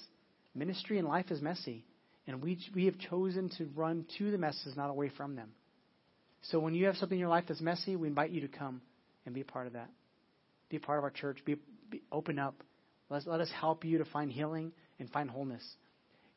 Ministry 0.57 0.97
and 0.97 1.07
life 1.07 1.31
is 1.31 1.41
messy. 1.41 1.85
And 2.25 2.41
we, 2.41 2.59
we 2.75 2.85
have 2.85 2.97
chosen 2.97 3.49
to 3.57 3.65
run 3.75 4.05
to 4.17 4.31
the 4.31 4.37
messes, 4.37 4.75
not 4.75 4.89
away 4.89 5.09
from 5.15 5.35
them. 5.35 5.51
So 6.41 6.59
when 6.59 6.73
you 6.73 6.85
have 6.85 6.97
something 6.97 7.17
in 7.17 7.19
your 7.19 7.29
life 7.29 7.45
that's 7.47 7.61
messy, 7.61 7.95
we 7.95 8.07
invite 8.07 8.31
you 8.31 8.41
to 8.41 8.47
come 8.47 8.81
and 9.25 9.33
be 9.33 9.41
a 9.41 9.45
part 9.45 9.67
of 9.67 9.73
that. 9.73 9.89
Be 10.69 10.77
a 10.77 10.79
part 10.79 10.97
of 10.97 11.03
our 11.03 11.09
church. 11.09 11.39
Be, 11.45 11.55
be 11.89 12.01
open 12.11 12.37
up. 12.37 12.55
Let 13.09 13.21
us, 13.21 13.23
let 13.27 13.41
us 13.41 13.49
help 13.59 13.85
you 13.85 13.99
to 13.99 14.05
find 14.05 14.31
healing 14.31 14.73
and 14.99 15.09
find 15.09 15.29
wholeness. 15.29 15.63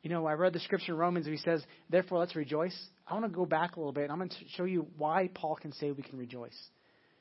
You 0.01 0.09
know, 0.09 0.25
I 0.25 0.33
read 0.33 0.53
the 0.53 0.59
scripture 0.59 0.93
in 0.93 0.97
Romans 0.97 1.27
and 1.27 1.35
he 1.35 1.41
says, 1.41 1.63
therefore 1.89 2.19
let's 2.19 2.35
rejoice. 2.35 2.75
I 3.05 3.13
want 3.13 3.25
to 3.25 3.31
go 3.31 3.45
back 3.45 3.75
a 3.75 3.79
little 3.79 3.91
bit 3.91 4.03
and 4.03 4.11
I'm 4.11 4.17
going 4.17 4.29
to 4.29 4.35
show 4.55 4.63
you 4.63 4.87
why 4.97 5.29
Paul 5.33 5.55
can 5.55 5.73
say 5.73 5.91
we 5.91 6.03
can 6.03 6.17
rejoice. 6.17 6.57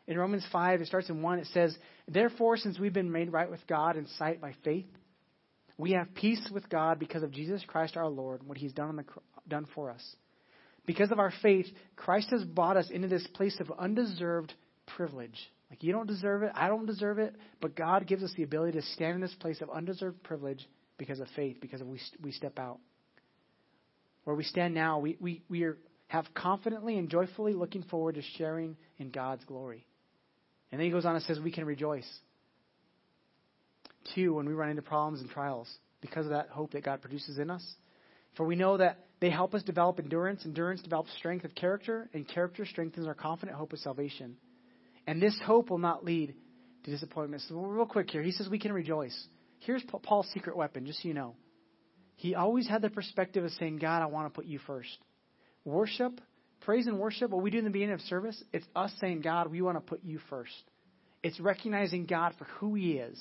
In 0.06 0.18
Romans 0.18 0.46
5, 0.50 0.80
it 0.80 0.86
starts 0.86 1.08
in 1.08 1.22
1, 1.22 1.38
it 1.40 1.46
says, 1.52 1.76
Therefore, 2.08 2.56
since 2.56 2.78
we've 2.78 2.92
been 2.92 3.12
made 3.12 3.32
right 3.32 3.50
with 3.50 3.64
God 3.68 3.96
in 3.96 4.06
sight 4.18 4.40
by 4.40 4.54
faith, 4.64 4.86
we 5.80 5.92
have 5.92 6.14
peace 6.14 6.48
with 6.52 6.68
God 6.68 6.98
because 6.98 7.22
of 7.22 7.30
Jesus 7.30 7.62
Christ 7.66 7.96
our 7.96 8.08
Lord, 8.08 8.40
and 8.40 8.48
what 8.48 8.58
he's 8.58 8.72
done, 8.72 8.90
on 8.90 8.96
the, 8.96 9.04
done 9.48 9.66
for 9.74 9.90
us. 9.90 10.16
Because 10.86 11.10
of 11.10 11.18
our 11.18 11.32
faith, 11.42 11.66
Christ 11.96 12.28
has 12.30 12.44
brought 12.44 12.76
us 12.76 12.90
into 12.90 13.08
this 13.08 13.26
place 13.34 13.58
of 13.60 13.70
undeserved 13.78 14.52
privilege. 14.96 15.38
Like 15.70 15.82
you 15.82 15.92
don't 15.92 16.08
deserve 16.08 16.42
it, 16.42 16.50
I 16.54 16.68
don't 16.68 16.86
deserve 16.86 17.18
it, 17.18 17.36
but 17.60 17.76
God 17.76 18.06
gives 18.06 18.22
us 18.22 18.32
the 18.36 18.42
ability 18.42 18.78
to 18.78 18.86
stand 18.86 19.14
in 19.14 19.20
this 19.20 19.34
place 19.34 19.60
of 19.60 19.70
undeserved 19.70 20.22
privilege 20.22 20.66
because 20.98 21.20
of 21.20 21.28
faith, 21.36 21.58
because 21.60 21.82
we 21.82 22.00
we 22.20 22.32
step 22.32 22.58
out. 22.58 22.78
Where 24.24 24.36
we 24.36 24.44
stand 24.44 24.74
now, 24.74 24.98
we, 24.98 25.16
we, 25.18 25.42
we 25.48 25.62
are, 25.64 25.78
have 26.08 26.26
confidently 26.34 26.98
and 26.98 27.08
joyfully 27.08 27.52
looking 27.52 27.82
forward 27.84 28.16
to 28.16 28.22
sharing 28.36 28.76
in 28.98 29.10
God's 29.10 29.44
glory. 29.44 29.86
And 30.70 30.78
then 30.78 30.86
he 30.86 30.92
goes 30.92 31.04
on 31.04 31.14
and 31.14 31.24
says 31.24 31.40
we 31.40 31.52
can 31.52 31.64
rejoice. 31.64 32.08
Two, 34.14 34.34
when 34.34 34.46
we 34.46 34.52
run 34.52 34.70
into 34.70 34.82
problems 34.82 35.20
and 35.20 35.30
trials, 35.30 35.68
because 36.00 36.26
of 36.26 36.32
that 36.32 36.48
hope 36.48 36.72
that 36.72 36.84
God 36.84 37.00
produces 37.00 37.38
in 37.38 37.50
us. 37.50 37.64
For 38.36 38.46
we 38.46 38.56
know 38.56 38.76
that 38.76 38.98
they 39.20 39.30
help 39.30 39.54
us 39.54 39.62
develop 39.62 39.98
endurance, 39.98 40.44
endurance 40.44 40.80
develops 40.82 41.12
strength 41.16 41.44
of 41.44 41.54
character, 41.54 42.08
and 42.14 42.26
character 42.26 42.64
strengthens 42.64 43.06
our 43.06 43.14
confident 43.14 43.58
hope 43.58 43.72
of 43.72 43.78
salvation. 43.80 44.36
And 45.06 45.20
this 45.20 45.38
hope 45.44 45.70
will 45.70 45.78
not 45.78 46.04
lead 46.04 46.34
to 46.84 46.90
disappointment. 46.90 47.42
So, 47.48 47.56
real 47.56 47.86
quick 47.86 48.10
here, 48.10 48.22
he 48.22 48.32
says 48.32 48.48
we 48.48 48.58
can 48.58 48.72
rejoice. 48.72 49.18
Here's 49.60 49.82
Paul's 50.02 50.28
secret 50.32 50.56
weapon, 50.56 50.86
just 50.86 51.02
so 51.02 51.08
you 51.08 51.14
know. 51.14 51.34
He 52.16 52.34
always 52.34 52.66
had 52.66 52.82
the 52.82 52.90
perspective 52.90 53.44
of 53.44 53.50
saying, 53.52 53.78
God, 53.78 54.02
I 54.02 54.06
want 54.06 54.32
to 54.32 54.36
put 54.36 54.46
you 54.46 54.58
first. 54.66 54.96
Worship, 55.64 56.20
praise 56.60 56.86
and 56.86 56.98
worship, 56.98 57.30
what 57.30 57.42
we 57.42 57.50
do 57.50 57.58
in 57.58 57.64
the 57.64 57.70
beginning 57.70 57.94
of 57.94 58.00
service, 58.02 58.42
it's 58.52 58.66
us 58.74 58.92
saying, 59.00 59.20
God, 59.20 59.50
we 59.50 59.60
want 59.60 59.76
to 59.76 59.80
put 59.80 60.02
you 60.02 60.18
first. 60.30 60.52
It's 61.22 61.38
recognizing 61.40 62.06
God 62.06 62.34
for 62.38 62.44
who 62.44 62.74
He 62.74 62.92
is 62.92 63.18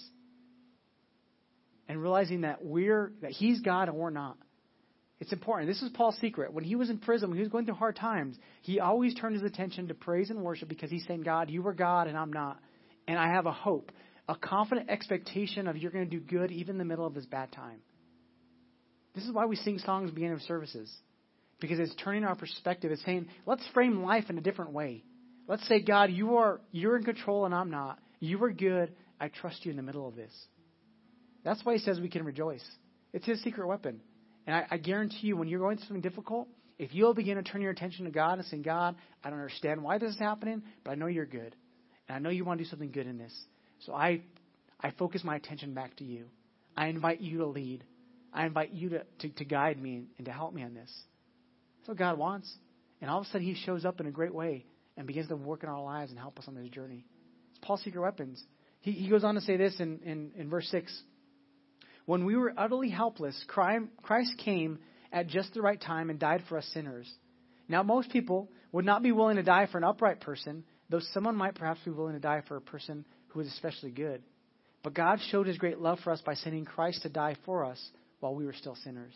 and 1.90 2.02
realizing 2.02 2.42
that 2.42 2.64
we're 2.64 3.12
that 3.22 3.32
He's 3.32 3.60
God 3.60 3.90
and 3.90 3.98
we're 3.98 4.12
not. 4.12 4.38
It's 5.20 5.34
important. 5.34 5.68
This 5.68 5.82
is 5.82 5.90
Paul's 5.90 6.18
secret. 6.22 6.54
When 6.54 6.64
he 6.64 6.76
was 6.76 6.90
in 6.90 6.98
prison, 6.98 7.30
when 7.30 7.38
he 7.38 7.44
was 7.44 7.52
going 7.52 7.66
through 7.66 7.76
hard 7.76 7.98
times, 7.98 8.38
he 8.62 8.80
always 8.80 9.14
turned 9.14 9.36
his 9.36 9.44
attention 9.44 9.90
to 9.90 9.94
praise 9.94 10.30
and 10.30 10.42
worship 10.42 10.70
because 10.70 10.90
he's 10.90 11.06
saying, 11.06 11.24
God, 11.24 11.50
you 11.50 11.66
are 11.68 11.74
God 11.74 12.08
and 12.08 12.18
I'm 12.18 12.32
not. 12.32 12.58
And 13.06 13.20
I 13.20 13.34
have 13.34 13.46
a 13.46 13.52
hope, 13.52 13.92
a 14.30 14.36
confident 14.36 14.90
expectation 14.90 15.68
of 15.68 15.76
you're 15.76 15.92
going 15.92 16.10
to 16.10 16.10
do 16.10 16.22
good 16.22 16.52
even 16.52 16.76
in 16.76 16.78
the 16.78 16.86
middle 16.86 17.06
of 17.06 17.14
this 17.14 17.26
bad 17.26 17.52
time. 17.52 17.80
This 19.14 19.26
is 19.26 19.34
why 19.34 19.46
we 19.46 19.58
sing 19.58 19.80
songs 19.80 20.12
beginning 20.12 20.36
of 20.36 20.42
services. 20.44 20.90
Because 21.60 21.80
it's 21.80 21.96
turning 22.02 22.24
our 22.24 22.36
perspective. 22.36 22.90
It's 22.90 23.04
saying, 23.04 23.28
let's 23.46 23.68
frame 23.74 24.02
life 24.04 24.30
in 24.30 24.38
a 24.38 24.42
different 24.42 24.72
way. 24.72 25.04
Let's 25.50 25.68
say, 25.68 25.82
God, 25.82 26.12
you 26.12 26.38
are 26.38 26.62
you're 26.72 26.96
in 26.96 27.04
control 27.04 27.46
and 27.46 27.54
I'm 27.54 27.72
not. 27.72 28.00
You 28.22 28.42
are 28.46 28.52
good. 28.52 28.94
I 29.20 29.28
trust 29.28 29.66
you 29.66 29.72
in 29.72 29.76
the 29.76 29.84
middle 29.84 30.08
of 30.08 30.16
this. 30.16 30.32
That's 31.44 31.64
why 31.64 31.74
he 31.74 31.80
says 31.80 32.00
we 32.00 32.10
can 32.10 32.24
rejoice. 32.24 32.64
It's 33.14 33.26
his 33.26 33.42
secret 33.44 33.68
weapon. 33.68 34.02
And 34.46 34.56
I, 34.56 34.66
I 34.72 34.78
guarantee 34.78 35.28
you, 35.28 35.38
when 35.38 35.48
you're 35.48 35.60
going 35.60 35.78
through 35.78 35.88
something 35.88 36.02
difficult, 36.02 36.48
if 36.78 36.94
you'll 36.94 37.14
begin 37.14 37.38
to 37.38 37.44
turn 37.44 37.62
your 37.62 37.72
attention 37.72 38.06
to 38.06 38.12
God 38.12 38.40
and 38.40 38.48
say, 38.48 38.58
God, 38.58 38.96
I 39.24 39.30
don't 39.30 39.40
understand 39.40 39.84
why 39.84 39.98
this 39.98 40.12
is 40.12 40.20
happening, 40.20 40.64
but 40.84 40.92
I 40.92 40.96
know 40.96 41.08
you're 41.08 41.26
good. 41.26 41.56
And 42.08 42.16
I 42.16 42.20
know 42.20 42.30
you 42.30 42.46
want 42.46 42.60
to 42.60 42.64
do 42.64 42.70
something 42.70 42.92
good 42.92 43.06
in 43.06 43.18
this. 43.18 43.34
So 43.86 43.94
I, 43.94 44.22
I 44.80 44.92
focus 44.92 45.24
my 45.24 45.36
attention 45.36 45.74
back 45.74 45.96
to 45.98 46.04
you. 46.04 46.26
I 46.76 46.88
invite 46.88 47.22
you 47.22 47.40
to 47.40 47.48
lead. 47.48 47.84
I 48.34 48.46
invite 48.46 48.72
you 48.72 48.90
to, 48.90 49.04
to, 49.20 49.30
to 49.30 49.46
guide 49.46 49.82
me 49.82 50.06
and 50.18 50.26
to 50.26 50.32
help 50.32 50.54
me 50.54 50.64
on 50.64 50.74
this. 50.74 50.92
That's 51.80 51.90
what 51.90 51.98
God 51.98 52.18
wants. 52.18 52.52
And 53.02 53.10
all 53.10 53.20
of 53.20 53.26
a 53.26 53.28
sudden, 53.28 53.42
He 53.46 53.56
shows 53.56 53.86
up 53.86 54.00
in 54.00 54.08
a 54.08 54.12
great 54.12 54.34
way 54.34 54.66
and 54.98 55.08
begins 55.08 55.28
to 55.30 55.36
work 55.36 55.64
in 55.64 55.70
our 55.70 55.82
lives 55.82 56.12
and 56.12 56.20
help 56.20 56.40
us 56.40 56.46
on 56.48 56.56
this 56.56 56.70
journey. 56.70 57.06
It's 57.52 57.60
Paul's 57.62 57.82
secret 57.84 58.02
weapons. 58.02 58.44
He, 58.82 58.92
he 58.92 59.10
goes 59.10 59.24
on 59.24 59.36
to 59.36 59.42
say 59.42 59.58
this 59.58 59.80
in, 59.80 60.00
in, 60.06 60.32
in 60.36 60.50
verse 60.50 60.68
6 60.70 61.04
When 62.10 62.26
we 62.26 62.36
were 62.36 62.56
utterly 62.58 62.90
helpless, 62.90 63.40
Christ 63.48 64.32
came 64.44 64.80
at 65.14 65.28
just 65.28 65.54
the 65.54 65.62
right 65.62 65.80
time 65.80 66.10
and 66.10 66.18
died 66.18 66.42
for 66.50 66.58
us 66.58 66.68
sinners. 66.74 67.08
Now, 67.68 67.84
most 67.84 68.10
people 68.10 68.50
would 68.72 68.84
not 68.84 69.04
be 69.04 69.12
willing 69.12 69.36
to 69.36 69.44
die 69.44 69.68
for 69.68 69.78
an 69.78 69.84
upright 69.84 70.20
person, 70.20 70.64
though 70.90 71.02
someone 71.14 71.36
might 71.36 71.54
perhaps 71.54 71.82
be 71.86 71.92
willing 71.92 72.16
to 72.16 72.20
die 72.20 72.42
for 72.48 72.56
a 72.56 72.62
person 72.62 73.06
who 73.28 73.42
is 73.42 73.48
especially 73.50 73.92
good. 73.92 74.24
But 74.82 74.96
God 74.96 75.20
showed 75.30 75.46
his 75.46 75.60
great 75.60 75.78
love 75.78 76.00
for 76.04 76.12
us 76.12 76.20
by 76.26 76.34
sending 76.34 76.66
Christ 76.66 77.04
to 77.04 77.10
die 77.10 77.36
for 77.46 77.64
us 77.64 77.80
while 78.22 78.34
we 78.34 78.48
were 78.48 78.54
still 78.54 78.76
sinners. 78.84 79.14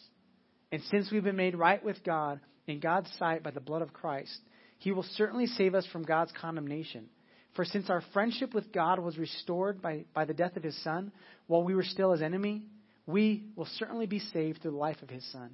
And 0.71 0.83
since 0.91 1.09
we've 1.09 1.23
been 1.23 1.35
made 1.35 1.55
right 1.55 1.83
with 1.83 2.03
God 2.03 2.41
in 2.67 2.79
God's 2.79 3.09
sight 3.17 3.41
by 3.41 3.49
the 3.49 3.59
blood 3.59 3.81
of 3.81 3.91
Christ, 3.91 4.39
he 4.77 4.91
will 4.91 5.01
certainly 5.01 5.47
save 5.47 5.73
us 5.73 5.87
from 5.91 6.03
God's 6.03 6.31
condemnation. 6.39 7.09
For 7.55 7.65
since 7.65 7.89
our 7.89 8.03
friendship 8.13 8.53
with 8.53 8.71
God 8.71 8.99
was 8.99 9.17
restored 9.17 9.81
by, 9.81 10.05
by 10.13 10.25
the 10.25 10.33
death 10.35 10.57
of 10.57 10.63
his 10.63 10.79
Son, 10.83 11.11
while 11.47 11.63
we 11.63 11.73
were 11.73 11.83
still 11.83 12.11
his 12.11 12.21
enemy, 12.21 12.67
we 13.05 13.43
will 13.55 13.67
certainly 13.77 14.05
be 14.05 14.19
saved 14.19 14.61
through 14.61 14.71
the 14.71 14.77
life 14.77 15.01
of 15.01 15.09
his 15.09 15.29
Son. 15.31 15.51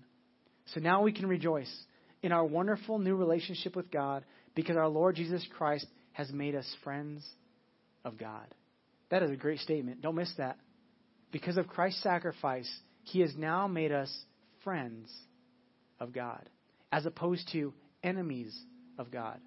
So 0.74 0.80
now 0.80 1.02
we 1.02 1.12
can 1.12 1.28
rejoice 1.28 1.72
in 2.22 2.32
our 2.32 2.46
wonderful 2.46 3.00
new 3.00 3.16
relationship 3.16 3.76
with 3.76 3.92
God 3.92 4.24
because 4.56 4.78
our 4.78 4.88
Lord 4.88 5.16
Jesus 5.16 5.46
Christ 5.58 5.88
has 6.12 6.32
made 6.32 6.56
us 6.56 6.68
friends 6.84 7.26
of 8.06 8.18
God. 8.18 8.46
That 9.10 9.24
is 9.24 9.32
a 9.32 9.36
great 9.36 9.60
statement. 9.60 10.02
Don't 10.02 10.16
miss 10.16 10.32
that. 10.38 10.58
Because 11.32 11.58
of 11.58 11.68
Christ's 11.68 12.04
sacrifice, 12.04 12.70
he 13.04 13.22
has 13.22 13.34
now 13.38 13.68
made 13.68 13.92
us 13.92 14.14
friends 14.64 15.12
of 16.00 16.14
God, 16.14 16.48
as 16.92 17.06
opposed 17.06 17.50
to 17.54 17.74
enemies 18.04 18.58
of 18.98 19.12
God, 19.12 19.40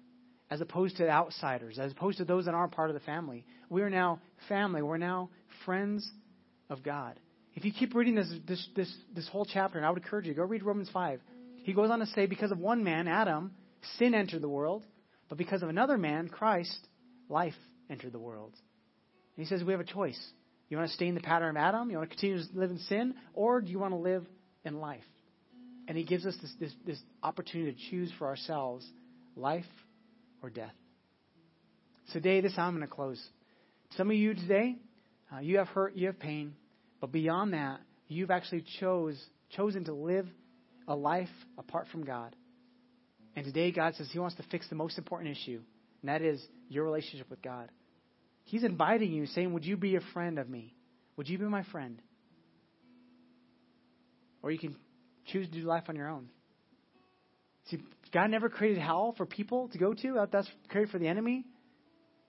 as 0.49 0.61
opposed 0.61 0.97
to 0.97 1.09
outsiders, 1.09 1.79
as 1.79 1.91
opposed 1.91 2.17
to 2.17 2.25
those 2.25 2.45
that 2.45 2.53
aren't 2.53 2.73
part 2.73 2.89
of 2.89 2.93
the 2.93 2.99
family. 3.01 3.45
We 3.69 3.81
are 3.81 3.89
now 3.89 4.19
family. 4.49 4.81
We're 4.81 4.97
now 4.97 5.29
friends 5.65 6.09
of 6.69 6.83
God. 6.83 7.19
If 7.55 7.65
you 7.65 7.71
keep 7.71 7.93
reading 7.93 8.15
this, 8.15 8.33
this, 8.47 8.67
this, 8.75 8.93
this 9.15 9.27
whole 9.27 9.45
chapter, 9.45 9.77
and 9.77 9.85
I 9.85 9.89
would 9.89 10.01
encourage 10.01 10.25
you, 10.25 10.33
go 10.33 10.43
read 10.43 10.63
Romans 10.63 10.89
5. 10.91 11.19
He 11.63 11.73
goes 11.73 11.89
on 11.89 11.99
to 11.99 12.05
say, 12.07 12.25
because 12.25 12.51
of 12.51 12.57
one 12.57 12.83
man, 12.83 13.07
Adam, 13.07 13.51
sin 13.97 14.15
entered 14.15 14.41
the 14.41 14.49
world, 14.49 14.83
but 15.29 15.37
because 15.37 15.61
of 15.61 15.69
another 15.69 15.97
man, 15.97 16.29
Christ, 16.29 16.87
life 17.29 17.53
entered 17.89 18.11
the 18.11 18.19
world. 18.19 18.53
And 19.35 19.45
he 19.45 19.49
says 19.49 19.63
we 19.63 19.71
have 19.71 19.79
a 19.79 19.85
choice. 19.85 20.19
You 20.69 20.77
want 20.77 20.89
to 20.89 20.95
stay 20.95 21.07
in 21.07 21.15
the 21.15 21.21
pattern 21.21 21.51
of 21.51 21.57
Adam? 21.57 21.91
You 21.91 21.97
want 21.97 22.09
to 22.09 22.15
continue 22.15 22.37
to 22.37 22.59
live 22.59 22.71
in 22.71 22.79
sin? 22.79 23.13
Or 23.33 23.61
do 23.61 23.69
you 23.69 23.79
want 23.79 23.93
to 23.93 23.97
live 23.97 24.25
in 24.65 24.79
life? 24.79 25.03
And 25.87 25.97
he 25.97 26.03
gives 26.03 26.25
us 26.25 26.35
this, 26.41 26.53
this, 26.59 26.71
this 26.85 26.99
opportunity 27.21 27.73
to 27.73 27.89
choose 27.91 28.11
for 28.17 28.27
ourselves 28.27 28.85
life 29.35 29.65
or 30.41 30.49
death. 30.49 30.73
So 32.07 32.13
today, 32.13 32.41
this 32.41 32.53
I'm 32.57 32.75
going 32.75 32.81
to 32.81 32.93
close. 32.93 33.21
Some 33.97 34.09
of 34.09 34.15
you 34.15 34.33
today, 34.33 34.75
uh, 35.33 35.39
you 35.39 35.57
have 35.57 35.67
hurt, 35.67 35.95
you 35.95 36.07
have 36.07 36.19
pain, 36.19 36.55
but 37.03 37.11
beyond 37.11 37.51
that, 37.51 37.81
you've 38.07 38.31
actually 38.31 38.63
chose 38.79 39.21
chosen 39.57 39.83
to 39.83 39.93
live 39.93 40.25
a 40.87 40.95
life 40.95 41.27
apart 41.57 41.87
from 41.91 42.05
God. 42.05 42.33
And 43.35 43.43
today, 43.43 43.73
God 43.73 43.95
says 43.95 44.07
He 44.09 44.19
wants 44.19 44.37
to 44.37 44.43
fix 44.43 44.69
the 44.69 44.75
most 44.75 44.97
important 44.97 45.35
issue, 45.37 45.59
and 46.01 46.07
that 46.07 46.21
is 46.21 46.41
your 46.69 46.85
relationship 46.85 47.29
with 47.29 47.41
God. 47.41 47.67
He's 48.45 48.63
inviting 48.63 49.11
you, 49.11 49.25
saying, 49.25 49.51
Would 49.51 49.65
you 49.65 49.75
be 49.75 49.97
a 49.97 50.01
friend 50.13 50.39
of 50.39 50.47
me? 50.47 50.75
Would 51.17 51.27
you 51.27 51.37
be 51.37 51.43
my 51.43 51.63
friend? 51.73 52.01
Or 54.41 54.51
you 54.51 54.57
can 54.57 54.77
choose 55.25 55.49
to 55.49 55.53
do 55.59 55.67
life 55.67 55.83
on 55.89 55.97
your 55.97 56.07
own. 56.07 56.29
See, 57.65 57.79
God 58.13 58.29
never 58.29 58.47
created 58.47 58.77
hell 58.77 59.13
for 59.17 59.25
people 59.25 59.67
to 59.73 59.77
go 59.77 59.93
to. 59.93 60.25
That's 60.31 60.47
created 60.69 60.89
for 60.89 60.99
the 60.99 61.09
enemy. 61.09 61.43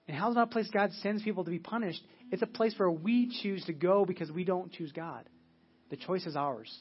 And 0.07 0.17
hell's 0.17 0.35
not 0.35 0.49
a 0.49 0.51
place 0.51 0.69
God 0.73 0.93
sends 1.03 1.23
people 1.23 1.45
to 1.45 1.51
be 1.51 1.59
punished. 1.59 2.03
It's 2.31 2.43
a 2.43 2.47
place 2.47 2.75
where 2.77 2.91
we 2.91 3.31
choose 3.43 3.65
to 3.67 3.73
go 3.73 4.05
because 4.05 4.31
we 4.31 4.45
don't 4.45 4.73
choose 4.73 4.93
God. 4.93 5.29
The 5.91 5.97
choice 5.97 6.27
is 6.27 6.37
ours. 6.37 6.73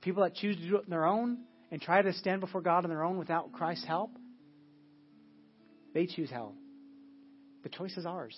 People 0.00 0.24
that 0.24 0.34
choose 0.34 0.56
to 0.56 0.68
do 0.68 0.76
it 0.76 0.84
on 0.84 0.90
their 0.90 1.06
own 1.06 1.38
and 1.70 1.80
try 1.80 2.02
to 2.02 2.12
stand 2.14 2.40
before 2.40 2.60
God 2.60 2.84
on 2.84 2.90
their 2.90 3.04
own 3.04 3.18
without 3.18 3.52
Christ's 3.52 3.86
help, 3.86 4.10
they 5.94 6.06
choose 6.06 6.30
hell. 6.30 6.54
The 7.62 7.68
choice 7.68 7.96
is 7.96 8.06
ours. 8.06 8.36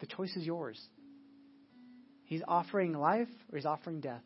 The 0.00 0.06
choice 0.06 0.34
is 0.36 0.44
yours. 0.44 0.80
He's 2.24 2.42
offering 2.48 2.92
life 2.92 3.28
or 3.52 3.58
he's 3.58 3.66
offering 3.66 4.00
death. 4.00 4.22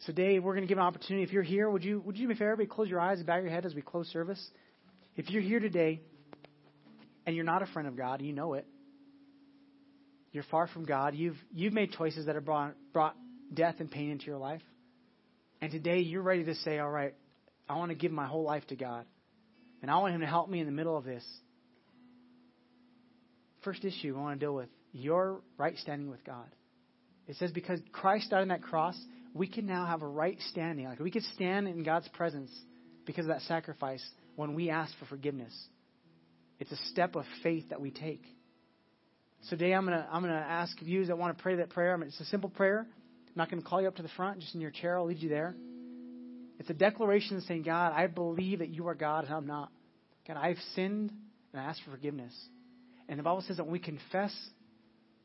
So 0.00 0.12
today 0.12 0.38
we're 0.38 0.54
going 0.54 0.66
to 0.66 0.68
give 0.68 0.78
an 0.78 0.84
opportunity. 0.84 1.24
If 1.24 1.32
you're 1.32 1.42
here, 1.42 1.68
would 1.68 1.84
you 1.84 2.00
would 2.00 2.16
you 2.16 2.28
be 2.28 2.34
fair? 2.34 2.52
Everybody 2.52 2.74
close 2.74 2.88
your 2.88 3.00
eyes 3.00 3.18
and 3.18 3.26
bow 3.26 3.36
your 3.36 3.50
head 3.50 3.66
as 3.66 3.74
we 3.74 3.82
close 3.82 4.06
service. 4.08 4.42
If 5.16 5.30
you're 5.30 5.42
here 5.42 5.60
today 5.60 6.00
and 7.26 7.34
you're 7.34 7.44
not 7.44 7.62
a 7.62 7.66
friend 7.66 7.88
of 7.88 7.96
God, 7.96 8.22
you 8.22 8.32
know 8.32 8.54
it. 8.54 8.66
You're 10.32 10.44
far 10.50 10.66
from 10.66 10.84
God. 10.84 11.14
You've 11.14 11.36
you've 11.52 11.72
made 11.72 11.92
choices 11.92 12.26
that 12.26 12.34
have 12.34 12.44
brought 12.44 12.74
brought 12.92 13.16
death 13.52 13.76
and 13.78 13.90
pain 13.90 14.10
into 14.10 14.26
your 14.26 14.38
life. 14.38 14.62
And 15.60 15.70
today 15.70 16.00
you're 16.00 16.22
ready 16.22 16.44
to 16.44 16.54
say, 16.56 16.78
All 16.78 16.90
right, 16.90 17.14
I 17.68 17.76
want 17.76 17.90
to 17.90 17.94
give 17.94 18.10
my 18.10 18.26
whole 18.26 18.42
life 18.42 18.66
to 18.68 18.76
God. 18.76 19.06
And 19.80 19.90
I 19.90 19.98
want 19.98 20.14
him 20.14 20.22
to 20.22 20.26
help 20.26 20.48
me 20.48 20.60
in 20.60 20.66
the 20.66 20.72
middle 20.72 20.96
of 20.96 21.04
this. 21.04 21.24
First 23.62 23.84
issue 23.84 24.16
I 24.16 24.20
want 24.20 24.40
to 24.40 24.44
deal 24.44 24.54
with 24.54 24.68
your 24.92 25.40
right 25.56 25.76
standing 25.78 26.10
with 26.10 26.24
God. 26.24 26.46
It 27.26 27.36
says 27.36 27.52
because 27.52 27.80
Christ 27.92 28.30
died 28.30 28.42
on 28.42 28.48
that 28.48 28.62
cross, 28.62 28.98
we 29.34 29.46
can 29.46 29.66
now 29.66 29.86
have 29.86 30.02
a 30.02 30.06
right 30.06 30.38
standing. 30.50 30.86
Like 30.86 30.98
we 30.98 31.10
could 31.10 31.22
stand 31.34 31.68
in 31.68 31.82
God's 31.82 32.08
presence 32.08 32.50
because 33.06 33.24
of 33.26 33.30
that 33.30 33.42
sacrifice 33.42 34.04
when 34.36 34.54
we 34.54 34.70
ask 34.70 34.92
for 34.98 35.06
forgiveness. 35.06 35.54
It's 36.58 36.72
a 36.72 36.78
step 36.90 37.16
of 37.16 37.24
faith 37.42 37.70
that 37.70 37.80
we 37.80 37.90
take. 37.90 38.22
So 39.42 39.56
today 39.56 39.72
I'm 39.74 39.84
gonna 39.84 40.06
I'm 40.10 40.22
gonna 40.22 40.34
ask 40.34 40.76
you 40.80 41.04
that 41.06 41.18
want 41.18 41.36
to 41.36 41.42
pray 41.42 41.56
that 41.56 41.70
prayer. 41.70 42.00
It's 42.02 42.20
a 42.20 42.24
simple 42.26 42.50
prayer. 42.50 42.86
I'm 42.88 43.32
not 43.34 43.50
gonna 43.50 43.62
call 43.62 43.82
you 43.82 43.88
up 43.88 43.96
to 43.96 44.02
the 44.02 44.08
front, 44.16 44.40
just 44.40 44.54
in 44.54 44.60
your 44.60 44.70
chair. 44.70 44.96
I'll 44.98 45.06
lead 45.06 45.18
you 45.18 45.28
there. 45.28 45.54
It's 46.58 46.70
a 46.70 46.74
declaration 46.74 47.40
saying, 47.42 47.62
God, 47.62 47.92
I 47.92 48.06
believe 48.06 48.60
that 48.60 48.70
you 48.70 48.88
are 48.88 48.94
God 48.94 49.24
and 49.24 49.34
I'm 49.34 49.46
not. 49.46 49.70
God, 50.26 50.36
I've 50.36 50.58
sinned 50.74 51.12
and 51.52 51.60
I 51.60 51.64
ask 51.64 51.82
for 51.84 51.90
forgiveness. 51.90 52.32
And 53.08 53.18
the 53.18 53.22
Bible 53.22 53.42
says 53.46 53.58
that 53.58 53.64
when 53.64 53.72
we 53.72 53.78
confess 53.80 54.34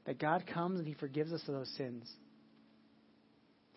that 0.06 0.20
God 0.20 0.46
comes 0.52 0.80
and 0.80 0.88
He 0.88 0.96
forgives 0.96 1.32
us 1.32 1.42
of 1.48 1.54
those 1.54 1.72
sins. 1.78 2.10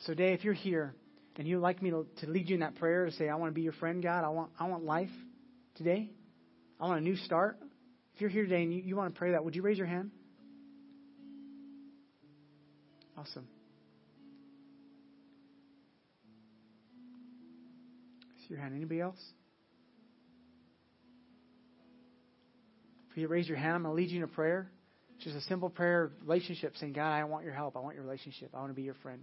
So, 0.00 0.14
today, 0.14 0.32
if 0.32 0.44
you're 0.44 0.54
here 0.54 0.94
and 1.36 1.46
you'd 1.46 1.60
like 1.60 1.82
me 1.82 1.90
to, 1.90 2.06
to 2.20 2.26
lead 2.26 2.48
you 2.48 2.54
in 2.54 2.60
that 2.60 2.74
prayer 2.76 3.06
to 3.06 3.12
say, 3.12 3.28
I 3.28 3.36
want 3.36 3.50
to 3.50 3.54
be 3.54 3.62
your 3.62 3.74
friend, 3.74 4.02
God. 4.02 4.24
I 4.24 4.28
want, 4.30 4.50
I 4.58 4.66
want 4.66 4.84
life 4.84 5.10
today. 5.76 6.10
I 6.82 6.86
want 6.86 6.98
a 6.98 7.04
new 7.04 7.14
start. 7.14 7.58
If 8.16 8.20
you're 8.20 8.28
here 8.28 8.42
today 8.42 8.64
and 8.64 8.74
you, 8.74 8.82
you 8.82 8.96
want 8.96 9.14
to 9.14 9.18
pray 9.18 9.30
that, 9.30 9.44
would 9.44 9.54
you 9.54 9.62
raise 9.62 9.78
your 9.78 9.86
hand? 9.86 10.10
Awesome. 13.16 13.46
See 18.40 18.48
your 18.48 18.58
hand. 18.58 18.74
Anybody 18.74 19.00
else? 19.00 19.20
If 23.12 23.16
you 23.16 23.28
raise 23.28 23.46
your 23.46 23.58
hand, 23.58 23.76
I'm 23.76 23.82
going 23.84 23.94
to 23.94 24.02
lead 24.02 24.10
you 24.10 24.18
in 24.18 24.24
a 24.24 24.26
prayer. 24.26 24.68
It's 25.14 25.24
just 25.24 25.36
a 25.36 25.42
simple 25.42 25.70
prayer 25.70 26.10
relationship 26.22 26.72
saying, 26.78 26.94
God, 26.94 27.12
I 27.12 27.22
want 27.22 27.44
your 27.44 27.54
help. 27.54 27.76
I 27.76 27.80
want 27.80 27.94
your 27.94 28.02
relationship. 28.02 28.50
I 28.54 28.58
want 28.58 28.70
to 28.70 28.74
be 28.74 28.82
your 28.82 28.96
friend. 29.04 29.22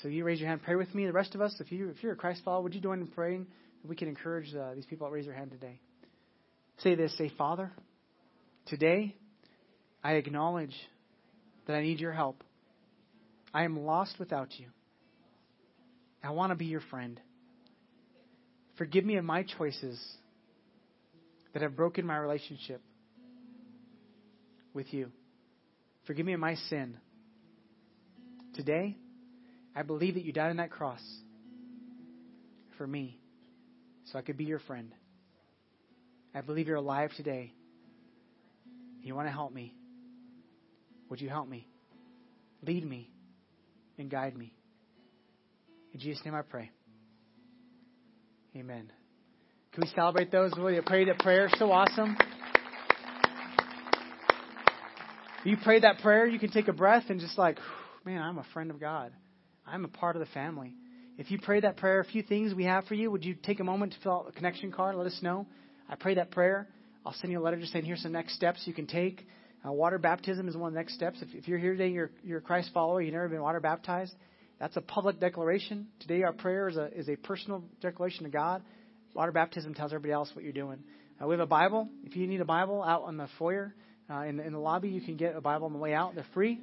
So 0.00 0.08
you 0.08 0.24
raise 0.24 0.40
your 0.40 0.48
hand, 0.48 0.62
pray 0.62 0.76
with 0.76 0.92
me. 0.94 1.04
The 1.04 1.12
rest 1.12 1.34
of 1.34 1.42
us, 1.42 1.54
if 1.60 1.70
you 1.70 1.90
if 1.90 2.02
you're 2.02 2.12
a 2.12 2.16
Christ 2.16 2.40
follower, 2.44 2.62
would 2.62 2.74
you 2.74 2.80
join 2.80 3.00
in 3.00 3.08
praying? 3.08 3.46
We 3.86 3.94
can 3.94 4.08
encourage 4.08 4.54
uh, 4.54 4.74
these 4.74 4.86
people 4.86 5.06
to 5.06 5.12
raise 5.12 5.26
their 5.26 5.34
hand 5.34 5.50
today. 5.50 5.80
Say 6.78 6.94
this, 6.94 7.16
say, 7.16 7.30
Father, 7.36 7.72
today 8.66 9.14
I 10.02 10.14
acknowledge 10.14 10.74
that 11.66 11.74
I 11.74 11.82
need 11.82 12.00
your 12.00 12.12
help. 12.12 12.42
I 13.52 13.64
am 13.64 13.84
lost 13.84 14.16
without 14.18 14.58
you. 14.58 14.66
I 16.22 16.30
want 16.30 16.50
to 16.50 16.56
be 16.56 16.66
your 16.66 16.82
friend. 16.90 17.20
Forgive 18.76 19.04
me 19.04 19.16
of 19.16 19.24
my 19.24 19.44
choices 19.44 20.02
that 21.52 21.62
have 21.62 21.76
broken 21.76 22.04
my 22.04 22.16
relationship 22.16 22.82
with 24.72 24.92
you. 24.92 25.10
Forgive 26.06 26.26
me 26.26 26.32
of 26.32 26.40
my 26.40 26.56
sin. 26.56 26.96
Today, 28.54 28.96
I 29.74 29.82
believe 29.82 30.14
that 30.14 30.24
you 30.24 30.32
died 30.32 30.50
on 30.50 30.56
that 30.56 30.70
cross 30.70 31.00
for 32.76 32.86
me 32.86 33.18
so 34.06 34.18
I 34.18 34.22
could 34.22 34.36
be 34.36 34.44
your 34.44 34.58
friend. 34.58 34.92
I 36.34 36.40
believe 36.40 36.66
you're 36.66 36.76
alive 36.76 37.10
today. 37.16 37.52
You 39.02 39.14
want 39.14 39.28
to 39.28 39.32
help 39.32 39.52
me. 39.52 39.74
Would 41.10 41.20
you 41.20 41.28
help 41.28 41.48
me? 41.48 41.68
Lead 42.62 42.84
me 42.88 43.10
and 43.98 44.10
guide 44.10 44.36
me. 44.36 44.52
In 45.92 46.00
Jesus' 46.00 46.24
name 46.24 46.34
I 46.34 46.42
pray. 46.42 46.70
Amen. 48.56 48.90
Can 49.72 49.82
we 49.82 49.88
celebrate 49.94 50.32
those? 50.32 50.52
Will 50.56 50.70
you 50.70 50.82
pray 50.82 51.04
that 51.04 51.18
prayer? 51.18 51.48
So 51.58 51.70
awesome. 51.70 52.16
You 55.44 55.58
prayed 55.62 55.82
that 55.82 55.98
prayer, 55.98 56.26
you 56.26 56.38
can 56.38 56.50
take 56.50 56.68
a 56.68 56.72
breath 56.72 57.04
and 57.10 57.20
just 57.20 57.36
like, 57.36 57.58
man, 58.04 58.22
I'm 58.22 58.38
a 58.38 58.46
friend 58.54 58.70
of 58.70 58.80
God. 58.80 59.12
I'm 59.66 59.84
a 59.84 59.88
part 59.88 60.16
of 60.16 60.20
the 60.20 60.32
family. 60.32 60.74
If 61.18 61.30
you 61.30 61.38
pray 61.38 61.60
that 61.60 61.76
prayer, 61.76 62.00
a 62.00 62.04
few 62.04 62.22
things 62.22 62.54
we 62.54 62.64
have 62.64 62.86
for 62.86 62.94
you, 62.94 63.10
would 63.10 63.24
you 63.24 63.34
take 63.34 63.60
a 63.60 63.64
moment 63.64 63.92
to 63.92 63.98
fill 64.02 64.12
out 64.12 64.26
a 64.28 64.32
connection 64.32 64.72
card? 64.72 64.96
Let 64.96 65.06
us 65.06 65.18
know. 65.22 65.46
I 65.88 65.96
pray 65.96 66.14
that 66.14 66.30
prayer. 66.30 66.68
I'll 67.04 67.14
send 67.14 67.32
you 67.32 67.40
a 67.40 67.42
letter 67.42 67.58
just 67.58 67.72
saying 67.72 67.84
here's 67.84 68.02
some 68.02 68.12
next 68.12 68.34
steps 68.34 68.62
you 68.64 68.74
can 68.74 68.86
take. 68.86 69.26
Uh, 69.66 69.72
water 69.72 69.98
baptism 69.98 70.48
is 70.48 70.56
one 70.56 70.68
of 70.68 70.74
the 70.74 70.80
next 70.80 70.94
steps. 70.94 71.22
If, 71.22 71.34
if 71.34 71.48
you're 71.48 71.58
here 71.58 71.72
today, 71.72 71.88
you're, 71.88 72.10
you're 72.22 72.38
a 72.38 72.42
Christ 72.42 72.70
follower, 72.74 73.00
you've 73.00 73.14
never 73.14 73.28
been 73.28 73.42
water 73.42 73.60
baptized, 73.60 74.14
that's 74.60 74.76
a 74.76 74.80
public 74.80 75.20
declaration. 75.20 75.88
Today, 76.00 76.22
our 76.22 76.32
prayer 76.32 76.68
is 76.68 76.76
a, 76.76 76.86
is 76.96 77.08
a 77.08 77.16
personal 77.16 77.64
declaration 77.80 78.24
to 78.24 78.30
God. 78.30 78.62
Water 79.14 79.32
baptism 79.32 79.74
tells 79.74 79.92
everybody 79.92 80.12
else 80.12 80.30
what 80.34 80.44
you're 80.44 80.52
doing. 80.52 80.78
Uh, 81.20 81.26
we 81.26 81.34
have 81.34 81.40
a 81.40 81.46
Bible. 81.46 81.88
If 82.04 82.16
you 82.16 82.26
need 82.26 82.40
a 82.40 82.46
Bible 82.46 82.82
out 82.82 83.02
on 83.02 83.16
the 83.16 83.28
foyer, 83.38 83.74
uh, 84.10 84.20
in, 84.20 84.36
the, 84.36 84.46
in 84.46 84.52
the 84.52 84.58
lobby, 84.58 84.88
you 84.88 85.00
can 85.00 85.16
get 85.16 85.36
a 85.36 85.40
Bible 85.40 85.66
on 85.66 85.72
the 85.72 85.78
way 85.78 85.94
out. 85.94 86.14
They're 86.14 86.26
free. 86.34 86.60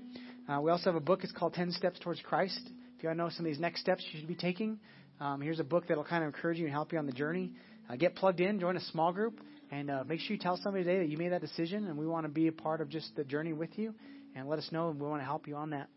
Uh, 0.49 0.61
we 0.61 0.71
also 0.71 0.85
have 0.85 0.95
a 0.95 0.99
book. 0.99 1.23
It's 1.23 1.31
called 1.31 1.53
10 1.53 1.71
Steps 1.71 1.99
Towards 1.99 2.21
Christ. 2.21 2.59
If 2.97 3.03
you 3.03 3.09
want 3.09 3.17
to 3.17 3.23
know 3.23 3.29
some 3.29 3.45
of 3.45 3.51
these 3.51 3.59
next 3.59 3.81
steps 3.81 4.05
you 4.11 4.19
should 4.19 4.27
be 4.27 4.35
taking, 4.35 4.79
um, 5.19 5.41
here's 5.41 5.59
a 5.59 5.63
book 5.63 5.87
that'll 5.87 6.03
kind 6.03 6.23
of 6.23 6.27
encourage 6.27 6.57
you 6.57 6.65
and 6.65 6.73
help 6.73 6.91
you 6.91 6.99
on 6.99 7.05
the 7.05 7.11
journey. 7.11 7.51
Uh, 7.91 7.95
get 7.97 8.15
plugged 8.15 8.39
in, 8.39 8.59
join 8.59 8.77
a 8.77 8.81
small 8.91 9.11
group, 9.11 9.41
and 9.69 9.91
uh, 9.91 10.03
make 10.07 10.19
sure 10.21 10.33
you 10.33 10.39
tell 10.41 10.57
somebody 10.57 10.83
today 10.83 10.99
that 10.99 11.09
you 11.09 11.17
made 11.17 11.31
that 11.31 11.41
decision, 11.41 11.87
and 11.87 11.97
we 11.97 12.07
want 12.07 12.25
to 12.25 12.31
be 12.31 12.47
a 12.47 12.51
part 12.51 12.79
of 12.79 12.87
just 12.87 13.13
the 13.17 13.23
journey 13.23 13.51
with 13.51 13.77
you. 13.77 13.93
And 14.33 14.47
let 14.47 14.59
us 14.59 14.69
know, 14.71 14.89
and 14.89 14.99
we 14.99 15.07
want 15.07 15.21
to 15.21 15.25
help 15.25 15.45
you 15.45 15.55
on 15.55 15.71
that. 15.71 15.89